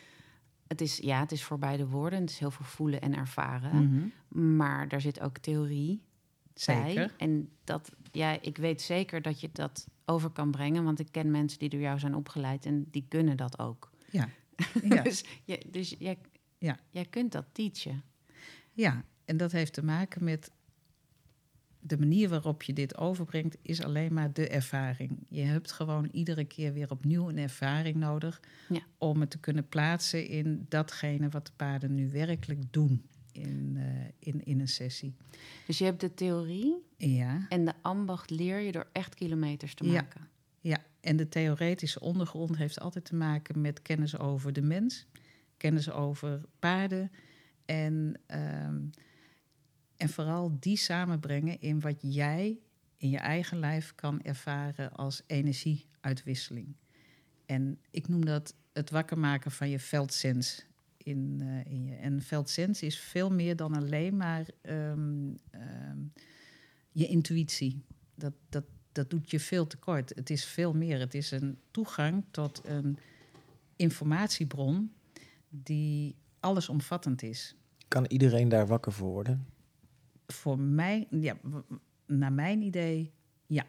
Het 0.67 0.81
is, 0.81 0.97
ja, 0.97 1.19
het 1.19 1.31
is 1.31 1.43
voor 1.43 1.59
beide 1.59 1.87
woorden. 1.87 2.19
Het 2.21 2.29
is 2.29 2.39
heel 2.39 2.51
veel 2.51 2.65
voelen 2.65 3.01
en 3.01 3.15
ervaren. 3.15 3.89
Mhm. 4.29 4.55
Maar 4.55 4.87
daar 4.87 5.01
zit 5.01 5.19
ook 5.19 5.37
theorie 5.37 6.01
bij. 6.65 6.83
Zeker. 6.85 7.13
En 7.17 7.49
dat, 7.63 7.91
ja, 8.11 8.37
ik 8.41 8.57
weet 8.57 8.81
zeker 8.81 9.21
dat 9.21 9.39
je 9.41 9.49
dat 9.51 9.87
over 10.05 10.29
kan 10.29 10.51
brengen. 10.51 10.83
Want 10.83 10.99
ik 10.99 11.07
ken 11.11 11.31
mensen 11.31 11.59
die 11.59 11.69
door 11.69 11.79
jou 11.79 11.99
zijn 11.99 12.15
opgeleid 12.15 12.65
en 12.65 12.87
die 12.91 13.05
kunnen 13.09 13.37
dat 13.37 13.59
ook. 13.59 13.91
Ja. 14.11 14.29
Ja. 14.83 15.01
dus 15.03 15.23
je, 15.43 15.65
dus 15.71 15.95
jij, 15.99 16.17
Ja. 16.57 16.79
jij 16.89 17.05
kunt 17.05 17.31
dat 17.31 17.45
teachen. 17.51 18.03
ja, 18.73 19.03
en 19.25 19.37
dat 19.37 19.51
heeft 19.51 19.73
te 19.73 19.83
maken 19.83 20.23
met 20.23 20.51
de 21.79 21.97
manier 21.97 22.29
waarop 22.29 22.63
je 22.63 22.73
dit 22.73 22.97
overbrengt, 22.97 23.57
is 23.61 23.81
alleen 23.83 24.13
maar 24.13 24.33
de 24.33 24.47
ervaring. 24.47 25.17
Je 25.29 25.41
hebt 25.41 25.71
gewoon 25.71 26.09
iedere 26.11 26.45
keer 26.45 26.73
weer 26.73 26.91
opnieuw 26.91 27.29
een 27.29 27.37
ervaring 27.37 27.95
nodig 27.95 28.41
Ja. 28.69 28.81
om 28.97 29.19
het 29.19 29.29
te 29.29 29.37
kunnen 29.39 29.67
plaatsen 29.67 30.27
in 30.27 30.65
datgene 30.69 31.29
wat 31.29 31.45
de 31.45 31.51
paarden 31.55 31.95
nu 31.95 32.09
werkelijk 32.09 32.59
doen 32.73 33.05
in, 33.35 33.73
eh, 33.77 34.05
in, 34.19 34.45
in 34.45 34.59
een 34.59 34.67
sessie. 34.67 35.15
Dus 35.65 35.77
je 35.77 35.83
hebt 35.85 35.99
de 36.01 36.13
theorie 36.13 36.75
Ja, 36.97 37.45
en 37.49 37.65
de 37.65 37.73
ambacht 37.81 38.29
leer 38.29 38.59
je 38.59 38.71
door 38.71 38.87
echt 38.91 39.15
kilometers 39.15 39.73
te 39.73 39.83
Ja. 39.85 39.91
maken. 39.91 40.27
Ja, 40.59 40.77
en 40.99 41.15
de 41.17 41.29
theoretische 41.29 41.99
ondergrond 41.99 42.57
heeft 42.57 42.79
altijd 42.79 43.05
te 43.05 43.15
maken 43.15 43.61
met 43.61 43.81
kennis 43.81 44.17
over 44.17 44.53
de 44.53 44.61
mens, 44.61 45.05
kennis 45.57 45.91
over 45.91 46.41
paarden 46.59 47.11
en, 47.65 48.19
ehm, 48.25 48.81
en 49.97 50.09
vooral 50.09 50.57
die 50.59 50.77
samenbrengen 50.77 51.61
in 51.61 51.79
wat 51.79 51.97
jij 52.01 52.59
in 52.97 53.09
je 53.09 53.17
eigen 53.17 53.59
lijf 53.59 53.95
kan 53.95 54.21
ervaren 54.21 54.91
als 54.91 55.21
energieuitwisseling. 55.27 56.75
En 57.45 57.79
ik 57.91 58.07
noem 58.07 58.25
dat 58.25 58.55
het 58.73 58.89
wakker 58.89 59.17
maken 59.19 59.51
van 59.51 59.69
je 59.69 59.79
veldsens 59.79 60.65
in, 61.05 61.37
eh, 61.41 61.71
in 61.73 61.83
je. 61.83 61.95
En 61.95 62.21
veldsens 62.21 62.81
is 62.81 62.99
veel 62.99 63.31
meer 63.31 63.55
dan 63.55 63.75
alleen 63.75 64.17
maar 64.17 64.45
ehm, 64.61 65.33
ehm, 65.51 65.97
je 66.91 67.07
intuïtie. 67.07 67.83
Dat, 68.15 68.33
dat, 68.49 68.63
dat 68.91 69.09
doet 69.09 69.31
je 69.31 69.39
veel 69.39 69.67
tekort. 69.67 70.11
Het 70.15 70.29
is 70.29 70.45
veel 70.45 70.73
meer. 70.73 70.99
Het 70.99 71.13
is 71.13 71.31
een 71.31 71.57
toegang 71.71 72.23
tot 72.31 72.61
een 72.65 72.97
informatiebron 73.75 74.91
die 75.49 76.15
allesomvattend 76.39 77.23
is. 77.23 77.55
Kan 77.87 78.05
iedereen 78.05 78.49
daar 78.49 78.67
wakker 78.67 78.91
voor 78.91 79.11
worden? 79.11 79.45
Voor 80.27 80.59
mij, 80.59 81.07
ja, 81.09 81.37
naar 82.05 82.33
mijn 82.33 82.61
idee, 82.61 83.11
ja. 83.45 83.65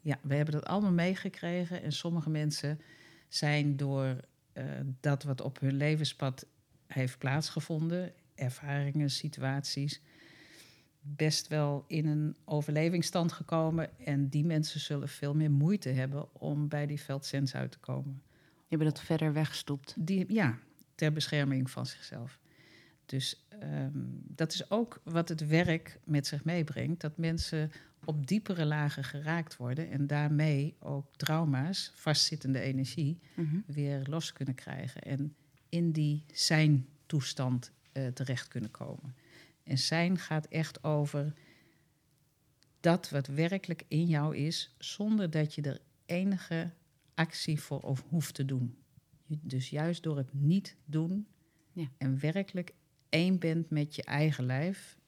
Ja, 0.00 0.18
we 0.22 0.34
hebben 0.34 0.54
dat 0.54 0.64
allemaal 0.64 0.92
meegekregen 0.92 1.82
en 1.82 1.92
sommige 1.92 2.30
mensen 2.30 2.80
zijn 3.28 3.76
door 3.76 4.20
dat 5.00 5.22
wat 5.22 5.40
op 5.40 5.60
hun 5.60 5.76
levenspad 5.76 6.46
heeft 6.86 7.18
plaatsgevonden, 7.18 8.12
ervaringen, 8.34 9.10
situaties, 9.10 10.00
best 11.00 11.48
wel 11.48 11.84
in 11.86 12.06
een 12.06 12.36
overlevingsstand 12.44 13.32
gekomen. 13.32 13.98
En 13.98 14.28
die 14.28 14.44
mensen 14.44 14.80
zullen 14.80 15.08
veel 15.08 15.34
meer 15.34 15.50
moeite 15.50 15.88
hebben 15.88 16.34
om 16.40 16.68
bij 16.68 16.86
die 16.86 17.00
veldsens 17.00 17.54
uit 17.54 17.70
te 17.70 17.78
komen. 17.78 18.22
Je 18.34 18.76
hebben 18.76 18.88
dat 18.88 19.00
verder 19.00 19.32
weggestopt? 19.32 19.94
Die, 19.98 20.32
ja, 20.32 20.58
ter 20.94 21.12
bescherming 21.12 21.70
van 21.70 21.86
zichzelf. 21.86 22.38
Dus 23.06 23.46
um, 23.62 24.22
dat 24.22 24.52
is 24.52 24.70
ook 24.70 25.00
wat 25.04 25.28
het 25.28 25.46
werk 25.46 25.98
met 26.04 26.26
zich 26.26 26.44
meebrengt. 26.44 27.00
Dat 27.00 27.16
mensen 27.16 27.70
op 28.06 28.26
diepere 28.26 28.64
lagen 28.64 29.04
geraakt 29.04 29.56
worden 29.56 29.90
en 29.90 30.06
daarmee 30.06 30.76
ook 30.78 31.06
trauma's, 31.16 31.92
vastzittende 31.94 32.60
energie, 32.60 33.18
mm-hmm. 33.34 33.64
weer 33.66 34.02
los 34.08 34.32
kunnen 34.32 34.54
krijgen. 34.54 35.02
En 35.02 35.36
in 35.68 35.92
die 35.92 36.24
zijn-toestand 36.32 37.72
uh, 37.92 38.06
terecht 38.06 38.48
kunnen 38.48 38.70
komen. 38.70 39.14
En 39.62 39.78
zijn 39.78 40.18
gaat 40.18 40.46
echt 40.46 40.84
over 40.84 41.34
dat 42.80 43.10
wat 43.10 43.26
werkelijk 43.26 43.84
in 43.88 44.06
jou 44.06 44.36
is, 44.36 44.74
zonder 44.78 45.30
dat 45.30 45.54
je 45.54 45.62
er 45.62 45.80
enige 46.06 46.70
actie 47.14 47.60
voor 47.60 47.98
hoeft 48.08 48.34
te 48.34 48.44
doen. 48.44 48.76
Dus 49.26 49.70
juist 49.70 50.02
door 50.02 50.16
het 50.16 50.32
niet 50.32 50.76
doen 50.84 51.26
ja. 51.72 51.88
en 51.98 52.18
werkelijk 52.20 52.72
één 53.08 53.38
bent 53.38 53.70
met 53.70 53.94
je 53.94 54.02
eigen 54.02 54.46
lijf, 54.46 54.98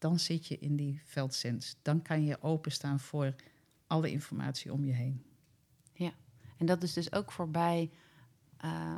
dan 0.00 0.18
zit 0.18 0.46
je 0.46 0.58
in 0.58 0.76
die 0.76 1.00
veldsens. 1.04 1.76
Dan 1.82 2.02
kan 2.02 2.24
je 2.24 2.42
openstaan 2.42 3.00
voor 3.00 3.34
alle 3.86 4.10
informatie 4.10 4.72
om 4.72 4.84
je 4.84 4.92
heen. 4.92 5.22
Ja, 5.92 6.12
en 6.56 6.66
dat 6.66 6.82
is 6.82 6.92
dus 6.92 7.12
ook 7.12 7.32
voorbij 7.32 7.90
uh, 8.64 8.94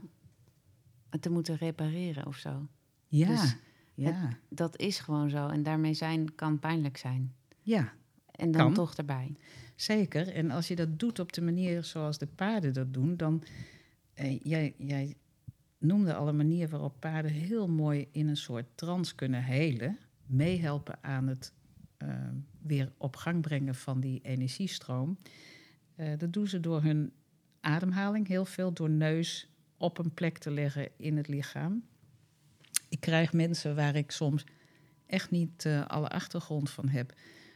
te 1.20 1.30
moeten 1.30 1.56
repareren 1.56 2.26
of 2.26 2.36
zo. 2.36 2.68
Ja, 3.06 3.28
dus 3.28 3.56
ja. 3.94 4.38
dat 4.48 4.78
is 4.78 4.98
gewoon 4.98 5.30
zo. 5.30 5.48
En 5.48 5.62
daarmee 5.62 5.94
zijn 5.94 6.34
kan 6.34 6.58
pijnlijk 6.58 6.96
zijn. 6.96 7.34
Ja. 7.60 7.92
En 8.30 8.50
dan 8.50 8.74
toch 8.74 8.94
erbij. 8.94 9.36
Zeker. 9.74 10.28
En 10.28 10.50
als 10.50 10.68
je 10.68 10.76
dat 10.76 10.98
doet 10.98 11.18
op 11.18 11.32
de 11.32 11.42
manier 11.42 11.84
zoals 11.84 12.18
de 12.18 12.26
paarden 12.26 12.72
dat 12.72 12.94
doen, 12.94 13.16
dan. 13.16 13.42
Eh, 14.14 14.40
jij, 14.40 14.74
jij 14.78 15.16
noemde 15.78 16.14
al 16.14 16.28
een 16.28 16.36
manier 16.36 16.68
waarop 16.68 16.96
paarden 16.98 17.30
heel 17.30 17.68
mooi 17.68 18.08
in 18.10 18.28
een 18.28 18.36
soort 18.36 18.66
trance 18.74 19.14
kunnen 19.14 19.42
helen 19.44 19.98
meehelpen 20.32 20.98
aan 21.00 21.26
het 21.26 21.52
uh, 22.02 22.08
weer 22.62 22.92
op 22.96 23.16
gang 23.16 23.40
brengen 23.40 23.74
van 23.74 24.00
die 24.00 24.20
energiestroom. 24.22 25.18
Uh, 25.96 26.12
dat 26.18 26.32
doen 26.32 26.46
ze 26.46 26.60
door 26.60 26.82
hun 26.82 27.12
ademhaling 27.60 28.28
heel 28.28 28.44
veel, 28.44 28.72
door 28.72 28.90
neus 28.90 29.48
op 29.76 29.98
een 29.98 30.14
plek 30.14 30.38
te 30.38 30.50
leggen 30.50 30.88
in 30.96 31.16
het 31.16 31.28
lichaam. 31.28 31.84
Ik 32.88 33.00
krijg 33.00 33.32
mensen 33.32 33.76
waar 33.76 33.96
ik 33.96 34.10
soms 34.10 34.44
echt 35.06 35.30
niet 35.30 35.64
uh, 35.64 35.86
alle 35.86 36.08
achtergrond 36.08 36.70
van 36.70 36.88
heb. 36.88 37.14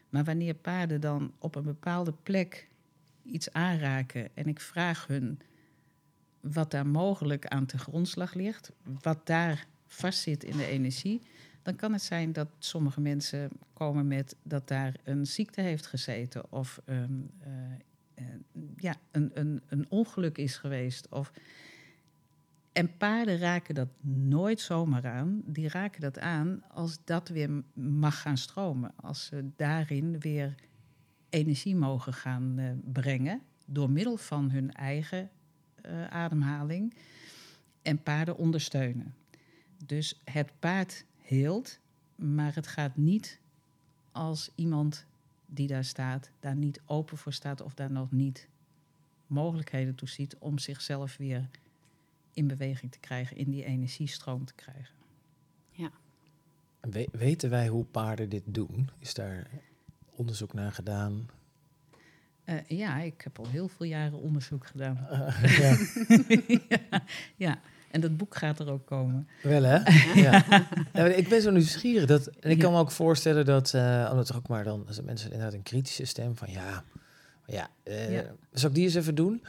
Maar 0.08 0.24
wanneer 0.24 0.54
paarden 0.54 1.00
dan 1.00 1.32
op 1.38 1.54
een 1.54 1.64
bepaalde 1.64 2.12
plek 2.22 2.68
iets 3.22 3.52
aanraken 3.52 4.36
en 4.36 4.46
ik 4.46 4.60
vraag 4.60 5.06
hun 5.06 5.40
wat 6.40 6.70
daar 6.70 6.86
mogelijk 6.86 7.46
aan 7.46 7.66
te 7.66 7.78
grondslag 7.78 8.34
ligt, 8.34 8.72
wat 9.02 9.26
daar 9.26 9.66
vastzit 9.86 10.44
in 10.44 10.56
de 10.56 10.66
energie, 10.66 11.20
dan 11.66 11.76
kan 11.76 11.92
het 11.92 12.02
zijn 12.02 12.32
dat 12.32 12.48
sommige 12.58 13.00
mensen 13.00 13.50
komen 13.72 14.06
met 14.06 14.36
dat 14.42 14.68
daar 14.68 14.94
een 15.04 15.26
ziekte 15.26 15.60
heeft 15.60 15.86
gezeten 15.86 16.52
of 16.52 16.80
um, 16.84 17.30
uh, 17.46 18.24
ja, 18.76 18.94
een, 19.10 19.30
een, 19.34 19.62
een 19.68 19.86
ongeluk 19.88 20.38
is 20.38 20.56
geweest. 20.56 21.08
Of... 21.08 21.32
En 22.72 22.96
paarden 22.96 23.38
raken 23.38 23.74
dat 23.74 23.88
nooit 24.02 24.60
zomaar 24.60 25.06
aan. 25.06 25.42
Die 25.44 25.68
raken 25.68 26.00
dat 26.00 26.18
aan 26.18 26.62
als 26.68 26.98
dat 27.04 27.28
weer 27.28 27.62
mag 27.74 28.20
gaan 28.20 28.38
stromen. 28.38 28.92
Als 28.96 29.24
ze 29.24 29.50
daarin 29.56 30.18
weer 30.20 30.54
energie 31.28 31.76
mogen 31.76 32.12
gaan 32.12 32.58
uh, 32.58 32.70
brengen 32.92 33.42
door 33.66 33.90
middel 33.90 34.16
van 34.16 34.50
hun 34.50 34.72
eigen 34.72 35.30
ademhaling. 36.08 36.94
En 37.82 38.02
paarden 38.02 38.36
ondersteunen. 38.36 39.14
Dus 39.84 40.20
het 40.24 40.52
paard 40.58 41.04
heelt, 41.26 41.78
maar 42.14 42.54
het 42.54 42.66
gaat 42.66 42.96
niet 42.96 43.40
als 44.12 44.50
iemand 44.54 45.06
die 45.46 45.66
daar 45.66 45.84
staat, 45.84 46.30
daar 46.40 46.56
niet 46.56 46.80
open 46.84 47.16
voor 47.16 47.32
staat 47.32 47.60
of 47.60 47.74
daar 47.74 47.90
nog 47.90 48.12
niet 48.12 48.48
mogelijkheden 49.26 49.94
toe 49.94 50.08
ziet 50.08 50.36
om 50.38 50.58
zichzelf 50.58 51.16
weer 51.16 51.48
in 52.32 52.46
beweging 52.46 52.92
te 52.92 52.98
krijgen, 52.98 53.36
in 53.36 53.50
die 53.50 53.64
energiestroom 53.64 54.44
te 54.44 54.54
krijgen. 54.54 54.94
Ja. 55.70 55.90
We 56.80 57.08
weten 57.12 57.50
wij 57.50 57.68
hoe 57.68 57.84
paarden 57.84 58.28
dit 58.28 58.42
doen? 58.46 58.90
Is 58.98 59.14
daar 59.14 59.50
onderzoek 60.10 60.52
naar 60.52 60.72
gedaan? 60.72 61.28
Uh, 62.44 62.66
ja, 62.66 62.98
ik 62.98 63.20
heb 63.20 63.38
al 63.38 63.48
heel 63.48 63.68
veel 63.68 63.86
jaren 63.86 64.18
onderzoek 64.18 64.66
gedaan. 64.66 65.06
Uh, 65.10 65.58
ja. 65.58 66.78
ja. 66.88 67.04
ja. 67.36 67.60
En 67.90 68.00
dat 68.00 68.16
boek 68.16 68.36
gaat 68.36 68.58
er 68.58 68.70
ook 68.70 68.86
komen. 68.86 69.28
Wel 69.42 69.62
hè? 69.62 69.78
ja. 70.22 70.44
ja 70.92 71.04
ik 71.04 71.28
ben 71.28 71.42
zo 71.42 71.50
nieuwsgierig. 71.50 72.06
Dat, 72.06 72.26
en 72.26 72.50
ik 72.50 72.58
kan 72.58 72.72
me 72.72 72.78
ook 72.78 72.90
voorstellen 72.90 73.44
dat, 73.44 73.72
uh, 73.72 74.08
omdat 74.10 74.28
er 74.28 74.36
ook 74.36 74.48
maar 74.48 74.64
dan, 74.64 74.84
als 74.86 75.00
mensen 75.00 75.30
inderdaad 75.30 75.54
een 75.54 75.62
kritische 75.62 76.04
stem 76.04 76.36
van 76.36 76.50
ja, 76.50 76.84
ja, 77.46 77.68
uh, 77.84 78.12
ja. 78.12 78.24
zal 78.52 78.68
ik 78.68 78.74
die 78.74 78.84
eens 78.84 78.94
even 78.94 79.14
doen? 79.14 79.44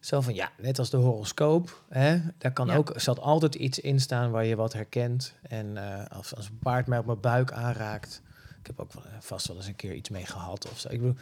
Zo 0.00 0.20
van 0.20 0.34
ja, 0.34 0.50
net 0.58 0.78
als 0.78 0.90
de 0.90 0.96
horoscoop, 0.96 1.82
hè, 1.88 2.20
daar 2.38 2.52
kan 2.52 2.66
ja. 2.66 2.76
ook, 2.76 2.92
zat 2.96 3.20
altijd 3.20 3.54
iets 3.54 3.78
in 3.78 4.00
staan 4.00 4.30
waar 4.30 4.44
je 4.44 4.56
wat 4.56 4.72
herkent. 4.72 5.34
En 5.42 5.66
uh, 5.66 6.04
als, 6.08 6.34
als 6.34 6.46
een 6.46 6.58
paard 6.58 6.86
mij 6.86 6.98
op 6.98 7.06
mijn 7.06 7.20
buik 7.20 7.52
aanraakt, 7.52 8.22
ik 8.60 8.66
heb 8.66 8.80
ook 8.80 8.90
vast 9.20 9.46
wel 9.46 9.56
eens 9.56 9.66
een 9.66 9.76
keer 9.76 9.94
iets 9.94 10.08
mee 10.08 10.26
gehad 10.26 10.70
of 10.70 10.78
zo. 10.78 10.88
Ik 10.88 10.98
bedoel, 10.98 11.16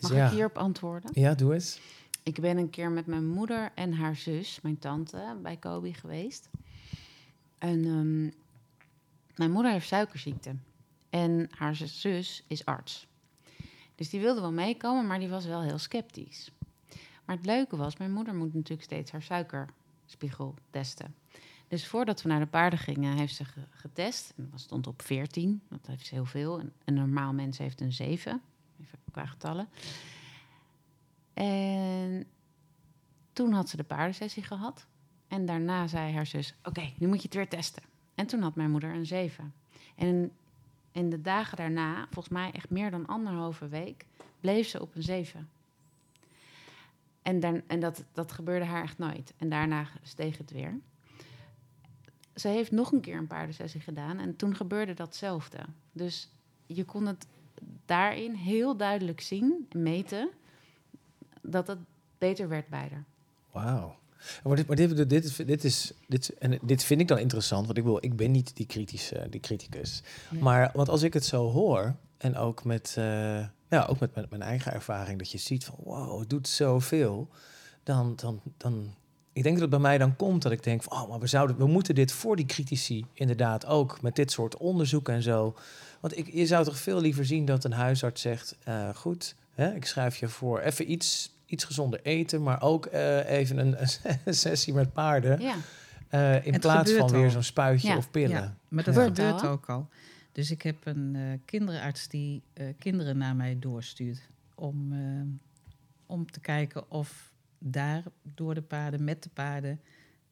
Mag 0.00 0.14
ja. 0.14 0.26
ik 0.26 0.32
hierop 0.32 0.58
antwoorden? 0.58 1.10
Ja, 1.12 1.34
doe 1.34 1.54
eens. 1.54 1.78
Ik 2.24 2.40
ben 2.40 2.56
een 2.56 2.70
keer 2.70 2.90
met 2.90 3.06
mijn 3.06 3.26
moeder 3.26 3.72
en 3.74 3.92
haar 3.92 4.16
zus, 4.16 4.60
mijn 4.60 4.78
tante, 4.78 5.36
bij 5.42 5.56
Kobe 5.56 5.94
geweest. 5.94 6.48
En 7.58 7.84
um, 7.84 8.32
mijn 9.36 9.50
moeder 9.50 9.72
heeft 9.72 9.86
suikerziekte. 9.86 10.56
En 11.10 11.48
haar 11.50 11.74
zus 11.74 12.44
is 12.46 12.64
arts. 12.64 13.06
Dus 13.94 14.10
die 14.10 14.20
wilde 14.20 14.40
wel 14.40 14.52
meekomen, 14.52 15.06
maar 15.06 15.18
die 15.18 15.28
was 15.28 15.44
wel 15.44 15.62
heel 15.62 15.78
sceptisch. 15.78 16.50
Maar 17.24 17.36
het 17.36 17.46
leuke 17.46 17.76
was, 17.76 17.96
mijn 17.96 18.12
moeder 18.12 18.34
moet 18.34 18.54
natuurlijk 18.54 18.82
steeds 18.82 19.10
haar 19.10 19.22
suikerspiegel 19.22 20.54
testen. 20.70 21.14
Dus 21.68 21.86
voordat 21.86 22.22
we 22.22 22.28
naar 22.28 22.40
de 22.40 22.46
paarden 22.46 22.78
gingen, 22.78 23.16
heeft 23.16 23.34
ze 23.34 23.44
getest. 23.70 24.32
En 24.36 24.48
dat 24.50 24.60
stond 24.60 24.86
op 24.86 25.02
14, 25.02 25.62
dat 25.68 25.86
heeft 25.86 26.10
heel 26.10 26.24
veel. 26.24 26.60
Een 26.84 26.94
normaal 26.94 27.32
mens 27.32 27.58
heeft 27.58 27.80
een 27.80 27.92
7, 27.92 28.42
even 28.80 28.98
qua 29.10 29.26
getallen. 29.26 29.68
En 31.34 32.26
toen 33.32 33.52
had 33.52 33.68
ze 33.68 33.76
de 33.76 33.84
paardensessie 33.84 34.42
gehad. 34.42 34.86
En 35.28 35.46
daarna 35.46 35.86
zei 35.86 36.12
haar 36.12 36.26
zus: 36.26 36.54
Oké, 36.62 36.92
nu 36.98 37.06
moet 37.06 37.16
je 37.16 37.24
het 37.24 37.34
weer 37.34 37.48
testen. 37.48 37.82
En 38.14 38.26
toen 38.26 38.42
had 38.42 38.54
mijn 38.54 38.70
moeder 38.70 38.94
een 38.94 39.06
7. 39.06 39.54
En 39.96 40.32
in 40.92 41.10
de 41.10 41.20
dagen 41.20 41.56
daarna, 41.56 42.06
volgens 42.10 42.34
mij 42.34 42.50
echt 42.52 42.70
meer 42.70 42.90
dan 42.90 43.06
anderhalve 43.06 43.68
week, 43.68 44.06
bleef 44.40 44.68
ze 44.68 44.80
op 44.80 44.94
een 44.94 45.02
7. 45.02 45.48
En, 47.22 47.40
dan, 47.40 47.62
en 47.66 47.80
dat, 47.80 48.04
dat 48.12 48.32
gebeurde 48.32 48.64
haar 48.64 48.82
echt 48.82 48.98
nooit. 48.98 49.34
En 49.36 49.48
daarna 49.48 49.88
steeg 50.02 50.38
het 50.38 50.50
weer. 50.50 50.78
Ze 52.34 52.48
heeft 52.48 52.70
nog 52.70 52.92
een 52.92 53.00
keer 53.00 53.16
een 53.16 53.26
paardensessie 53.26 53.80
gedaan 53.80 54.18
en 54.18 54.36
toen 54.36 54.56
gebeurde 54.56 54.94
datzelfde. 54.94 55.58
Dus 55.92 56.30
je 56.66 56.84
kon 56.84 57.06
het 57.06 57.26
daarin 57.84 58.34
heel 58.34 58.76
duidelijk 58.76 59.20
zien 59.20 59.66
en 59.68 59.82
meten 59.82 60.30
dat 61.46 61.66
het 61.66 61.78
beter 62.18 62.48
werd 62.48 62.68
bij 62.68 62.88
haar. 62.90 63.04
Wauw. 63.52 63.96
Maar, 64.44 64.56
dit, 64.56 64.66
maar 64.66 64.76
dit, 64.76 65.08
dit, 65.08 65.24
is, 65.24 65.36
dit, 65.36 65.64
is, 65.64 65.92
dit, 66.08 66.34
en 66.38 66.58
dit 66.62 66.84
vind 66.84 67.00
ik 67.00 67.08
dan 67.08 67.18
interessant, 67.18 67.66
want 67.66 67.78
ik, 67.78 67.84
wil, 67.84 67.98
ik 68.00 68.16
ben 68.16 68.30
niet 68.30 68.56
die, 68.56 68.66
kritische, 68.66 69.26
die 69.30 69.40
criticus. 69.40 70.02
Maar 70.40 70.70
want 70.74 70.88
als 70.88 71.02
ik 71.02 71.12
het 71.14 71.24
zo 71.24 71.50
hoor, 71.50 71.94
en 72.18 72.36
ook 72.36 72.64
met, 72.64 72.94
eh, 72.98 73.46
ja, 73.68 73.86
ook 73.88 73.98
met, 73.98 74.14
met 74.14 74.30
mijn 74.30 74.42
eigen 74.42 74.72
ervaring, 74.72 75.18
dat 75.18 75.30
je 75.30 75.38
ziet 75.38 75.64
van 75.64 75.74
wow, 75.82 76.20
het 76.20 76.30
doet 76.30 76.48
zoveel, 76.48 77.28
dan, 77.82 78.12
dan, 78.16 78.40
dan, 78.56 78.94
ik 79.32 79.42
denk 79.42 79.54
dat 79.54 79.62
het 79.62 79.70
bij 79.70 79.78
mij 79.78 79.98
dan 79.98 80.16
komt 80.16 80.42
dat 80.42 80.52
ik 80.52 80.62
denk 80.62 80.82
van, 80.82 81.02
oh, 81.02 81.08
maar 81.08 81.18
we, 81.18 81.26
zouden, 81.26 81.56
we 81.56 81.66
moeten 81.66 81.94
dit 81.94 82.12
voor 82.12 82.36
die 82.36 82.46
critici 82.46 83.04
inderdaad 83.12 83.66
ook 83.66 84.02
met 84.02 84.16
dit 84.16 84.30
soort 84.30 84.56
onderzoek 84.56 85.08
en 85.08 85.22
zo. 85.22 85.54
Want 86.00 86.18
ik, 86.18 86.32
je 86.32 86.46
zou 86.46 86.64
toch 86.64 86.78
veel 86.78 87.00
liever 87.00 87.24
zien 87.24 87.44
dat 87.44 87.64
een 87.64 87.72
huisarts 87.72 88.20
zegt, 88.22 88.56
eh, 88.64 88.88
goed, 88.94 89.34
hè, 89.54 89.74
ik 89.74 89.86
schrijf 89.86 90.16
je 90.16 90.28
voor 90.28 90.60
even 90.60 90.90
iets, 90.90 91.32
iets 91.46 91.64
gezonder 91.64 92.00
eten, 92.02 92.42
maar 92.42 92.62
ook 92.62 92.86
eh, 92.86 93.30
even 93.30 93.58
een, 93.58 93.76
een 94.24 94.34
sessie 94.44 94.74
met 94.74 94.92
paarden. 94.92 95.40
Ja, 95.40 95.54
eh, 96.08 96.46
in 96.46 96.52
Het 96.52 96.60
plaats 96.62 96.92
van 96.92 97.10
weer 97.10 97.30
zo'n 97.30 97.42
spuitje 97.42 97.88
Ja. 97.88 97.96
of 97.96 98.10
pillen. 98.10 98.30
Ja, 98.42 98.56
maar 98.68 98.84
dat 98.84 98.94
Ja. 98.94 99.02
Gebeurt 99.04 99.44
ook 99.46 99.68
al. 99.68 99.88
Dus 100.32 100.50
ik 100.50 100.62
heb 100.62 100.86
een 100.86 101.16
eh, 101.16 101.22
kinderarts 101.44 102.08
die 102.08 102.42
eh, 102.52 102.66
kinderen 102.78 103.18
naar 103.18 103.36
mij 103.36 103.58
doorstuurt. 103.58 104.28
Om, 104.54 104.92
eh, 104.92 105.22
om 106.06 106.30
te 106.30 106.40
kijken 106.40 106.90
of 106.90 107.32
daar 107.58 108.02
door 108.22 108.54
de 108.54 108.62
paarden, 108.62 109.04
met 109.04 109.22
de 109.22 109.28
paarden, 109.34 109.80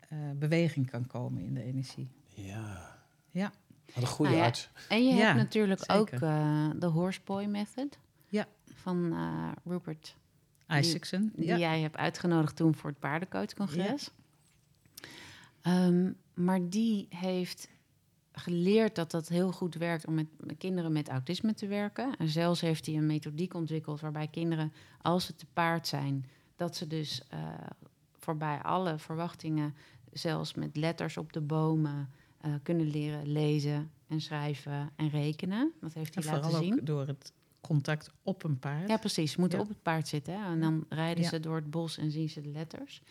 eh, 0.08 0.18
beweging 0.34 0.90
kan 0.90 1.06
komen 1.06 1.42
in 1.44 1.54
de 1.54 1.62
energie. 1.62 2.10
Ja. 2.28 2.96
Ja. 3.30 3.52
Wat 3.94 4.02
een 4.02 4.06
goede 4.06 4.30
Nou 4.30 4.42
ja, 4.42 4.48
arts. 4.48 4.68
en 4.88 5.04
je 5.06 5.14
Ja, 5.14 5.24
hebt 5.24 5.36
natuurlijk 5.36 5.80
zeker. 5.80 5.98
ook 5.98 6.10
eh, 6.10 6.70
de 6.78 6.86
horseboy 6.86 7.44
method. 7.44 7.98
Ja. 8.84 8.90
Van 8.90 9.12
eh, 9.12 9.48
Rupert, 9.64 10.16
Isaacson. 10.68 11.32
die 11.34 11.46
ja. 11.46 11.58
jij 11.58 11.80
hebt 11.80 11.96
uitgenodigd 11.96 12.56
toen 12.56 12.74
voor 12.74 12.90
het 12.90 12.98
paardencoachcongres. 12.98 14.10
Ehm, 15.62 16.12
maar 16.34 16.68
die 16.68 17.06
heeft 17.08 17.68
geleerd 18.32 18.94
dat 18.94 19.10
dat 19.10 19.28
heel 19.28 19.52
goed 19.52 19.74
werkt 19.74 20.06
om 20.06 20.14
met, 20.14 20.26
met 20.36 20.58
kinderen 20.58 20.92
met 20.92 21.08
autisme 21.08 21.54
te 21.54 21.66
werken. 21.66 22.16
En 22.16 22.28
zelfs 22.28 22.60
heeft 22.60 22.86
hij 22.86 22.94
een 22.94 23.06
methodiek 23.06 23.54
ontwikkeld 23.54 24.00
waarbij 24.00 24.28
kinderen, 24.28 24.72
als 25.02 25.26
ze 25.26 25.34
te 25.34 25.46
paard 25.52 25.86
zijn, 25.86 26.26
dat 26.56 26.76
ze 26.76 26.86
dus 26.86 27.22
eh, 27.28 27.38
voorbij 28.18 28.58
alle 28.62 28.98
verwachtingen, 28.98 29.74
zelfs 30.12 30.54
met 30.54 30.76
letters 30.76 31.16
op 31.16 31.32
de 31.32 31.40
bomen, 31.40 32.10
eh, 32.40 32.52
kunnen 32.62 32.86
leren 32.86 33.32
lezen 33.32 33.90
en 34.08 34.20
schrijven 34.20 34.90
en 34.96 35.08
rekenen. 35.08 35.72
Dat 35.80 35.92
heeft 35.92 36.14
hij 36.14 36.24
En 36.24 36.30
laten 36.30 36.44
vooral 36.50 36.62
zien. 36.62 36.80
ook 36.80 36.86
door 36.86 37.06
het 37.06 37.32
contact 37.62 38.10
op 38.22 38.44
een 38.44 38.58
paard. 38.58 38.88
Ja, 38.88 38.96
precies. 38.96 39.32
Ze 39.32 39.40
moeten 39.40 39.58
Ja. 39.58 39.64
op 39.64 39.70
het 39.70 39.82
paard 39.82 40.08
zitten. 40.08 40.34
Hè? 40.40 40.44
En 40.52 40.60
dan 40.60 40.84
rijden 40.88 41.22
Ja. 41.22 41.28
ze 41.28 41.40
door 41.40 41.56
het 41.56 41.70
bos 41.70 41.98
en 41.98 42.10
zien 42.10 42.28
ze 42.28 42.40
de 42.40 42.48
letters. 42.48 43.02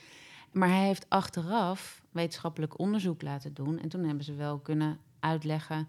Maar 0.51 0.69
hij 0.69 0.85
heeft 0.85 1.05
achteraf 1.09 2.03
wetenschappelijk 2.11 2.79
onderzoek 2.79 3.21
laten 3.21 3.53
doen. 3.53 3.79
En 3.79 3.89
toen 3.89 4.03
hebben 4.03 4.23
ze 4.25 4.33
wel 4.33 4.59
kunnen 4.59 4.97
uitleggen 5.19 5.87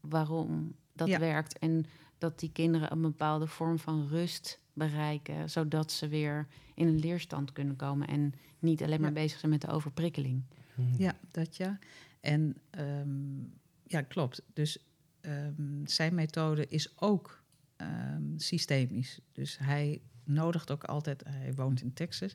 waarom 0.00 0.74
dat 0.92 1.08
Ja. 1.08 1.18
werkt. 1.18 1.58
En 1.58 1.84
dat 2.18 2.38
die 2.38 2.52
kinderen 2.52 2.92
een 2.92 3.00
bepaalde 3.00 3.46
vorm 3.46 3.78
van 3.78 4.06
rust 4.08 4.60
bereiken. 4.72 5.50
Zodat 5.50 5.92
ze 5.92 6.08
weer 6.08 6.46
in 6.74 6.86
een 6.86 6.98
leerstand 6.98 7.52
kunnen 7.52 7.76
komen. 7.76 8.08
En 8.08 8.34
niet 8.58 8.82
alleen 8.82 9.00
maar 9.00 9.08
Ja. 9.08 9.14
bezig 9.14 9.38
zijn 9.38 9.50
met 9.52 9.60
de 9.60 9.68
overprikkeling. 9.68 10.42
Ja, 10.96 11.14
dat 11.30 11.56
ja. 11.56 11.78
En 12.20 12.56
ehm, 12.70 13.38
ja, 13.86 14.00
klopt. 14.00 14.42
Dus 14.52 14.78
ehm, 15.20 15.84
zijn 15.86 16.14
methode 16.14 16.66
is 16.68 16.92
ook 17.00 17.42
ehm, 17.76 18.22
systemisch. 18.36 19.18
Dus 19.32 19.58
hij 19.58 20.00
nodigt 20.24 20.70
ook 20.70 20.84
altijd, 20.84 21.24
hij 21.24 21.54
woont 21.54 21.80
in 21.80 21.92
Texas, 21.92 22.34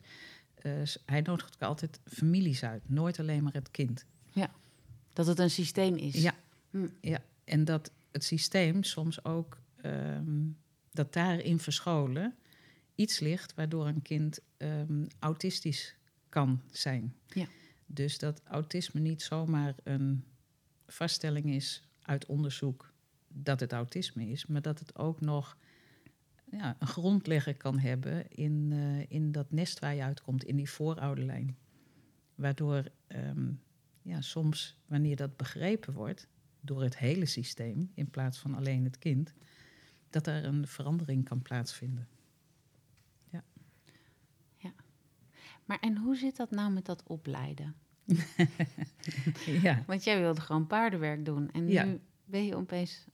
eh, 0.54 0.72
hij 1.06 1.20
nodigt 1.20 1.54
ook 1.54 1.68
altijd 1.68 2.00
families 2.04 2.64
uit. 2.64 2.88
Nooit 2.88 3.18
alleen 3.18 3.42
maar 3.42 3.52
het 3.52 3.70
kind. 3.70 4.06
Dat 5.12 5.26
het 5.26 5.38
een 5.38 5.50
systeem 5.50 5.96
is. 5.96 6.14
Ja. 6.14 6.34
Hm. 6.70 6.86
Ja, 7.00 7.22
en 7.44 7.64
dat 7.64 7.92
het 8.10 8.24
systeem 8.24 8.82
soms 8.82 9.24
ook, 9.24 9.58
ehm, 9.76 10.46
dat 10.92 11.12
daarin 11.12 11.58
verscholen 11.58 12.34
iets 12.94 13.18
ligt 13.18 13.54
waardoor 13.54 13.86
een 13.86 14.02
kind 14.02 14.40
ehm, 14.56 15.06
autistisch 15.18 15.94
kan 16.28 16.62
zijn. 16.70 17.14
Ja. 17.26 17.46
Dus 17.86 18.18
dat 18.18 18.42
autisme 18.44 19.00
niet 19.00 19.22
zomaar 19.22 19.74
een 19.82 20.24
vaststelling 20.86 21.46
is 21.50 21.82
uit 22.02 22.26
onderzoek 22.26 22.89
dat 23.34 23.60
het 23.60 23.72
autisme 23.72 24.26
is, 24.26 24.46
maar 24.46 24.62
dat 24.62 24.78
het 24.78 24.98
ook 24.98 25.20
nog 25.20 25.56
ja, 26.50 26.76
een 26.78 26.86
grondlegger 26.86 27.56
kan 27.56 27.78
hebben 27.78 28.28
in, 28.30 28.68
eh, 28.72 29.10
in 29.10 29.32
dat 29.32 29.50
nest 29.52 29.78
waar 29.78 29.94
je 29.94 30.02
uitkomt, 30.02 30.44
in 30.44 30.56
die 30.56 30.70
voorouderlijn. 30.70 31.56
Waardoor 32.34 32.84
ehm, 33.06 33.52
ja, 34.02 34.20
soms, 34.20 34.78
wanneer 34.86 35.16
dat 35.16 35.36
begrepen 35.36 35.92
wordt 35.94 36.28
door 36.60 36.82
het 36.82 36.98
hele 36.98 37.26
systeem, 37.26 37.90
in 37.94 38.10
plaats 38.10 38.38
van 38.38 38.54
alleen 38.54 38.84
het 38.84 38.98
kind, 38.98 39.34
dat 40.10 40.26
er 40.26 40.44
een 40.44 40.66
verandering 40.66 41.24
kan 41.24 41.42
plaatsvinden. 41.42 42.08
Maar 45.70 45.78
en 45.78 45.96
hoe 45.96 46.16
zit 46.16 46.36
dat 46.36 46.50
nou 46.50 46.72
met 46.72 46.86
dat 46.86 47.02
opleiden? 47.06 47.74
Ja, 49.62 49.84
Want 49.86 50.04
jij 50.04 50.20
wilde 50.20 50.40
gewoon 50.40 50.66
paardenwerk 50.66 51.24
doen. 51.24 51.50
En 51.52 51.64
nu 51.64 51.72
Ja. 51.72 51.96
ben 52.24 52.44
je 52.44 52.56
opeens 52.56 53.06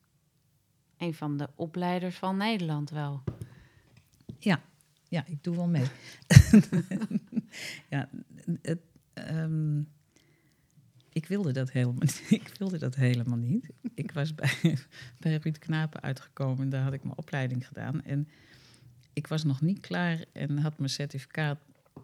een 0.98 1.14
van 1.14 1.36
de 1.36 1.48
opleiders 1.54 2.16
van 2.16 2.36
Nederland 2.36 2.90
wel. 2.90 3.22
ja 5.08 5.24
ik 5.26 5.44
doe 5.44 5.56
wel 5.56 5.68
mee. 5.68 5.86
ja, 7.94 8.08
het, 8.62 8.80
ehm, 9.12 9.80
ik 11.12 11.26
wilde 11.26 11.52
dat 11.52 11.70
helemaal 11.70 12.00
niet. 12.00 12.24
Ik 12.42 12.52
wilde 12.58 12.78
dat 12.78 12.94
helemaal 12.94 13.38
niet. 13.38 13.70
Ik 13.94 14.12
was 14.12 14.34
bij, 14.34 14.52
bij 15.20 15.36
Ruud 15.36 15.58
Knapen 15.58 16.02
uitgekomen 16.02 16.62
en 16.62 16.70
daar 16.70 16.82
had 16.82 16.92
ik 16.92 17.02
mijn 17.02 17.18
opleiding 17.18 17.66
gedaan. 17.66 18.02
En 18.02 18.28
ik 19.12 19.26
was 19.26 19.44
nog 19.44 19.60
niet 19.60 19.80
klaar 19.80 20.24
en 20.32 20.58
had 20.58 20.78
mijn 20.78 20.90
certificaat 20.90 21.58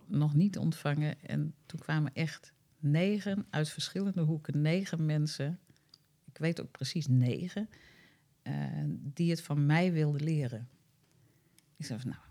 nog 0.07 0.34
niet 0.34 0.59
ontvangen. 0.59 1.22
En 1.22 1.55
toen 1.66 1.80
kwamen 1.80 2.14
echt 2.14 2.53
negen 2.78 3.47
uit 3.51 3.68
verschillende 3.68 4.20
hoeken, 4.20 4.61
negen 4.61 5.07
mensen. 5.07 5.59
Ik 6.24 6.38
weet 6.38 6.61
ook 6.61 6.70
precies 6.70 7.07
negen. 7.07 7.68
Eh, 8.43 8.55
die 8.86 9.30
het 9.30 9.43
van 9.43 9.66
mij 9.66 9.93
wilden 9.93 10.22
leren. 10.22 10.68
Ik 11.76 11.84
zei 11.84 12.01
van, 12.01 12.11
nou, 12.11 12.22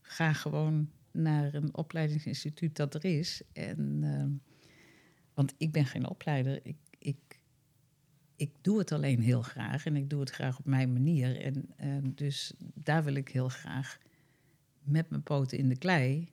ga 0.00 0.32
gewoon 0.32 0.90
naar 1.10 1.54
een 1.54 1.76
opleidingsinstituut 1.76 2.76
dat 2.76 2.94
er 2.94 3.04
is. 3.04 3.42
En, 3.52 3.98
ehm, 4.02 4.30
want 5.34 5.54
ik 5.56 5.72
ben 5.72 5.86
geen 5.86 6.08
opleider. 6.08 6.60
Ik, 6.62 6.76
ik, 6.98 7.40
ik 8.36 8.50
doe 8.60 8.78
het 8.78 8.92
alleen 8.92 9.20
heel 9.20 9.42
graag 9.42 9.86
en 9.86 9.96
ik 9.96 10.10
doe 10.10 10.20
het 10.20 10.30
graag 10.30 10.58
op 10.58 10.64
mijn 10.64 10.92
manier. 10.92 11.40
En 11.40 11.68
ehm, 11.76 12.10
dus 12.14 12.52
daar 12.74 13.04
wil 13.04 13.14
ik 13.14 13.28
heel 13.28 13.48
graag 13.48 13.98
met 14.82 15.10
mijn 15.10 15.22
poten 15.22 15.58
in 15.58 15.68
de 15.68 15.78
klei 15.78 16.32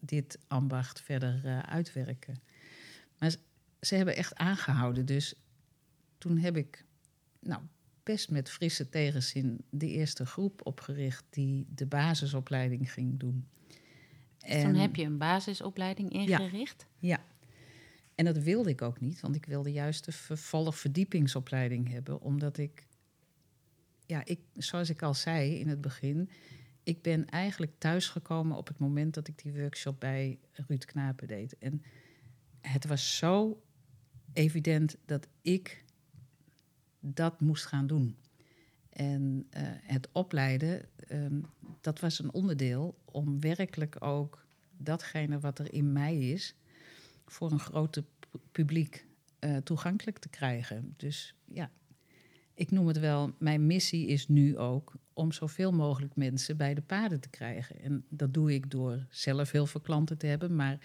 dit 0.00 0.38
ambacht 0.48 1.00
verder 1.00 1.40
eh, 1.44 1.58
uitwerken. 1.58 2.40
Maar 3.18 3.34
ze 3.80 3.94
hebben 3.94 4.16
echt 4.16 4.34
aangehouden. 4.34 5.06
Dus 5.06 5.34
toen 6.18 6.38
heb 6.38 6.56
ik 6.56 6.84
nou, 7.40 7.62
best 8.02 8.30
met 8.30 8.50
frisse 8.50 8.88
tegenzin 8.88 9.64
de 9.70 9.88
eerste 9.88 10.26
groep 10.26 10.66
opgericht 10.66 11.24
die 11.30 11.66
de 11.74 11.86
basisopleiding 11.86 12.92
ging 12.92 13.18
doen. 13.18 13.48
Dus 14.38 14.62
Toen 14.62 14.74
heb 14.74 14.96
je 14.96 15.04
een 15.04 15.18
basisopleiding 15.18 16.12
ingericht. 16.12 16.86
Ja. 16.98 17.24
En 18.14 18.24
dat 18.24 18.38
wilde 18.38 18.70
ik 18.70 18.82
ook 18.82 19.00
niet, 19.00 19.20
want 19.20 19.36
ik 19.36 19.46
wilde 19.46 19.72
juist 19.72 20.04
de 20.04 20.12
vervolgverdiepingsopleiding 20.12 21.90
hebben, 21.90 22.20
omdat 22.20 22.58
ik, 22.58 22.86
ja, 24.06 24.24
ik, 24.24 24.40
zoals 24.54 24.90
ik 24.90 25.02
al 25.02 25.14
zei 25.14 25.54
in 25.54 25.68
het 25.68 25.80
begin, 25.80 26.30
ik 26.82 27.02
ben 27.02 27.26
eigenlijk 27.26 27.72
thuisgekomen 27.78 28.56
op 28.56 28.68
het 28.68 28.78
moment 28.78 29.14
dat 29.14 29.28
ik 29.28 29.42
die 29.42 29.52
workshop 29.52 30.00
bij 30.00 30.38
Ruud 30.52 30.84
Knapen 30.84 31.28
deed. 31.28 31.58
En 31.58 31.82
het 32.60 32.86
was 32.86 33.16
zo 33.16 33.62
evident 34.32 34.96
dat 35.04 35.28
ik 35.42 35.84
dat 37.00 37.40
moest 37.40 37.66
gaan 37.66 37.86
doen. 37.86 38.16
En 38.90 39.46
eh, 39.50 39.62
het 39.66 40.08
opleiden, 40.12 40.88
ehm, 41.08 41.40
dat 41.80 42.00
was 42.00 42.18
een 42.18 42.32
onderdeel 42.32 42.98
om 43.04 43.40
werkelijk 43.40 44.04
ook 44.04 44.44
datgene 44.76 45.38
wat 45.38 45.58
er 45.58 45.72
in 45.72 45.92
mij 45.92 46.18
is, 46.18 46.54
voor 47.26 47.50
een 47.50 47.60
grote 47.60 48.04
pu- 48.18 48.38
publiek 48.52 49.06
eh, 49.38 49.56
toegankelijk 49.56 50.18
te 50.18 50.28
krijgen. 50.28 50.94
Dus 50.96 51.34
ja, 51.44 51.70
ik 52.54 52.70
noem 52.70 52.86
het 52.86 52.98
wel, 52.98 53.34
mijn 53.38 53.66
missie 53.66 54.06
is 54.06 54.28
nu 54.28 54.58
ook 54.58 54.92
om 55.12 55.32
zoveel 55.32 55.72
mogelijk 55.72 56.16
mensen 56.16 56.56
bij 56.56 56.74
de 56.74 56.82
paden 56.82 57.20
te 57.20 57.28
krijgen. 57.28 57.80
En 57.80 58.04
dat 58.08 58.34
doe 58.34 58.54
ik 58.54 58.70
door 58.70 59.06
zelf 59.10 59.50
heel 59.50 59.66
veel 59.66 59.80
klanten 59.80 60.18
te 60.18 60.26
hebben, 60.26 60.56
maar 60.56 60.78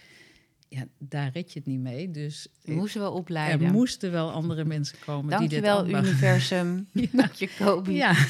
ja, 0.68 0.86
daar 0.98 1.30
red 1.32 1.52
je 1.52 1.58
het 1.58 1.68
niet 1.68 1.80
mee. 1.80 2.10
Dus 2.10 2.48
Je 2.62 2.72
moest 2.72 2.94
wel 2.94 3.12
opleiden. 3.12 3.66
er 3.66 3.72
moesten 3.72 4.10
wel 4.12 4.30
andere 4.30 4.64
mensen 4.64 4.98
komen 4.98 5.38
die 5.38 5.48
dit 5.48 5.62
Dankjewel, 5.62 5.84
ambacht- 5.84 6.06
universum, 6.06 6.88
dat 7.12 7.38
je 7.38 7.48
Kobe 7.58 7.92
Ja, 7.92 8.12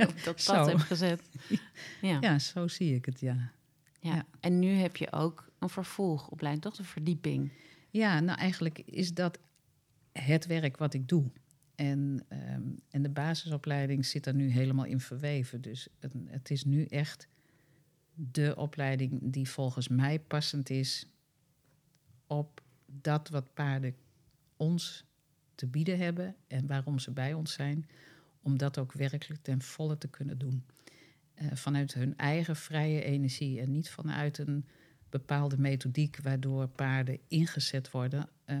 dat 0.00 0.14
pad 0.24 0.40
Zo. 0.40 0.66
hebt 0.66 0.82
gezet. 0.82 1.22
Ja. 2.00 2.18
ja, 2.20 2.38
zo 2.38 2.68
zie 2.68 2.94
ik 2.94 3.04
het, 3.04 3.20
ja. 3.20 3.52
Ja. 4.00 4.14
Ja. 4.14 4.26
En 4.40 4.58
nu 4.58 4.68
heb 4.72 4.96
je 4.96 5.12
ook 5.12 5.50
een 5.58 5.68
vervolgopleiding, 5.68 6.64
toch? 6.64 6.76
De 6.76 6.84
verdieping. 6.84 7.50
Ja, 7.90 8.20
nou 8.20 8.38
eigenlijk 8.38 8.78
is 8.78 9.14
dat 9.14 9.38
het 10.12 10.46
werk 10.46 10.76
wat 10.76 10.94
ik 10.94 11.08
doe. 11.08 11.24
En, 11.74 12.24
ehm, 12.28 12.62
en 12.90 13.02
de 13.02 13.08
basisopleiding 13.10 14.06
zit 14.06 14.26
er 14.26 14.34
nu 14.34 14.48
helemaal 14.50 14.84
in 14.84 15.00
verweven. 15.00 15.60
Dus 15.60 15.88
het, 15.98 16.12
het 16.26 16.50
is 16.50 16.64
nu 16.64 16.84
echt 16.84 17.28
de 18.14 18.54
opleiding 18.56 19.18
die 19.22 19.48
volgens 19.48 19.88
mij 19.88 20.18
passend 20.18 20.70
is 20.70 21.06
op 22.38 22.62
dat 22.86 23.28
wat 23.28 23.54
paarden 23.54 23.94
ons 24.56 25.04
te 25.54 25.66
bieden 25.66 25.98
hebben 25.98 26.36
en 26.46 26.66
waarom 26.66 26.98
ze 26.98 27.10
bij 27.10 27.34
ons 27.34 27.52
zijn, 27.52 27.88
om 28.42 28.56
dat 28.56 28.78
ook 28.78 28.92
werkelijk 28.92 29.42
ten 29.42 29.62
volle 29.62 29.98
te 29.98 30.08
kunnen 30.08 30.38
doen. 30.38 30.64
Eh, 31.34 31.46
vanuit 31.52 31.94
hun 31.94 32.16
eigen 32.16 32.56
vrije 32.56 33.02
energie 33.02 33.60
en 33.60 33.70
niet 33.70 33.90
vanuit 33.90 34.38
een 34.38 34.64
bepaalde 35.08 35.58
methodiek 35.58 36.18
waardoor 36.22 36.68
paarden 36.68 37.18
ingezet 37.28 37.90
worden 37.90 38.28
eh, 38.44 38.58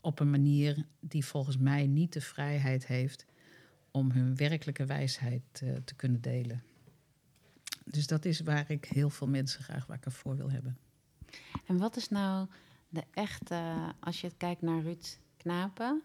op 0.00 0.20
een 0.20 0.30
manier 0.30 0.86
die 1.00 1.24
volgens 1.24 1.56
mij 1.58 1.86
niet 1.86 2.12
de 2.12 2.20
vrijheid 2.20 2.86
heeft 2.86 3.26
om 3.90 4.10
hun 4.10 4.36
werkelijke 4.36 4.86
wijsheid 4.86 5.42
eh, 5.52 5.74
te 5.84 5.94
kunnen 5.94 6.20
delen. 6.20 6.62
Dus 7.84 8.06
dat 8.06 8.24
is 8.24 8.40
waar 8.40 8.70
ik 8.70 8.84
heel 8.84 9.10
veel 9.10 9.28
mensen 9.28 9.62
graag 9.62 9.86
wakker 9.86 10.12
voor 10.12 10.36
wil 10.36 10.50
hebben. 10.50 10.78
En 11.66 11.78
wat 11.78 11.96
is 11.96 12.08
nou 12.08 12.48
de 12.88 13.02
echte, 13.10 13.76
als 14.00 14.20
je 14.20 14.30
kijkt 14.36 14.62
naar 14.62 14.82
Ruud 14.82 15.18
Knapen, 15.36 16.02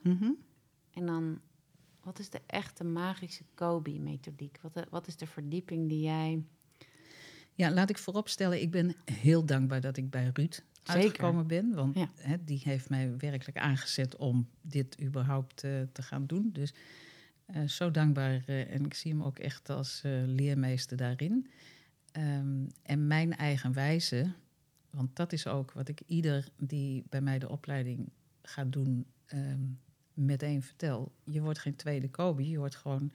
en 0.93 1.05
dan, 1.05 1.39
wat 2.03 2.19
is 2.19 2.29
de 2.29 2.41
echte 2.45 2.83
magische 2.83 3.43
Kobe-methodiek? 3.53 4.59
Wat, 4.61 4.73
de- 4.73 4.87
wat 4.89 5.07
is 5.07 5.17
de 5.17 5.27
verdieping 5.27 5.89
die 5.89 5.99
jij... 6.01 6.43
Ja, 7.53 7.71
laat 7.71 7.89
ik 7.89 7.97
vooropstellen, 7.97 8.61
ik 8.61 8.71
ben 8.71 8.95
heel 9.05 9.45
dankbaar 9.45 9.81
dat 9.81 9.97
ik 9.97 10.09
bij 10.09 10.29
Ruud 10.33 10.53
Zeker. 10.83 11.01
uitgekomen 11.01 11.47
ben. 11.47 11.73
Want 11.73 11.95
Ja. 11.95 12.09
die 12.45 12.61
heeft 12.63 12.89
mij 12.89 13.17
werkelijk 13.17 13.57
aangezet 13.57 14.15
om 14.15 14.47
dit 14.61 15.01
überhaupt 15.01 15.63
eh, 15.63 15.81
te 15.91 16.01
gaan 16.01 16.25
doen. 16.25 16.49
Dus 16.53 16.73
eh, 17.45 17.63
zo 17.67 17.91
dankbaar. 17.91 18.43
eh, 18.45 18.73
en 18.73 18.85
ik 18.85 18.93
zie 18.93 19.11
hem 19.11 19.23
ook 19.23 19.39
echt 19.39 19.69
als 19.69 20.01
eh, 20.03 20.11
leermeester 20.25 20.97
daarin. 20.97 21.47
Ehm, 22.11 22.65
en 22.83 23.07
mijn 23.07 23.35
eigen 23.35 23.73
wijze, 23.73 24.31
want 24.89 25.15
dat 25.15 25.33
is 25.33 25.47
ook 25.47 25.71
wat 25.71 25.87
ik 25.87 26.01
ieder 26.05 26.47
die 26.57 27.03
bij 27.09 27.21
mij 27.21 27.39
de 27.39 27.49
opleiding 27.49 28.09
gaat 28.41 28.71
doen, 28.71 29.05
ehm, 29.25 29.59
meteen 30.13 30.63
vertel. 30.63 31.11
Je 31.23 31.41
wordt 31.41 31.59
geen 31.59 31.75
tweede 31.75 32.09
Kobe, 32.09 32.49
je 32.49 32.57
wordt 32.57 32.75
gewoon 32.75 33.11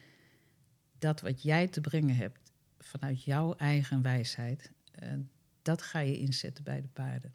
dat 0.99 1.21
wat 1.21 1.43
jij 1.43 1.69
te 1.69 1.81
brengen 1.81 2.17
hebt 2.17 2.53
vanuit 2.79 3.23
jouw 3.25 3.55
eigen 3.55 4.03
wijsheid, 4.03 4.73
eh, 4.93 5.13
dat 5.63 5.83
ga 5.83 5.99
je 5.99 6.19
inzetten 6.19 6.65
bij 6.65 6.81
de 6.81 6.89
paarden. 6.93 7.35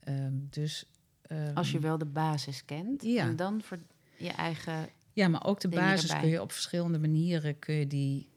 Ehm, 0.00 0.32
dus, 0.50 0.84
ehm, 1.22 1.54
Als 1.54 1.70
je 1.70 1.78
wel 1.78 1.98
de 1.98 2.04
basis 2.04 2.64
kent, 2.64 3.02
Ja. 3.02 3.26
en 3.28 3.36
dan 3.36 3.62
voor 3.62 3.78
je 4.16 4.30
eigen... 4.30 4.88
ja, 5.12 5.28
maar 5.28 5.44
ook 5.44 5.60
de 5.60 5.68
basis 5.68 6.02
erbij. 6.10 6.22
kun 6.22 6.30
je 6.30 6.42
op 6.42 6.52
verschillende 6.52 6.98
manieren 6.98 7.58
kun 7.58 7.74
je 7.74 7.86
die 7.86 8.28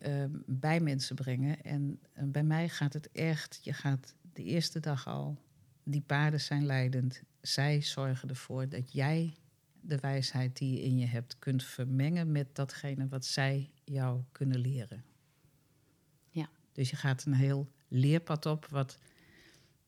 bij 0.45 0.79
mensen 0.79 1.15
brengen. 1.15 1.63
En 1.63 1.99
eh, 2.13 2.23
bij 2.25 2.43
mij 2.43 2.69
gaat 2.69 2.93
het 2.93 3.11
echt, 3.11 3.59
je 3.61 3.73
gaat 3.73 4.13
de 4.37 4.43
eerste 4.43 4.79
dag 4.79 5.07
al, 5.07 5.37
die 5.83 6.01
paarden 6.01 6.41
zijn 6.41 6.65
leidend. 6.65 7.21
Zij 7.41 7.81
zorgen 7.81 8.29
ervoor 8.29 8.69
dat 8.69 8.93
jij 8.93 9.37
de 9.81 9.97
wijsheid 9.97 10.57
die 10.57 10.73
je 10.73 10.81
in 10.81 10.97
je 10.97 11.05
hebt 11.05 11.39
kunt 11.39 11.63
vermengen 11.63 12.31
met 12.31 12.55
datgene 12.55 13.07
wat 13.07 13.25
zij 13.25 13.69
jou 13.83 14.21
kunnen 14.31 14.59
leren. 14.59 15.03
Ja. 16.29 16.49
Dus 16.71 16.89
je 16.89 16.95
gaat 16.95 17.25
een 17.25 17.33
heel 17.33 17.71
leerpad 17.87 18.45
op 18.45 18.65
wat 18.65 18.97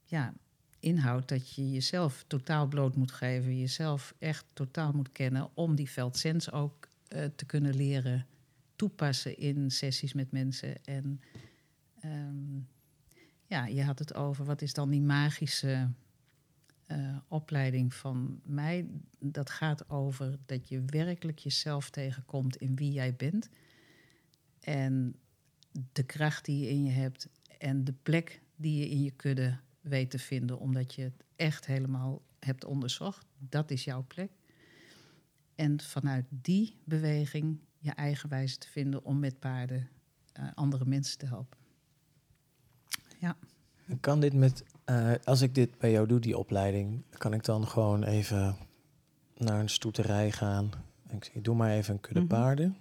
ja, 0.03 0.33
inhoudt 0.79 1.27
dat 1.27 1.53
je 1.53 1.71
jezelf 1.71 2.23
totaal 2.27 2.67
bloot 2.67 2.95
moet 2.95 3.11
geven, 3.11 3.59
jezelf 3.59 4.13
echt 4.19 4.45
totaal 4.53 4.91
moet 4.91 5.11
kennen 5.11 5.49
om 5.53 5.75
die 5.75 5.89
veldsens 5.89 6.51
ook 6.51 6.87
eh, 7.07 7.25
te 7.35 7.45
kunnen 7.45 7.75
leren 7.75 8.27
toepassen 8.75 9.37
in 9.37 9.71
sessies 9.71 10.13
met 10.13 10.31
mensen. 10.31 10.85
En 10.85 11.21
ehm, 11.99 12.59
ja, 13.49 13.65
je 13.65 13.83
had 13.83 13.99
het 13.99 14.13
over 14.13 14.45
wat 14.45 14.61
is 14.61 14.73
dan 14.73 14.89
die 14.89 15.01
magische 15.01 15.89
eh, 16.85 17.17
opleiding 17.27 17.93
van 17.93 18.41
mij. 18.43 18.87
Dat 19.19 19.49
gaat 19.49 19.89
over 19.89 20.37
dat 20.45 20.67
je 20.67 20.83
werkelijk 20.85 21.39
jezelf 21.39 21.89
tegenkomt 21.89 22.55
in 22.55 22.75
wie 22.75 22.91
jij 22.91 23.15
bent. 23.15 23.49
En 24.59 25.15
de 25.91 26.03
kracht 26.03 26.45
die 26.45 26.59
je 26.59 26.69
in 26.69 26.83
je 26.83 26.91
hebt 26.91 27.29
en 27.57 27.83
de 27.83 27.93
plek 27.93 28.41
die 28.55 28.79
je 28.79 28.89
in 28.89 29.03
je 29.03 29.11
kudde 29.11 29.57
weet 29.81 30.09
te 30.09 30.19
vinden, 30.19 30.59
omdat 30.59 30.93
je 30.93 31.01
het 31.01 31.23
echt 31.35 31.65
helemaal 31.65 32.21
hebt 32.39 32.65
onderzocht. 32.65 33.25
Dat 33.37 33.71
is 33.71 33.83
jouw 33.83 34.05
plek. 34.07 34.31
En 35.55 35.81
vanuit 35.81 36.25
die 36.29 36.79
beweging 36.83 37.59
je 37.77 37.91
eigen 37.91 38.29
wijze 38.29 38.57
te 38.57 38.67
vinden 38.67 39.03
om 39.03 39.19
met 39.19 39.39
paarden 39.39 39.89
eh, 40.31 40.47
andere 40.53 40.85
mensen 40.85 41.17
te 41.17 41.25
helpen. 41.25 41.58
Kan 43.99 44.19
dit 44.19 44.33
met, 44.33 44.63
eh, 44.85 45.11
als 45.23 45.41
ik 45.41 45.55
dit 45.55 45.77
bij 45.77 45.91
jou 45.91 46.07
doe, 46.07 46.19
die 46.19 46.37
opleiding, 46.37 47.03
kan 47.17 47.33
ik 47.33 47.43
dan 47.43 47.67
gewoon 47.67 48.03
even 48.03 48.57
naar 49.37 49.59
een 49.59 49.69
stoeterij 49.69 50.31
gaan. 50.31 50.71
En 51.07 51.15
ik 51.17 51.23
zeg, 51.23 51.33
doe 51.43 51.55
maar 51.55 51.71
even 51.71 51.93
een 51.93 51.99
kudde 52.01 52.19
Mhm. 52.19 52.29
paarden. 52.29 52.77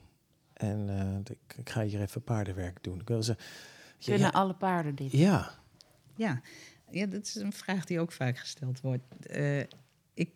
En 0.53 0.89
eh, 0.89 1.33
ik, 1.37 1.57
ik 1.59 1.71
ga 1.71 1.83
hier 1.83 2.01
even 2.01 2.23
paardenwerk 2.23 2.79
doen. 2.83 3.01
Ik 3.01 3.09
wil 3.09 3.23
ze, 3.23 3.37
ja, 3.99 4.13
Kunnen 4.13 4.33
alle 4.33 4.55
paarden 4.55 4.95
dit? 4.95 5.13
ja, 5.13 5.51
Ja, 6.17 6.41
ja, 6.91 7.07
dat 7.07 7.23
is 7.25 7.35
een 7.35 7.53
vraag 7.53 7.85
die 7.85 8.01
ook 8.01 8.13
vaak 8.13 8.39
gesteld 8.39 8.81
wordt. 8.81 9.27
Eh, 9.27 9.61
ik, 10.15 10.31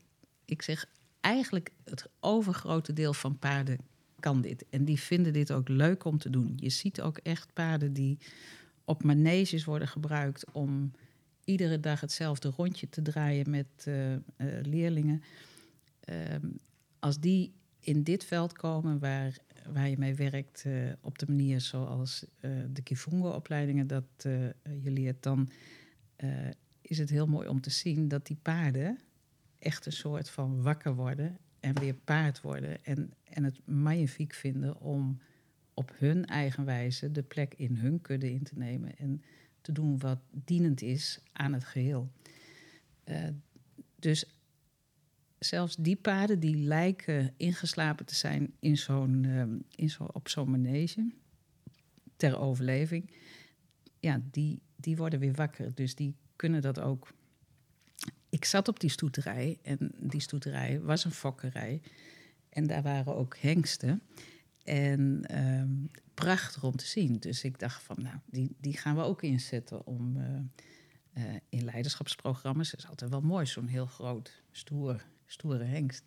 ik 0.45 0.63
zeg 0.63 0.87
eigenlijk 1.21 1.71
het 1.85 2.09
overgrote 2.21 2.93
deel 2.93 3.15
van 3.15 3.39
paarden 3.39 3.79
kan 4.21 4.41
dit. 4.41 4.65
En 4.71 4.85
die 4.85 5.01
vinden 5.01 5.33
dit 5.33 5.53
ook 5.53 5.69
leuk 5.69 6.05
om 6.05 6.19
te 6.19 6.31
doen. 6.31 6.53
Je 6.57 6.71
ziet 6.71 7.01
ook 7.01 7.19
echt 7.19 7.53
paarden 7.53 7.93
die 7.93 8.19
op 8.93 9.03
maneges 9.03 9.65
worden 9.65 9.89
gebruikt 9.89 10.53
om 10.53 10.93
iedere 11.45 11.81
dag 11.81 12.01
hetzelfde 12.01 12.49
rondje 12.49 12.89
te 12.89 13.03
draaien 13.03 13.51
met 13.51 13.67
eh, 13.85 14.15
eh, 14.15 14.21
leerlingen. 14.63 15.23
Ehm, 16.01 16.47
als 16.99 17.21
die 17.21 17.53
in 17.81 18.03
dit 18.03 18.25
veld 18.25 18.53
komen 18.53 18.99
waar, 18.99 19.37
waar 19.73 19.89
je 19.89 19.99
mee 19.99 20.15
werkt, 20.15 20.63
eh, 20.65 20.73
op 21.01 21.19
de 21.19 21.27
manier 21.29 21.61
zoals 21.61 22.25
de 22.73 22.83
Kifungo-opleidingen 22.83 23.87
dat 23.87 24.05
je 24.83 24.91
leert, 24.91 25.23
dan 25.23 25.51
is 26.81 26.99
het 26.99 27.11
heel 27.11 27.27
mooi 27.27 27.49
om 27.49 27.61
te 27.61 27.71
zien 27.71 28.09
dat 28.09 28.27
die 28.27 28.39
paarden 28.43 28.99
echt 29.59 29.87
een 29.87 29.93
soort 29.93 30.31
van 30.31 30.63
wakker 30.63 30.95
worden 30.95 31.39
en 31.61 31.79
weer 31.79 31.95
paard 31.95 32.41
worden. 32.41 32.85
En, 32.85 33.13
en 33.25 33.45
het 33.45 33.67
magnifiek 33.67 34.33
vinden 34.33 34.81
om 34.81 35.19
op 35.75 35.93
hun 35.95 36.27
eigen 36.27 36.65
wijze 36.65 37.13
de 37.13 37.23
plek 37.23 37.55
in 37.57 37.77
hun 37.77 38.01
kudde 38.01 38.31
in 38.31 38.43
te 38.43 38.59
nemen 38.59 38.97
en 38.97 39.23
te 39.61 39.73
doen 39.73 39.99
wat 39.99 40.19
dienend 40.31 40.83
is 40.83 41.21
aan 41.33 41.53
het 41.53 41.65
geheel. 41.65 42.13
Eh, 43.05 43.29
dus 43.99 44.37
zelfs 45.39 45.77
die 45.77 45.97
paarden 45.97 46.41
die 46.41 46.57
lijken 46.57 47.35
ingeslapen 47.37 48.07
te 48.07 48.15
zijn 48.15 48.55
in 48.61 48.77
zo'n, 48.77 49.25
ehm, 49.25 49.59
in 49.75 49.91
zo, 49.91 50.05
op 50.05 50.29
zo'n 50.29 50.51
manege 50.51 51.13
ter 52.17 52.39
overleving, 52.39 53.11
ja, 54.01 54.23
die, 54.31 54.63
die 54.77 54.97
worden 54.97 55.19
weer 55.19 55.33
wakker. 55.33 55.75
Dus 55.75 55.95
die 55.95 56.17
kunnen 56.37 56.63
dat 56.63 56.81
ook. 56.81 57.13
Ik 58.29 58.45
zat 58.45 58.69
op 58.69 58.81
die 58.81 58.91
stoeterij 58.91 59.59
en 59.63 59.93
die 59.99 60.21
stoeterij 60.21 60.81
was 60.81 61.05
een 61.05 61.11
fokkerij. 61.11 61.83
En 62.49 62.67
daar 62.67 62.83
waren 62.83 63.17
ook 63.17 63.37
hengsten. 63.37 64.03
En 64.65 65.25
ehm, 65.27 65.71
prachtig 66.15 66.65
om 66.65 66.77
te 66.77 66.87
zien. 66.87 67.19
Dus 67.19 67.45
ik 67.45 67.59
dacht 67.59 67.83
van, 67.83 67.97
nou, 68.03 68.17
die, 68.27 68.57
die 68.61 68.77
gaan 68.77 68.97
we 68.97 69.03
ook 69.03 69.23
inzetten 69.23 69.87
om 69.87 70.17
eh, 70.17 70.37
eh, 71.13 71.41
in 71.49 71.65
leiderschapsprogramma's. 71.65 72.71
Dat 72.71 72.81
is 72.81 72.89
altijd 72.89 73.11
wel 73.11 73.21
mooi, 73.21 73.47
zo'n 73.47 73.67
heel 73.67 73.87
groot, 73.87 74.43
stoer, 74.51 75.05
stoere 75.27 75.65
hengst. 75.65 76.05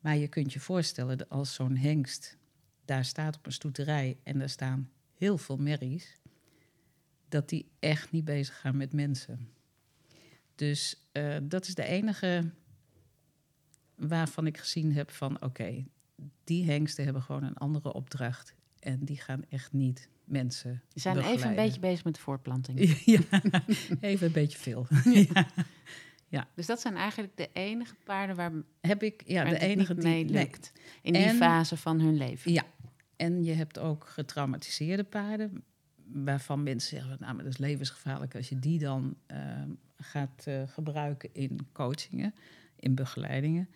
Maar 0.00 0.16
je 0.16 0.28
kunt 0.28 0.52
je 0.52 0.60
voorstellen 0.60 1.18
dat 1.18 1.28
als 1.28 1.54
zo'n 1.54 1.76
hengst 1.76 2.38
daar 2.84 3.04
staat 3.04 3.36
op 3.36 3.46
een 3.46 3.52
stoeterij 3.52 4.18
en 4.22 4.38
daar 4.38 4.48
staan 4.48 4.90
heel 5.14 5.38
veel 5.38 5.56
merries, 5.56 6.20
dat 7.28 7.48
die 7.48 7.70
echt 7.78 8.10
niet 8.10 8.24
bezig 8.24 8.60
gaan 8.60 8.76
met 8.76 8.92
mensen. 8.92 9.48
Dus 10.54 11.08
eh, 11.12 11.36
dat 11.42 11.66
is 11.66 11.74
de 11.74 11.84
enige 11.84 12.50
waarvan 13.94 14.46
ik 14.46 14.58
gezien 14.58 14.92
heb 14.92 15.10
van 15.10 15.42
oké, 15.42 15.84
die 16.44 16.64
hengsten 16.64 17.04
hebben 17.04 17.22
gewoon 17.22 17.42
een 17.42 17.56
andere 17.56 17.92
opdracht 17.92 18.54
en 18.78 19.04
die 19.04 19.16
gaan 19.16 19.44
echt 19.48 19.72
niet 19.72 20.08
mensen. 20.24 20.82
We 20.92 21.00
zijn 21.00 21.18
even 21.18 21.48
een 21.48 21.54
beetje 21.54 21.80
bezig 21.80 22.04
met 22.04 22.14
de 22.14 22.20
voortplanting. 22.20 22.78
ja, 23.04 23.20
even 24.00 24.26
een 24.26 24.32
beetje 24.32 24.58
veel. 24.58 24.86
ja. 26.28 26.48
Dus 26.54 26.66
dat 26.66 26.80
zijn 26.80 26.96
eigenlijk 26.96 27.36
de 27.36 27.50
enige 27.52 27.94
paarden 28.04 28.36
waar, 28.36 28.52
Heb 28.80 29.02
ik 29.02 29.22
ja, 29.26 29.44
de 29.44 29.58
enige 29.58 29.94
die 29.94 30.04
mee 30.04 30.24
nee. 30.24 30.32
lukt. 30.32 30.72
In 31.02 31.12
die 31.12 31.22
En- 31.22 31.36
fase 31.36 31.76
van 31.76 32.00
hun 32.00 32.16
leven. 32.16 32.52
Ja, 32.52 32.64
en 33.16 33.44
je 33.44 33.52
hebt 33.52 33.78
ook 33.78 34.08
getraumatiseerde 34.08 35.04
paarden 35.04 35.62
waarvan 36.12 36.62
mensen 36.62 36.98
zeggen, 36.98 37.16
nou, 37.20 37.34
maar 37.34 37.44
dat 37.44 37.52
is 37.52 37.58
levensgevaarlijk 37.58 38.34
als 38.34 38.48
je 38.48 38.58
die 38.58 38.78
dan 38.78 39.16
ehm, 39.26 39.70
gaat 39.96 40.44
eh, 40.46 40.62
gebruiken 40.66 41.28
in 41.32 41.58
coachingen, 41.72 42.34
in 42.76 42.94
begeleidingen. 42.94 43.68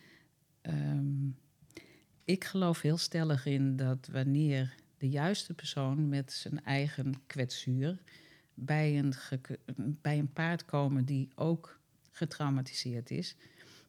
Ehm, 0.61 1.29
ik 2.25 2.45
geloof 2.45 2.81
heel 2.81 2.99
stellig 2.99 3.47
in 3.47 3.77
dat 3.77 4.09
wanneer 4.13 4.75
de 4.99 5.09
juiste 5.09 5.55
persoon 5.55 6.09
met 6.09 6.33
zijn 6.33 6.65
eigen 6.65 7.15
kwetsuur 7.27 7.99
bij 8.55 8.99
een, 8.99 9.15
bij 10.03 10.19
een 10.19 10.33
paard 10.33 10.65
komen 10.65 11.05
die 11.05 11.29
ook 11.35 11.81
getraumatiseerd 12.11 13.11
is, 13.11 13.37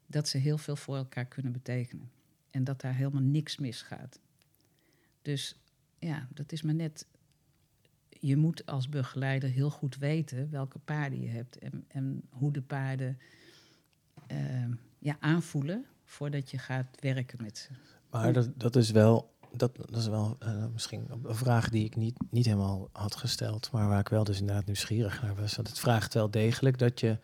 dat 0.05 0.27
ze 0.27 0.37
heel 0.37 0.57
veel 0.57 0.75
voor 0.75 0.95
elkaar 0.95 1.25
kunnen 1.25 1.51
betekenen. 1.51 2.11
En 2.51 2.63
dat 2.63 2.81
daar 2.81 2.95
helemaal 2.95 3.21
niks 3.21 3.57
misgaat. 3.57 4.19
Dus 5.21 5.59
ja, 5.99 6.27
dat 6.33 6.51
is 6.51 6.61
maar 6.61 6.75
net. 6.75 7.07
Je 8.09 8.37
moet 8.37 8.65
als 8.65 8.89
begeleider 8.89 9.49
heel 9.49 9.69
goed 9.69 9.97
weten 9.97 10.49
welke 10.49 10.79
paarden 10.79 11.21
je 11.21 11.29
hebt 11.29 11.57
en, 11.57 11.85
en 11.87 12.21
hoe 12.29 12.51
de 12.51 12.61
paarden 12.61 13.19
uh, 14.31 14.65
ja, 14.99 15.17
aanvoelen 15.19 15.85
voordat 16.03 16.51
je 16.51 16.57
gaat 16.57 16.97
werken 16.99 17.43
met 17.43 17.57
ze. 17.57 17.69
Maar 18.21 18.33
dat, 18.33 18.49
dat 18.55 18.75
is 18.75 18.91
wel, 18.91 19.33
dat, 19.51 19.75
dat 19.75 19.99
is 19.99 20.07
wel 20.07 20.37
uh, 20.43 20.65
misschien 20.73 21.07
een 21.23 21.35
vraag 21.35 21.69
die 21.69 21.85
ik 21.85 21.95
niet, 21.95 22.15
niet 22.29 22.45
helemaal 22.45 22.89
had 22.91 23.15
gesteld, 23.15 23.71
maar 23.71 23.87
waar 23.87 23.99
ik 23.99 24.07
wel 24.07 24.23
dus 24.23 24.39
inderdaad 24.39 24.65
nieuwsgierig 24.65 25.21
naar 25.21 25.35
was. 25.35 25.55
Want 25.55 25.67
het 25.67 25.79
vraagt 25.79 26.13
wel 26.13 26.31
degelijk 26.31 26.77
dat 26.77 26.99
je, 26.99 27.17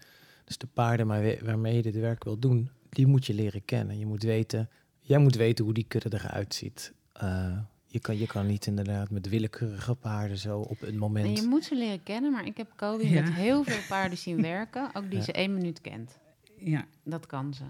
dus 0.46 0.58
de 0.58 0.68
paarden 0.68 1.08
waarmee 1.46 1.76
je 1.76 1.82
dit 1.82 1.96
werk 1.96 2.24
wil 2.24 2.40
doen, 2.40 2.70
die 2.90 3.08
moet 3.08 3.26
je 3.26 3.34
leren 3.34 3.66
kennen. 3.66 4.00
Je 4.00 4.06
moet 4.06 4.24
weten, 4.24 4.70
jij 5.00 5.18
moet 5.18 5.36
weten 5.36 5.66
hoe 5.66 5.74
die 5.74 5.86
kudde 5.88 6.10
eruit 6.14 6.54
ziet. 6.54 6.94
Uh, 7.24 7.58
je 7.86 8.00
kan, 8.00 8.18
je 8.18 8.28
kan 8.28 8.46
niet 8.46 8.66
inderdaad 8.66 9.10
met 9.10 9.30
willekeurige 9.30 9.96
paarden 9.96 10.38
zo 10.38 10.60
op 10.60 10.82
een 10.82 10.98
moment. 10.98 11.26
En 11.26 11.44
je 11.44 11.48
moet 11.50 11.64
ze 11.64 11.76
leren 11.76 12.04
kennen, 12.04 12.32
maar 12.32 12.46
ik 12.46 12.58
heb 12.58 12.74
Kobe 12.76 13.10
met 13.10 13.34
heel 13.34 13.64
veel 13.64 13.82
paarden 13.88 14.18
zien 14.18 14.42
werken, 14.52 14.90
ook 14.96 15.12
die 15.12 15.22
ze 15.22 15.32
één 15.32 15.54
minuut 15.54 15.82
kent. 15.82 16.20
Ja. 16.58 16.86
Dat 17.04 17.26
kan 17.26 17.54
ze. 17.54 17.64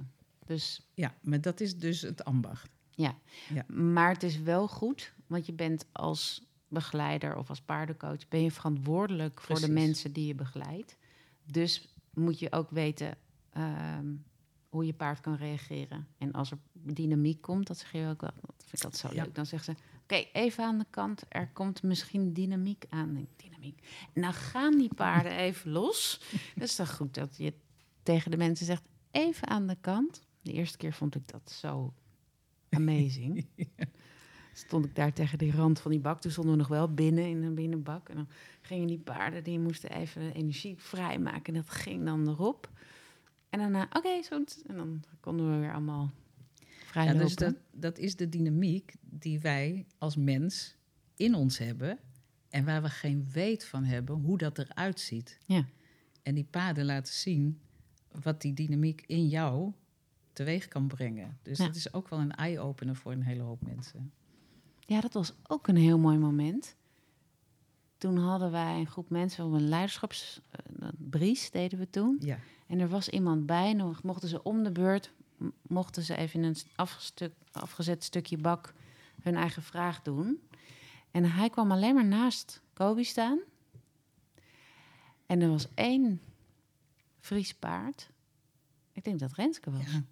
Dus, 0.45 0.89
ja, 0.93 1.13
maar 1.21 1.41
dat 1.41 1.59
is 1.59 1.77
dus 1.77 2.01
het 2.01 2.23
ambacht. 2.23 2.69
Ja. 3.01 3.15
ja, 3.53 3.65
maar 3.67 4.13
het 4.13 4.23
is 4.23 4.39
wel 4.39 4.67
goed, 4.67 5.13
want 5.27 5.45
je 5.45 5.53
bent 5.53 5.85
als 5.91 6.49
begeleider 6.67 7.35
of 7.35 7.49
als 7.49 7.61
paardencoach 7.61 8.27
ben 8.27 8.41
je 8.41 8.51
verantwoordelijk 8.51 9.41
voor 9.41 9.59
de 9.59 9.69
mensen 9.71 10.11
die 10.11 10.27
je 10.27 10.35
begeleidt. 10.35 10.97
Dus 11.45 11.95
moet 12.13 12.39
je 12.39 12.51
ook 12.51 12.69
weten 12.69 13.17
ehm, 13.49 14.13
hoe 14.69 14.85
je 14.85 14.93
paard 14.93 15.21
kan 15.21 15.35
reageren. 15.35 16.07
En 16.17 16.31
als 16.31 16.51
er 16.51 16.57
dynamiek 16.73 17.41
komt, 17.41 17.67
dat 17.67 17.77
zeg 17.77 17.91
je 17.91 18.07
ook 18.07 18.21
wel, 18.21 18.31
dat 18.41 18.55
vind 18.57 18.73
ik 18.73 18.81
dat 18.81 18.97
zo 18.97 19.09
leuk. 19.13 19.35
Dan 19.35 19.45
zeggen 19.45 19.75
ze, 19.75 19.81
oké, 20.03 20.27
even 20.33 20.63
aan 20.63 20.77
de 20.77 20.85
kant, 20.89 21.23
er 21.29 21.49
komt 21.53 21.83
misschien 21.83 22.33
dynamiek 22.33 22.85
aan. 22.89 23.27
Dynamiek. 23.35 23.87
Dan 24.13 24.33
gaan 24.33 24.77
die 24.77 24.93
paarden 24.95 25.31
even 25.47 25.71
los. 25.71 26.21
Dat 26.55 26.63
is 26.63 26.75
toch 26.75 26.95
goed 26.95 27.13
dat 27.13 27.37
je 27.37 27.53
tegen 28.03 28.31
de 28.31 28.37
mensen 28.37 28.65
zegt, 28.65 28.83
even 29.11 29.47
aan 29.47 29.67
de 29.67 29.77
kant. 29.81 30.21
De 30.41 30.51
eerste 30.51 30.77
keer 30.77 30.93
vond 30.93 31.15
ik 31.15 31.27
dat 31.27 31.51
zo 31.51 31.93
amazing. 32.71 33.45
Stond 34.53 34.85
ik 34.85 34.95
daar 34.95 35.13
tegen 35.13 35.37
die 35.37 35.51
rand 35.51 35.79
van 35.79 35.91
die 35.91 35.99
bak. 35.99 36.21
Toen 36.21 36.31
stonden 36.31 36.53
we 36.53 36.59
nog 36.59 36.67
wel 36.67 36.93
binnen 36.93 37.25
in 37.25 37.43
een 37.43 37.55
binnenbak. 37.55 38.09
En 38.09 38.15
dan 38.15 38.27
gingen 38.61 38.87
die 38.87 38.99
paarden, 38.99 39.43
die 39.43 39.59
moesten 39.59 39.91
even 39.91 40.33
energie 40.33 40.75
vrijmaken. 40.77 41.53
En 41.53 41.61
dat 41.61 41.69
ging 41.69 42.05
dan 42.05 42.27
erop. 42.27 42.69
En 43.49 43.59
daarna, 43.59 43.83
oké, 43.83 43.97
okay, 43.97 44.23
zo. 44.23 44.43
En 44.67 44.75
dan 44.75 45.03
konden 45.19 45.51
we 45.51 45.59
weer 45.59 45.71
allemaal 45.71 46.11
vrij 46.85 47.05
ja, 47.05 47.13
Dus 47.13 47.35
dat, 47.35 47.55
dat 47.71 47.97
is 47.97 48.15
de 48.15 48.29
dynamiek 48.29 48.93
die 49.01 49.39
wij 49.39 49.85
als 49.97 50.15
mens 50.15 50.75
in 51.15 51.35
ons 51.35 51.57
hebben. 51.57 51.99
En 52.49 52.65
waar 52.65 52.81
we 52.81 52.89
geen 52.89 53.27
weet 53.31 53.65
van 53.65 53.83
hebben 53.83 54.15
hoe 54.15 54.37
dat 54.37 54.57
eruit 54.57 54.99
ziet. 54.99 55.37
Ja. 55.45 55.65
En 56.23 56.35
die 56.35 56.47
paarden 56.49 56.85
laten 56.85 57.13
zien 57.13 57.59
wat 58.21 58.41
die 58.41 58.53
dynamiek 58.53 59.03
in 59.05 59.27
jou 59.27 59.73
teweeg 60.33 60.67
kan 60.67 60.87
brengen. 60.87 61.37
Dus 61.41 61.57
ja. 61.57 61.65
dat 61.65 61.75
is 61.75 61.93
ook 61.93 62.07
wel 62.07 62.19
een 62.19 62.35
eye-opener 62.35 62.95
voor 62.95 63.11
een 63.11 63.23
hele 63.23 63.43
hoop 63.43 63.61
mensen. 63.61 64.13
Ja, 64.79 65.01
dat 65.01 65.13
was 65.13 65.33
ook 65.47 65.67
een 65.67 65.75
heel 65.75 65.97
mooi 65.97 66.17
moment. 66.17 66.75
Toen 67.97 68.17
hadden 68.17 68.51
wij 68.51 68.79
een 68.79 68.87
groep 68.87 69.09
mensen 69.09 69.45
op 69.45 69.51
een 69.51 69.69
leiderschapsbries, 69.69 71.45
uh, 71.45 71.51
deden 71.51 71.79
we 71.79 71.89
toen. 71.89 72.17
Ja. 72.19 72.39
En 72.67 72.79
er 72.79 72.89
was 72.89 73.09
iemand 73.09 73.45
bij, 73.45 73.73
nog 73.73 74.03
mochten 74.03 74.29
ze 74.29 74.43
om 74.43 74.63
de 74.63 74.71
beurt, 74.71 75.13
mochten 75.61 76.03
ze 76.03 76.15
even 76.15 76.43
in 76.43 76.45
een 76.45 76.55
afgestuk, 76.75 77.33
afgezet 77.51 78.03
stukje 78.03 78.37
bak 78.37 78.73
hun 79.21 79.35
eigen 79.35 79.63
vraag 79.63 80.01
doen. 80.01 80.41
En 81.11 81.31
hij 81.31 81.49
kwam 81.49 81.71
alleen 81.71 81.95
maar 81.95 82.05
naast 82.05 82.61
Kobe 82.73 83.03
staan. 83.03 83.39
En 85.25 85.41
er 85.41 85.49
was 85.49 85.67
één 85.73 86.21
Fries 87.19 87.53
paard. 87.53 88.09
Ik 88.91 89.03
denk 89.03 89.19
dat 89.19 89.33
Renske 89.33 89.71
was. 89.71 89.91
Ja. 89.91 90.03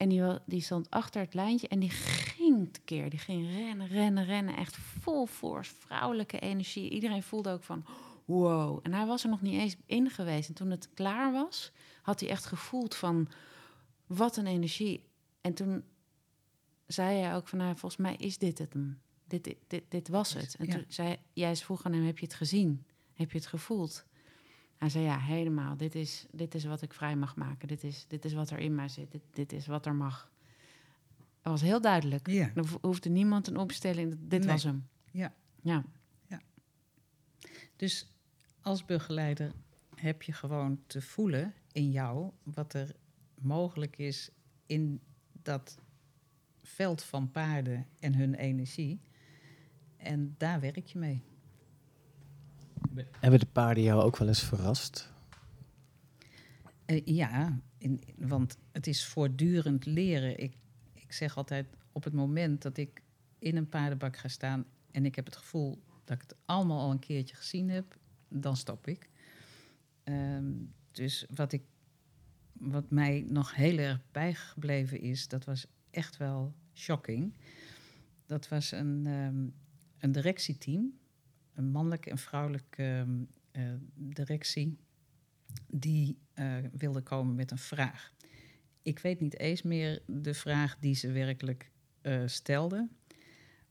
En 0.00 0.08
die, 0.08 0.22
die 0.46 0.60
stond 0.60 0.90
achter 0.90 1.20
het 1.20 1.34
lijntje 1.34 1.68
en 1.68 1.78
die 1.78 1.90
ging 1.90 2.70
keer, 2.84 3.10
Die 3.10 3.18
ging 3.18 3.50
rennen, 3.50 3.86
rennen, 3.86 4.24
rennen. 4.24 4.56
Echt 4.56 4.76
vol 4.76 5.26
force, 5.26 5.74
vrouwelijke 5.74 6.38
energie. 6.38 6.90
Iedereen 6.90 7.22
voelde 7.22 7.50
ook 7.50 7.62
van, 7.62 7.84
wow. 8.24 8.78
En 8.82 8.92
hij 8.92 9.06
was 9.06 9.24
er 9.24 9.30
nog 9.30 9.40
niet 9.40 9.60
eens 9.60 9.76
in 9.86 10.10
geweest. 10.10 10.48
En 10.48 10.54
toen 10.54 10.70
het 10.70 10.88
klaar 10.94 11.32
was, 11.32 11.72
had 12.02 12.20
hij 12.20 12.28
echt 12.28 12.46
gevoeld 12.46 12.94
van, 12.94 13.28
wat 14.06 14.36
een 14.36 14.46
energie. 14.46 15.04
En 15.40 15.54
toen 15.54 15.84
zei 16.86 17.18
hij 17.18 17.34
ook 17.34 17.48
van, 17.48 17.58
nou, 17.58 17.76
volgens 17.76 18.00
mij 18.00 18.16
is 18.16 18.38
dit 18.38 18.58
het 18.58 18.74
Dit, 19.24 19.44
dit, 19.44 19.56
dit, 19.66 19.84
dit 19.88 20.08
was 20.08 20.32
het. 20.32 20.56
En 20.56 20.68
toen 20.68 20.84
zei 20.88 21.16
jij 21.32 21.56
vroeg 21.56 21.84
aan 21.84 21.92
hem, 21.92 22.04
heb 22.04 22.18
je 22.18 22.24
het 22.24 22.34
gezien? 22.34 22.86
Heb 23.12 23.30
je 23.30 23.38
het 23.38 23.46
gevoeld? 23.46 24.04
Hij 24.80 24.88
zei, 24.88 25.04
ja, 25.04 25.18
helemaal. 25.18 25.76
Dit 25.76 25.94
is, 25.94 26.26
dit 26.30 26.54
is 26.54 26.64
wat 26.64 26.82
ik 26.82 26.92
vrij 26.92 27.16
mag 27.16 27.36
maken. 27.36 27.68
Dit 27.68 27.84
is, 27.84 28.04
dit 28.08 28.24
is 28.24 28.32
wat 28.32 28.50
er 28.50 28.58
in 28.58 28.74
mij 28.74 28.88
zit. 28.88 29.10
Dit, 29.10 29.22
dit 29.30 29.52
is 29.52 29.66
wat 29.66 29.86
er 29.86 29.94
mag. 29.94 30.30
Dat 31.16 31.52
was 31.52 31.60
heel 31.60 31.80
duidelijk. 31.80 32.28
Ja. 32.28 32.50
Er 32.54 32.64
hoefde 32.80 33.08
niemand 33.08 33.46
een 33.46 33.56
opstelling. 33.56 34.16
Dit 34.20 34.44
was 34.44 34.62
hem. 34.62 34.88
Ja. 35.10 35.34
ja. 35.62 35.84
ja. 36.26 36.40
Dus 37.76 38.12
als 38.60 38.84
begeleider 38.84 39.52
heb 39.94 40.22
je 40.22 40.32
gewoon 40.32 40.80
te 40.86 41.02
voelen 41.02 41.54
in 41.72 41.90
jou 41.90 42.30
wat 42.42 42.74
er 42.74 42.94
mogelijk 43.34 43.98
is 43.98 44.30
in 44.66 45.00
dat 45.32 45.78
veld 46.62 47.02
van 47.02 47.30
paarden 47.30 47.86
en 47.98 48.14
hun 48.14 48.34
energie. 48.34 49.00
En 49.96 50.34
daar 50.38 50.60
werk 50.60 50.86
je 50.86 50.98
mee. 50.98 51.22
Hebben 52.94 53.40
de 53.40 53.46
paarden 53.46 53.82
jou 53.82 54.02
ook 54.02 54.16
wel 54.16 54.28
eens 54.28 54.42
verrast? 54.42 55.12
Uh, 56.86 57.00
ja, 57.04 57.60
in, 57.78 58.00
want 58.16 58.56
het 58.72 58.86
is 58.86 59.06
voortdurend 59.06 59.86
leren. 59.86 60.38
Ik, 60.38 60.56
ik 60.92 61.12
zeg 61.12 61.36
altijd, 61.36 61.66
op 61.92 62.04
het 62.04 62.12
moment 62.12 62.62
dat 62.62 62.76
ik 62.76 63.02
in 63.38 63.56
een 63.56 63.68
paardenbak 63.68 64.16
ga 64.16 64.28
staan 64.28 64.64
en 64.90 65.04
ik 65.04 65.14
heb 65.14 65.24
het 65.24 65.36
gevoel 65.36 65.82
dat 66.04 66.16
ik 66.16 66.22
het 66.22 66.38
allemaal 66.44 66.80
al 66.80 66.90
een 66.90 66.98
keertje 66.98 67.36
gezien 67.36 67.70
heb, 67.70 67.96
dan 68.28 68.56
stop 68.56 68.86
ik. 68.86 69.08
Um, 70.04 70.72
dus 70.90 71.26
wat, 71.34 71.52
ik, 71.52 71.62
wat 72.52 72.90
mij 72.90 73.24
nog 73.28 73.54
heel 73.54 73.78
erg 73.78 74.00
bijgebleven 74.12 75.00
is, 75.00 75.28
dat 75.28 75.44
was 75.44 75.66
echt 75.90 76.16
wel 76.16 76.54
shocking. 76.74 77.32
Dat 78.26 78.48
was 78.48 78.72
een, 78.72 79.06
um, 79.06 79.54
een 79.98 80.12
directieteam 80.12 80.99
een 81.60 81.70
mannelijke 81.70 82.10
en 82.10 82.18
vrouwelijke 82.18 83.06
uh, 83.52 83.72
directie 83.94 84.78
die 85.66 86.18
uh, 86.34 86.56
wilde 86.72 87.00
komen 87.00 87.34
met 87.34 87.50
een 87.50 87.58
vraag. 87.58 88.12
Ik 88.82 88.98
weet 88.98 89.20
niet 89.20 89.38
eens 89.38 89.62
meer 89.62 90.02
de 90.06 90.34
vraag 90.34 90.78
die 90.78 90.94
ze 90.94 91.12
werkelijk 91.12 91.70
uh, 92.02 92.22
stelden. 92.26 92.90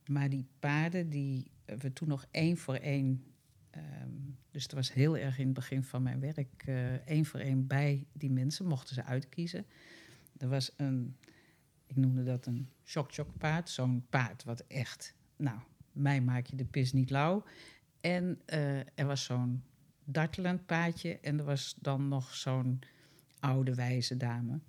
Maar 0.06 0.30
die 0.30 0.46
paarden 0.60 1.10
die 1.10 1.52
we 1.66 1.94
toen 1.94 2.08
nog 2.08 2.26
één 2.32 2.58
voor 2.58 2.76
één. 2.76 3.24
Um, 3.76 4.38
dus 4.52 4.64
het 4.64 4.72
was 4.72 4.94
heel 4.94 5.18
erg 5.18 5.38
in 5.38 5.46
het 5.46 5.54
begin 5.54 5.84
van 5.84 6.04
mijn 6.04 6.20
werk. 6.20 6.64
één 7.06 7.26
voor 7.26 7.40
één 7.40 7.68
bij 7.68 8.06
die 8.14 8.32
mensen 8.32 8.66
mochten 8.66 8.96
ze 8.96 9.04
uitkiezen. 9.04 9.66
Er 10.38 10.48
was 10.48 10.72
een, 10.78 11.16
ik 11.86 11.96
noemde 11.96 12.24
dat 12.24 12.46
een 12.46 12.70
shock-shock 12.86 13.38
paard. 13.38 13.70
Zo'n 13.70 14.06
paard 14.10 14.44
wat 14.44 14.60
echt, 14.68 15.16
nou, 15.36 15.60
mij 15.92 16.22
maak 16.22 16.46
je 16.46 16.56
de 16.56 16.66
pis 16.66 16.94
niet 16.94 17.10
lauw. 17.10 17.44
En 18.02 18.42
uh, 18.54 18.78
er 18.78 19.06
was 19.06 19.24
zo'n 19.24 19.64
dartelend 20.04 20.66
paadje 20.66 21.20
en 21.20 21.40
er 21.40 21.46
was 21.46 21.76
dan 21.80 22.08
nog 22.08 22.36
zo'n 22.36 22.80
oude 23.40 23.76
wijze 23.76 24.18
dame. 24.18 24.60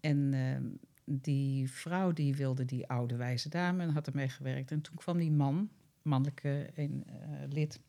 En 0.00 0.32
uh, 0.32 0.56
die 1.04 1.70
vrouw 1.70 2.12
die 2.12 2.34
wilde 2.34 2.64
die 2.64 2.88
oude 2.88 3.16
wijze 3.16 3.48
dame 3.48 3.82
en 3.82 3.90
had 3.90 4.06
ermee 4.06 4.28
gewerkt. 4.28 4.70
En 4.70 4.80
toen 4.80 4.94
kwam 4.94 5.18
die 5.18 5.30
man, 5.30 5.70
mannelijke 6.02 6.70
uh, 6.76 6.86
lid 7.48 7.80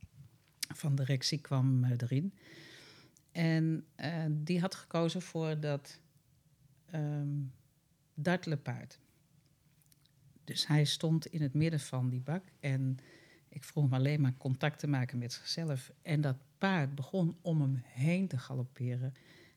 van 0.74 0.96
de 0.96 1.04
directie, 1.04 1.42
kwam 1.42 1.84
erin. 1.84 2.34
En 3.32 3.86
die 4.30 4.60
had 4.60 4.76
gekozen 4.76 5.22
voor 5.22 5.60
dat 5.60 6.00
um, 6.96 7.52
dartelenpaard. 8.14 9.00
Dus 10.44 10.68
hij 10.68 10.86
stond 10.86 11.26
in 11.26 11.42
het 11.42 11.54
midden 11.54 11.80
van 11.80 12.10
die 12.10 12.22
bak 12.22 12.44
en 12.60 12.98
Ik 13.54 13.64
vroeg 13.64 13.84
hem 13.84 13.94
alleen 13.94 14.22
maar 14.22 14.34
contact 14.38 14.80
te 14.80 14.88
maken 14.88 15.18
met 15.18 15.34
zichzelf. 15.34 15.92
En 16.02 16.22
dat 16.22 16.36
paard 16.58 16.96
begon 16.96 17.38
om 17.42 17.62
hem 17.62 17.82
heen 17.86 18.28
te 18.28 18.38
galopperen 18.38 19.14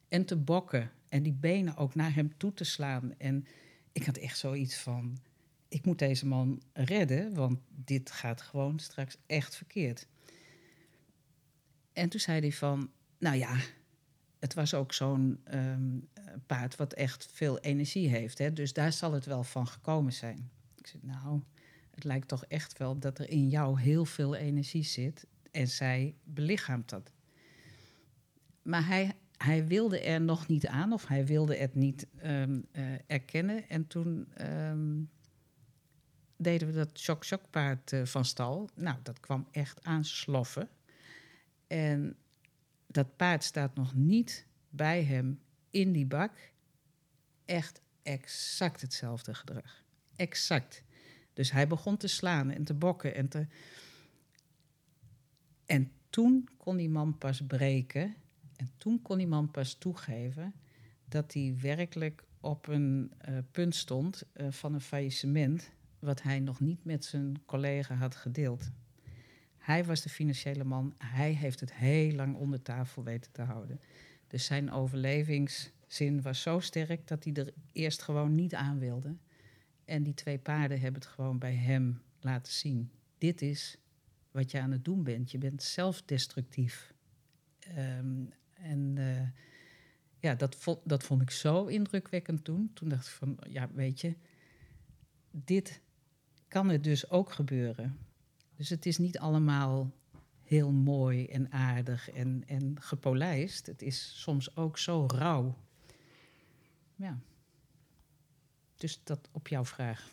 en 0.08 0.24
te 0.24 0.36
bokken. 0.36 0.90
En 1.08 1.22
die 1.22 1.32
benen 1.32 1.76
ook 1.76 1.94
naar 1.94 2.14
hem 2.14 2.36
toe 2.36 2.54
te 2.54 2.64
slaan. 2.64 3.14
En 3.18 3.46
ik 3.92 4.06
had 4.06 4.16
echt 4.16 4.38
zoiets 4.38 4.76
van: 4.78 5.18
ik 5.68 5.84
moet 5.84 5.98
deze 5.98 6.26
man 6.26 6.62
redden, 6.72 7.34
want 7.34 7.58
dit 7.68 8.10
gaat 8.10 8.42
gewoon 8.42 8.78
straks 8.78 9.16
echt 9.26 9.56
verkeerd. 9.56 10.06
En 11.92 12.08
toen 12.08 12.20
zei 12.20 12.40
hij 12.40 12.52
van: 12.52 12.90
Nou 13.18 13.36
ja, 13.36 13.56
het 14.38 14.54
was 14.54 14.74
ook 14.74 14.92
zo'n 14.92 15.40
ehm, 15.44 15.98
paard 16.46 16.76
wat 16.76 16.92
echt 16.92 17.28
veel 17.32 17.58
energie 17.58 18.08
heeft. 18.08 18.38
Hè? 18.38 18.52
Dus 18.52 18.72
daar 18.72 18.92
zal 18.92 19.12
het 19.12 19.24
wel 19.24 19.44
van 19.44 19.66
gekomen 19.66 20.12
zijn. 20.12 20.50
Ik 20.74 20.86
zei: 20.86 21.02
Nou, 21.06 21.42
het 21.96 22.04
lijkt 22.04 22.28
toch 22.28 22.44
echt 22.44 22.78
wel 22.78 22.98
dat 22.98 23.18
er 23.18 23.30
in 23.30 23.48
jou 23.48 23.80
heel 23.80 24.04
veel 24.04 24.34
energie 24.34 24.84
zit. 24.84 25.26
En 25.50 25.68
zij 25.68 26.14
belichaamt 26.24 26.88
dat. 26.88 27.12
Maar 28.62 28.86
hij, 28.86 29.12
hij 29.36 29.66
wilde 29.66 30.00
er 30.00 30.20
nog 30.20 30.48
niet 30.48 30.66
aan, 30.66 30.92
of 30.92 31.06
hij 31.06 31.26
wilde 31.26 31.56
het 31.56 31.74
niet 31.74 32.06
um, 32.24 32.66
uh, 32.72 32.84
erkennen. 33.06 33.68
En 33.68 33.86
toen 33.86 34.28
um, 34.40 35.10
deden 36.36 36.68
we 36.68 36.74
dat 36.74 36.98
shock-shock 36.98 37.50
paard 37.50 37.92
uh, 37.92 38.04
van 38.04 38.24
stal. 38.24 38.70
Nou, 38.74 38.98
dat 39.02 39.20
kwam 39.20 39.48
echt 39.50 39.84
aansloffen. 39.84 40.68
En 41.66 42.16
dat 42.86 43.16
paard 43.16 43.44
staat 43.44 43.74
nog 43.74 43.94
niet 43.94 44.46
bij 44.70 45.04
hem 45.04 45.40
in 45.70 45.92
die 45.92 46.06
bak. 46.06 46.32
Echt 47.44 47.80
exact 48.02 48.80
hetzelfde 48.80 49.34
gedrag. 49.34 49.84
Exact. 50.16 50.84
Dus 51.36 51.52
hij 51.52 51.66
begon 51.66 51.96
te 51.96 52.06
slaan 52.06 52.50
en 52.50 52.64
te 52.64 52.74
bokken 52.74 53.14
en 53.14 53.28
te. 53.28 53.46
En 55.66 55.90
toen 56.10 56.48
kon 56.56 56.76
die 56.76 56.88
man 56.88 57.18
pas 57.18 57.40
breken. 57.46 58.14
En 58.56 58.70
toen 58.76 59.02
kon 59.02 59.18
die 59.18 59.26
man 59.26 59.50
pas 59.50 59.74
toegeven 59.74 60.54
dat 61.04 61.32
hij 61.32 61.56
werkelijk 61.60 62.24
op 62.40 62.68
een 62.68 63.12
uh, 63.28 63.38
punt 63.50 63.74
stond 63.74 64.22
uh, 64.34 64.46
van 64.50 64.74
een 64.74 64.80
faillissement. 64.80 65.70
wat 65.98 66.22
hij 66.22 66.40
nog 66.40 66.60
niet 66.60 66.84
met 66.84 67.04
zijn 67.04 67.42
collega 67.46 67.94
had 67.94 68.16
gedeeld. 68.16 68.70
Hij 69.58 69.84
was 69.84 70.02
de 70.02 70.08
financiële 70.08 70.64
man. 70.64 70.94
Hij 70.98 71.32
heeft 71.32 71.60
het 71.60 71.74
heel 71.74 72.12
lang 72.12 72.36
onder 72.36 72.62
tafel 72.62 73.02
weten 73.02 73.32
te 73.32 73.42
houden. 73.42 73.80
Dus 74.26 74.44
zijn 74.44 74.72
overlevingszin 74.72 76.22
was 76.22 76.42
zo 76.42 76.60
sterk 76.60 77.06
dat 77.06 77.24
hij 77.24 77.32
er 77.32 77.52
eerst 77.72 78.02
gewoon 78.02 78.34
niet 78.34 78.54
aan 78.54 78.78
wilde. 78.78 79.16
En 79.86 80.02
die 80.02 80.14
twee 80.14 80.38
paarden 80.38 80.80
hebben 80.80 81.00
het 81.00 81.10
gewoon 81.10 81.38
bij 81.38 81.54
hem 81.54 82.02
laten 82.20 82.52
zien. 82.52 82.90
Dit 83.18 83.42
is 83.42 83.76
wat 84.30 84.50
je 84.50 84.60
aan 84.60 84.70
het 84.70 84.84
doen 84.84 85.02
bent. 85.02 85.30
Je 85.30 85.38
bent 85.38 85.62
zelfdestructief. 85.62 86.94
Um, 87.78 88.32
en 88.52 88.96
uh, 88.98 89.28
ja, 90.18 90.34
dat 90.34 90.80
dat 90.84 91.04
vond 91.04 91.22
ik 91.22 91.30
zo 91.30 91.66
indrukwekkend 91.66 92.44
toen. 92.44 92.70
Toen 92.74 92.88
dacht 92.88 93.06
ik 93.06 93.12
van, 93.12 93.38
ja, 93.48 93.68
weet 93.72 94.00
je, 94.00 94.16
dit 95.30 95.80
kan 96.48 96.70
er 96.70 96.82
dus 96.82 97.10
ook 97.10 97.32
gebeuren. 97.32 97.98
Dus 98.56 98.68
het 98.68 98.86
is 98.86 98.98
niet 98.98 99.18
allemaal 99.18 99.92
heel 100.42 100.72
mooi 100.72 101.26
en 101.26 101.52
aardig 101.52 102.10
en, 102.10 102.42
en 102.46 102.80
gepolijst. 102.80 103.66
Het 103.66 103.82
is 103.82 104.20
soms 104.22 104.56
ook 104.56 104.78
zo 104.78 105.06
rauw. 105.06 105.56
Ja. 106.94 107.18
Dus 108.76 109.00
dat 109.04 109.28
op 109.32 109.48
jouw 109.48 109.64
vraag. 109.64 110.10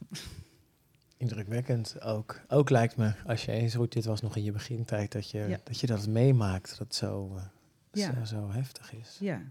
Indrukwekkend 1.17 2.01
ook. 2.01 2.41
Ook 2.47 2.69
lijkt 2.69 2.95
me, 2.97 3.13
als 3.25 3.45
je 3.45 3.51
eens 3.51 3.75
goed, 3.75 3.91
dit 3.91 4.05
was 4.05 4.21
nog 4.21 4.35
in 4.35 4.43
je 4.43 4.51
begintijd, 4.51 5.11
dat 5.11 5.29
je 5.29 5.39
ja. 5.39 5.59
dat, 5.63 5.79
je 5.79 5.87
dat 5.87 6.07
meemaakt, 6.07 6.69
dat 6.69 6.77
het 6.79 6.95
zo, 6.95 7.35
uh, 7.35 7.43
ja. 7.91 8.13
zo, 8.13 8.35
zo, 8.35 8.51
heftig 8.51 8.93
is. 8.93 9.17
Ja. 9.19 9.41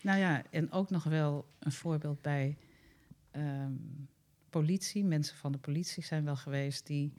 Nou 0.00 0.18
ja, 0.18 0.42
en 0.50 0.72
ook 0.72 0.90
nog 0.90 1.04
wel 1.04 1.48
een 1.58 1.72
voorbeeld 1.72 2.22
bij 2.22 2.56
um, 3.32 4.08
politie. 4.50 5.04
Mensen 5.04 5.36
van 5.36 5.52
de 5.52 5.58
politie 5.58 6.04
zijn 6.04 6.24
wel 6.24 6.36
geweest 6.36 6.86
die 6.86 7.12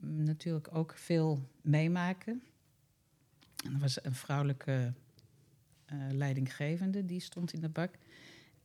natuurlijk 0.00 0.68
ook 0.72 0.94
veel 0.96 1.48
meemaken. 1.60 2.42
En 3.64 3.72
er 3.74 3.80
was 3.80 4.04
een 4.04 4.14
vrouwelijke 4.14 4.92
uh, 5.92 5.98
leidinggevende, 6.12 7.04
die 7.04 7.20
stond 7.20 7.52
in 7.52 7.60
de 7.60 7.68
bak. 7.68 7.94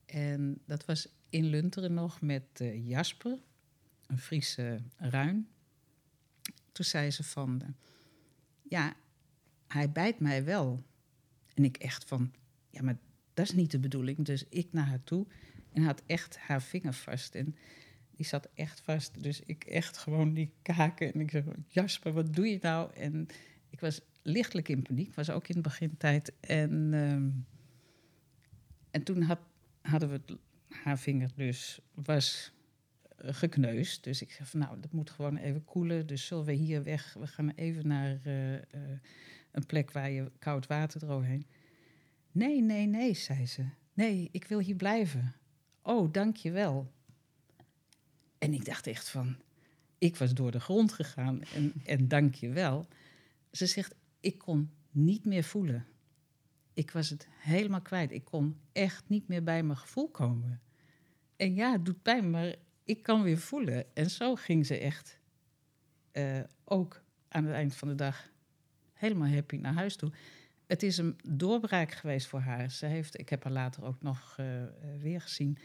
En 0.05 0.61
dat 0.65 0.85
was 0.85 1.07
in 1.35 1.45
Lunteren 1.45 1.93
nog 1.93 2.21
met 2.21 2.43
uh, 2.61 2.87
Jasper, 2.87 3.37
een 4.07 4.19
Friese 4.19 4.81
ruin. 4.97 5.47
Toen 6.71 6.85
zei 6.85 7.11
ze 7.11 7.23
van, 7.23 7.61
uh, 7.63 7.69
ja, 8.61 8.93
hij 9.67 9.91
bijt 9.91 10.19
mij 10.19 10.43
wel. 10.43 10.83
En 11.53 11.63
ik 11.63 11.77
echt 11.77 12.05
van, 12.05 12.33
ja, 12.69 12.81
maar 12.81 12.97
dat 13.33 13.45
is 13.45 13.53
niet 13.53 13.71
de 13.71 13.79
bedoeling. 13.79 14.17
Dus 14.17 14.45
ik 14.49 14.67
naar 14.71 14.85
haar 14.85 15.03
toe 15.03 15.27
en 15.73 15.83
had 15.83 16.03
echt 16.05 16.37
haar 16.37 16.61
vinger 16.61 16.93
vast. 16.93 17.35
En 17.35 17.55
die 18.11 18.25
zat 18.25 18.49
echt 18.53 18.79
vast. 18.79 19.23
Dus 19.23 19.41
ik 19.41 19.63
echt 19.63 19.97
gewoon 19.97 20.33
die 20.33 20.53
kaken. 20.61 21.13
En 21.13 21.19
ik 21.19 21.29
zei, 21.29 21.43
Jasper, 21.67 22.13
wat 22.13 22.33
doe 22.33 22.47
je 22.47 22.59
nou? 22.61 22.93
En 22.93 23.27
ik 23.69 23.79
was 23.79 24.01
lichtelijk 24.21 24.69
in 24.69 24.81
paniek, 24.81 25.15
was 25.15 25.29
ook 25.29 25.47
in 25.47 25.55
de 25.55 25.61
begintijd. 25.61 26.33
En, 26.39 26.93
um, 26.93 27.45
en 28.91 29.03
toen 29.03 29.21
had, 29.21 29.39
hadden 29.81 30.09
we 30.09 30.21
het, 30.25 30.37
haar 30.83 30.99
vinger 30.99 31.29
dus, 31.35 31.79
was 31.93 32.53
gekneusd. 33.17 34.03
Dus 34.03 34.21
ik 34.21 34.31
zei 34.31 34.47
van, 34.47 34.59
nou, 34.59 34.79
dat 34.79 34.91
moet 34.91 35.09
gewoon 35.09 35.37
even 35.37 35.63
koelen. 35.63 36.07
Dus 36.07 36.25
zullen 36.25 36.45
we 36.45 36.53
hier 36.53 36.83
weg? 36.83 37.13
We 37.13 37.27
gaan 37.27 37.49
even 37.49 37.87
naar 37.87 38.19
uh, 38.27 38.53
uh, 38.53 38.59
een 39.51 39.65
plek 39.65 39.91
waar 39.91 40.09
je 40.09 40.31
koud 40.39 40.67
water 40.67 41.03
eroverheen. 41.03 41.47
Nee, 42.31 42.61
nee, 42.61 42.85
nee, 42.85 43.13
zei 43.13 43.47
ze. 43.47 43.65
Nee, 43.93 44.29
ik 44.31 44.45
wil 44.45 44.59
hier 44.59 44.75
blijven. 44.75 45.35
Oh, 45.81 46.11
dank 46.11 46.35
je 46.35 46.51
wel. 46.51 46.91
En 48.37 48.53
ik 48.53 48.65
dacht 48.65 48.87
echt 48.87 49.09
van, 49.09 49.37
ik 49.97 50.15
was 50.15 50.33
door 50.33 50.51
de 50.51 50.59
grond 50.59 50.93
gegaan 50.93 51.41
en, 51.41 51.73
en 51.85 52.07
dank 52.07 52.35
je 52.35 52.49
wel. 52.49 52.87
Ze 53.51 53.65
zegt, 53.65 53.95
ik 54.19 54.37
kon 54.37 54.71
niet 54.91 55.25
meer 55.25 55.43
voelen. 55.43 55.85
Ik 56.73 56.91
was 56.91 57.09
het 57.09 57.27
helemaal 57.31 57.81
kwijt. 57.81 58.11
Ik 58.11 58.25
kon 58.25 58.59
echt 58.71 59.09
niet 59.09 59.27
meer 59.27 59.43
bij 59.43 59.63
mijn 59.63 59.77
gevoel 59.77 60.09
komen. 60.09 60.61
En 61.35 61.55
ja, 61.55 61.71
het 61.71 61.85
doet 61.85 62.01
pijn, 62.01 62.29
maar 62.29 62.55
ik 62.83 63.03
kan 63.03 63.23
weer 63.23 63.37
voelen. 63.37 63.95
En 63.95 64.09
zo 64.09 64.35
ging 64.35 64.65
ze 64.65 64.77
echt 64.77 65.19
uh, 66.13 66.39
ook 66.63 67.01
aan 67.27 67.45
het 67.45 67.53
eind 67.53 67.75
van 67.75 67.87
de 67.87 67.95
dag 67.95 68.29
helemaal 68.93 69.27
happy 69.27 69.57
naar 69.57 69.73
huis 69.73 69.95
toe. 69.95 70.11
Het 70.67 70.83
is 70.83 70.97
een 70.97 71.19
doorbraak 71.27 71.91
geweest 71.91 72.27
voor 72.27 72.39
haar. 72.39 72.71
Ze 72.71 72.85
heeft, 72.85 73.19
ik 73.19 73.29
heb 73.29 73.43
haar 73.43 73.53
later 73.53 73.83
ook 73.83 74.01
nog 74.01 74.37
uh, 74.39 74.63
weer 74.99 75.21
gezien. 75.21 75.57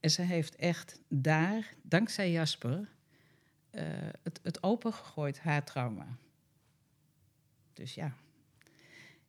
En 0.00 0.10
ze 0.10 0.22
heeft 0.22 0.56
echt 0.56 1.00
daar, 1.08 1.74
dankzij 1.82 2.30
Jasper, 2.30 2.88
uh, 3.70 3.82
het, 4.22 4.40
het 4.42 4.62
opengegooid, 4.62 5.40
haar 5.40 5.64
trauma. 5.64 6.06
Dus 7.72 7.94
ja, 7.94 8.14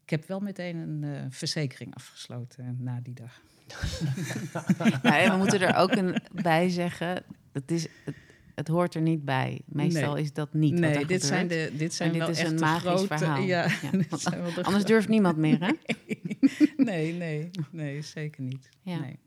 ik 0.04 0.10
heb 0.10 0.26
wel 0.26 0.40
meteen 0.40 0.76
een 0.76 1.32
verzekering 1.32 1.96
afgesloten 1.96 2.78
na 2.84 3.00
die 3.00 3.14
dag. 3.14 3.42
we 5.32 5.36
moeten 5.38 5.62
er 5.62 5.76
ook 5.76 5.96
een 5.96 6.22
bij 6.32 6.70
zeggen, 6.70 7.24
het, 7.52 7.72
is, 7.72 7.88
het, 8.06 8.16
het 8.56 8.68
hoort 8.68 8.96
er 8.96 9.02
niet 9.02 9.26
bij. 9.26 9.62
Meestal 9.66 10.14
nee. 10.14 10.24
is 10.24 10.34
dat 10.34 10.54
niet 10.54 10.74
nee, 10.74 10.94
wat 10.94 11.02
er 11.02 11.08
dit 11.08 11.24
zijn 11.24 11.48
de 11.48 11.72
Dit 11.78 11.94
zijn 11.94 12.08
en 12.08 12.14
dit 12.14 12.24
wel 12.24 12.32
is 12.32 12.40
echt 12.40 12.52
een 12.52 12.60
magisch 12.60 12.82
grote, 12.82 13.08
verhaal. 13.08 13.42
Ja, 13.42 13.68
ja. 13.82 13.90
Anders 14.62 14.86
durft 14.86 15.08
niemand 15.08 15.38
meer, 15.38 15.60
hè? 15.60 15.72
Nee, 16.78 17.14
nee, 17.14 17.50
nee, 17.72 18.02
zeker 18.02 18.44
niet. 18.44 18.70
Nee. 18.84 19.20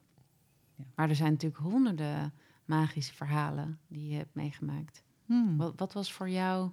Ja. 0.76 0.84
Maar 0.94 1.08
er 1.08 1.16
zijn 1.16 1.32
natuurlijk 1.32 1.62
honderden 1.62 2.32
magische 2.64 3.14
verhalen 3.14 3.78
die 3.88 4.08
je 4.08 4.16
hebt 4.16 4.34
meegemaakt. 4.34 5.02
Hmm. 5.26 5.56
Wat, 5.56 5.72
wat, 5.76 5.92
was 5.92 6.12
voor 6.12 6.28
jou 6.28 6.70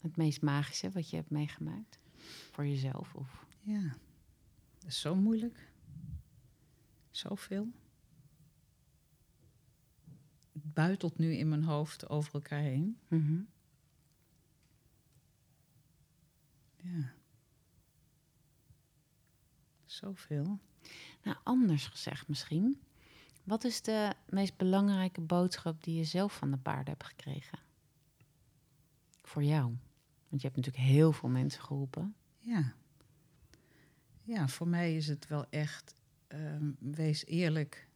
het 0.00 0.16
meest 0.16 0.42
magische 0.42 0.90
wat 0.90 1.10
je 1.10 1.16
hebt 1.16 1.30
meegemaakt? 1.30 1.98
Voor 2.50 2.66
jezelf? 2.66 3.14
Of? 3.14 3.46
Ja, 3.60 3.96
dat 4.84 4.92
is 4.92 5.00
zo 5.00 5.14
moeilijk. 5.14 5.72
Zoveel. 7.10 7.72
Het 10.52 10.74
buitelt 10.74 11.18
nu 11.18 11.32
in 11.34 11.48
mijn 11.48 11.64
hoofd 11.64 12.08
over 12.08 12.34
elkaar 12.34 12.60
heen. 12.60 12.98
Mm 13.08 13.26
-hmm. 13.26 13.48
Ja. 16.76 17.12
Zoveel. 19.84 20.58
Nou, 21.22 21.36
anders 21.42 21.86
gezegd 21.86 22.28
misschien. 22.28 22.80
Wat 23.44 23.64
is 23.64 23.82
de 23.82 24.14
meest 24.28 24.56
belangrijke 24.56 25.20
boodschap 25.20 25.84
die 25.84 25.96
je 25.96 26.04
zelf 26.04 26.36
van 26.36 26.50
de 26.50 26.56
paarden 26.56 26.92
hebt 26.92 27.04
gekregen? 27.04 27.58
Voor 29.22 29.42
jou. 29.44 29.64
Want 30.28 30.42
je 30.42 30.48
hebt 30.48 30.56
natuurlijk 30.56 30.84
heel 30.84 31.12
veel 31.12 31.28
mensen 31.28 31.62
geholpen. 31.62 32.14
Ja. 32.38 32.74
Ja, 34.24 34.48
voor 34.48 34.68
mij 34.68 34.96
is 34.96 35.08
het 35.08 35.26
wel 35.26 35.46
echt, 35.50 35.94
um, 36.28 36.76
wees 36.78 37.26
eerlijk 37.26 37.88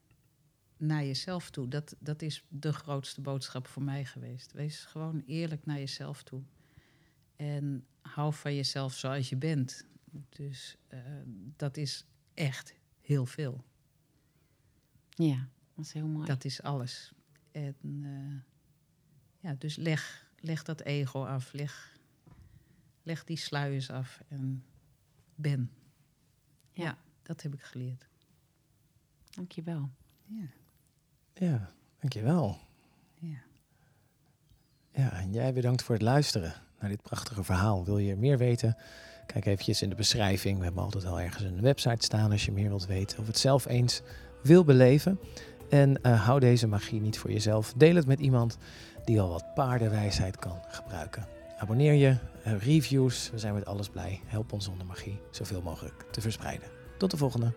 naar 0.76 1.04
jezelf 1.04 1.50
toe. 1.50 1.68
Dat, 1.68 1.96
dat 1.98 2.22
is 2.22 2.44
de 2.48 2.72
grootste 2.72 3.20
boodschap 3.20 3.66
voor 3.66 3.82
mij 3.82 4.04
geweest. 4.04 4.52
Wees 4.52 4.84
gewoon 4.84 5.22
eerlijk 5.26 5.66
naar 5.66 5.78
jezelf 5.78 6.22
toe. 6.22 6.42
En 7.36 7.86
hou 8.00 8.34
van 8.34 8.54
jezelf 8.54 8.94
zoals 8.94 9.28
je 9.28 9.36
bent. 9.36 9.86
Dus 10.28 10.76
eh, 10.86 11.00
dat 11.56 11.76
is 11.76 12.06
echt 12.34 12.74
heel 13.00 13.26
veel. 13.26 13.64
Ja, 15.08 15.48
dat 15.74 15.84
is 15.84 15.92
heel 15.92 16.06
mooi. 16.06 16.26
Dat 16.26 16.44
is 16.44 16.62
alles. 16.62 17.12
En 17.50 17.76
eh, 17.82 18.56
ja, 19.40 19.54
dus 19.58 19.76
leg, 19.76 20.30
leg 20.40 20.62
dat 20.62 20.80
ego 20.80 21.24
af. 21.24 21.52
Leg, 21.52 21.98
leg 23.02 23.24
die 23.24 23.36
sluiers 23.36 23.90
af 23.90 24.22
en 24.28 24.64
ben. 25.34 25.70
Ja. 26.78 26.96
Dat 27.22 27.42
heb 27.42 27.54
ik 27.54 27.62
geleerd. 27.62 28.06
Dankjewel. 29.30 29.88
Ja, 30.24 30.46
Ja, 31.34 31.70
dankjewel. 32.00 32.58
ja. 33.18 33.38
Ja, 34.92 35.12
en 35.12 35.32
jij 35.32 35.52
bedankt 35.52 35.82
voor 35.82 35.94
het 35.94 36.04
luisteren 36.04 36.54
naar 36.80 36.88
dit 36.90 37.02
prachtige 37.02 37.44
verhaal. 37.44 37.84
Wil 37.84 37.98
je 37.98 38.16
meer 38.16 38.38
weten? 38.38 38.76
Kijk 39.26 39.46
eventjes 39.46 39.82
in 39.82 39.88
de 39.88 39.94
beschrijving. 39.94 40.58
We 40.58 40.64
hebben 40.64 40.82
altijd 40.82 41.04
wel 41.04 41.20
ergens 41.20 41.42
een 41.42 41.60
website 41.60 42.04
staan 42.04 42.30
als 42.30 42.44
je 42.44 42.52
meer 42.52 42.68
wilt 42.68 42.86
weten. 42.86 43.18
Of 43.18 43.26
het 43.26 43.38
zelf 43.38 43.66
eens 43.66 44.02
wil 44.42 44.64
beleven. 44.64 45.18
En 45.70 46.02
eh, 46.02 46.24
hou 46.24 46.40
deze 46.40 46.66
magie 46.66 47.00
niet 47.00 47.18
voor 47.18 47.32
jezelf. 47.32 47.72
Deel 47.72 47.94
het 47.94 48.06
met 48.06 48.20
iemand 48.20 48.58
die 49.04 49.20
al 49.20 49.28
wat 49.28 49.54
paardenwijsheid 49.54 50.36
kan 50.36 50.60
gebruiken. 50.68 51.37
Abonneer 51.58 51.92
je, 51.92 52.16
eh, 52.42 52.58
reviews. 52.58 53.30
We 53.30 53.38
zijn 53.38 53.54
met 53.54 53.66
alles 53.66 53.88
blij. 53.88 54.20
Help 54.24 54.52
ons 54.52 54.68
om 54.68 54.78
de 54.78 54.84
magie 54.84 55.20
zoveel 55.30 55.62
mogelijk 55.62 56.04
te 56.10 56.20
verspreiden. 56.20 56.68
Tot 56.98 57.10
de 57.10 57.16
volgende. 57.16 57.52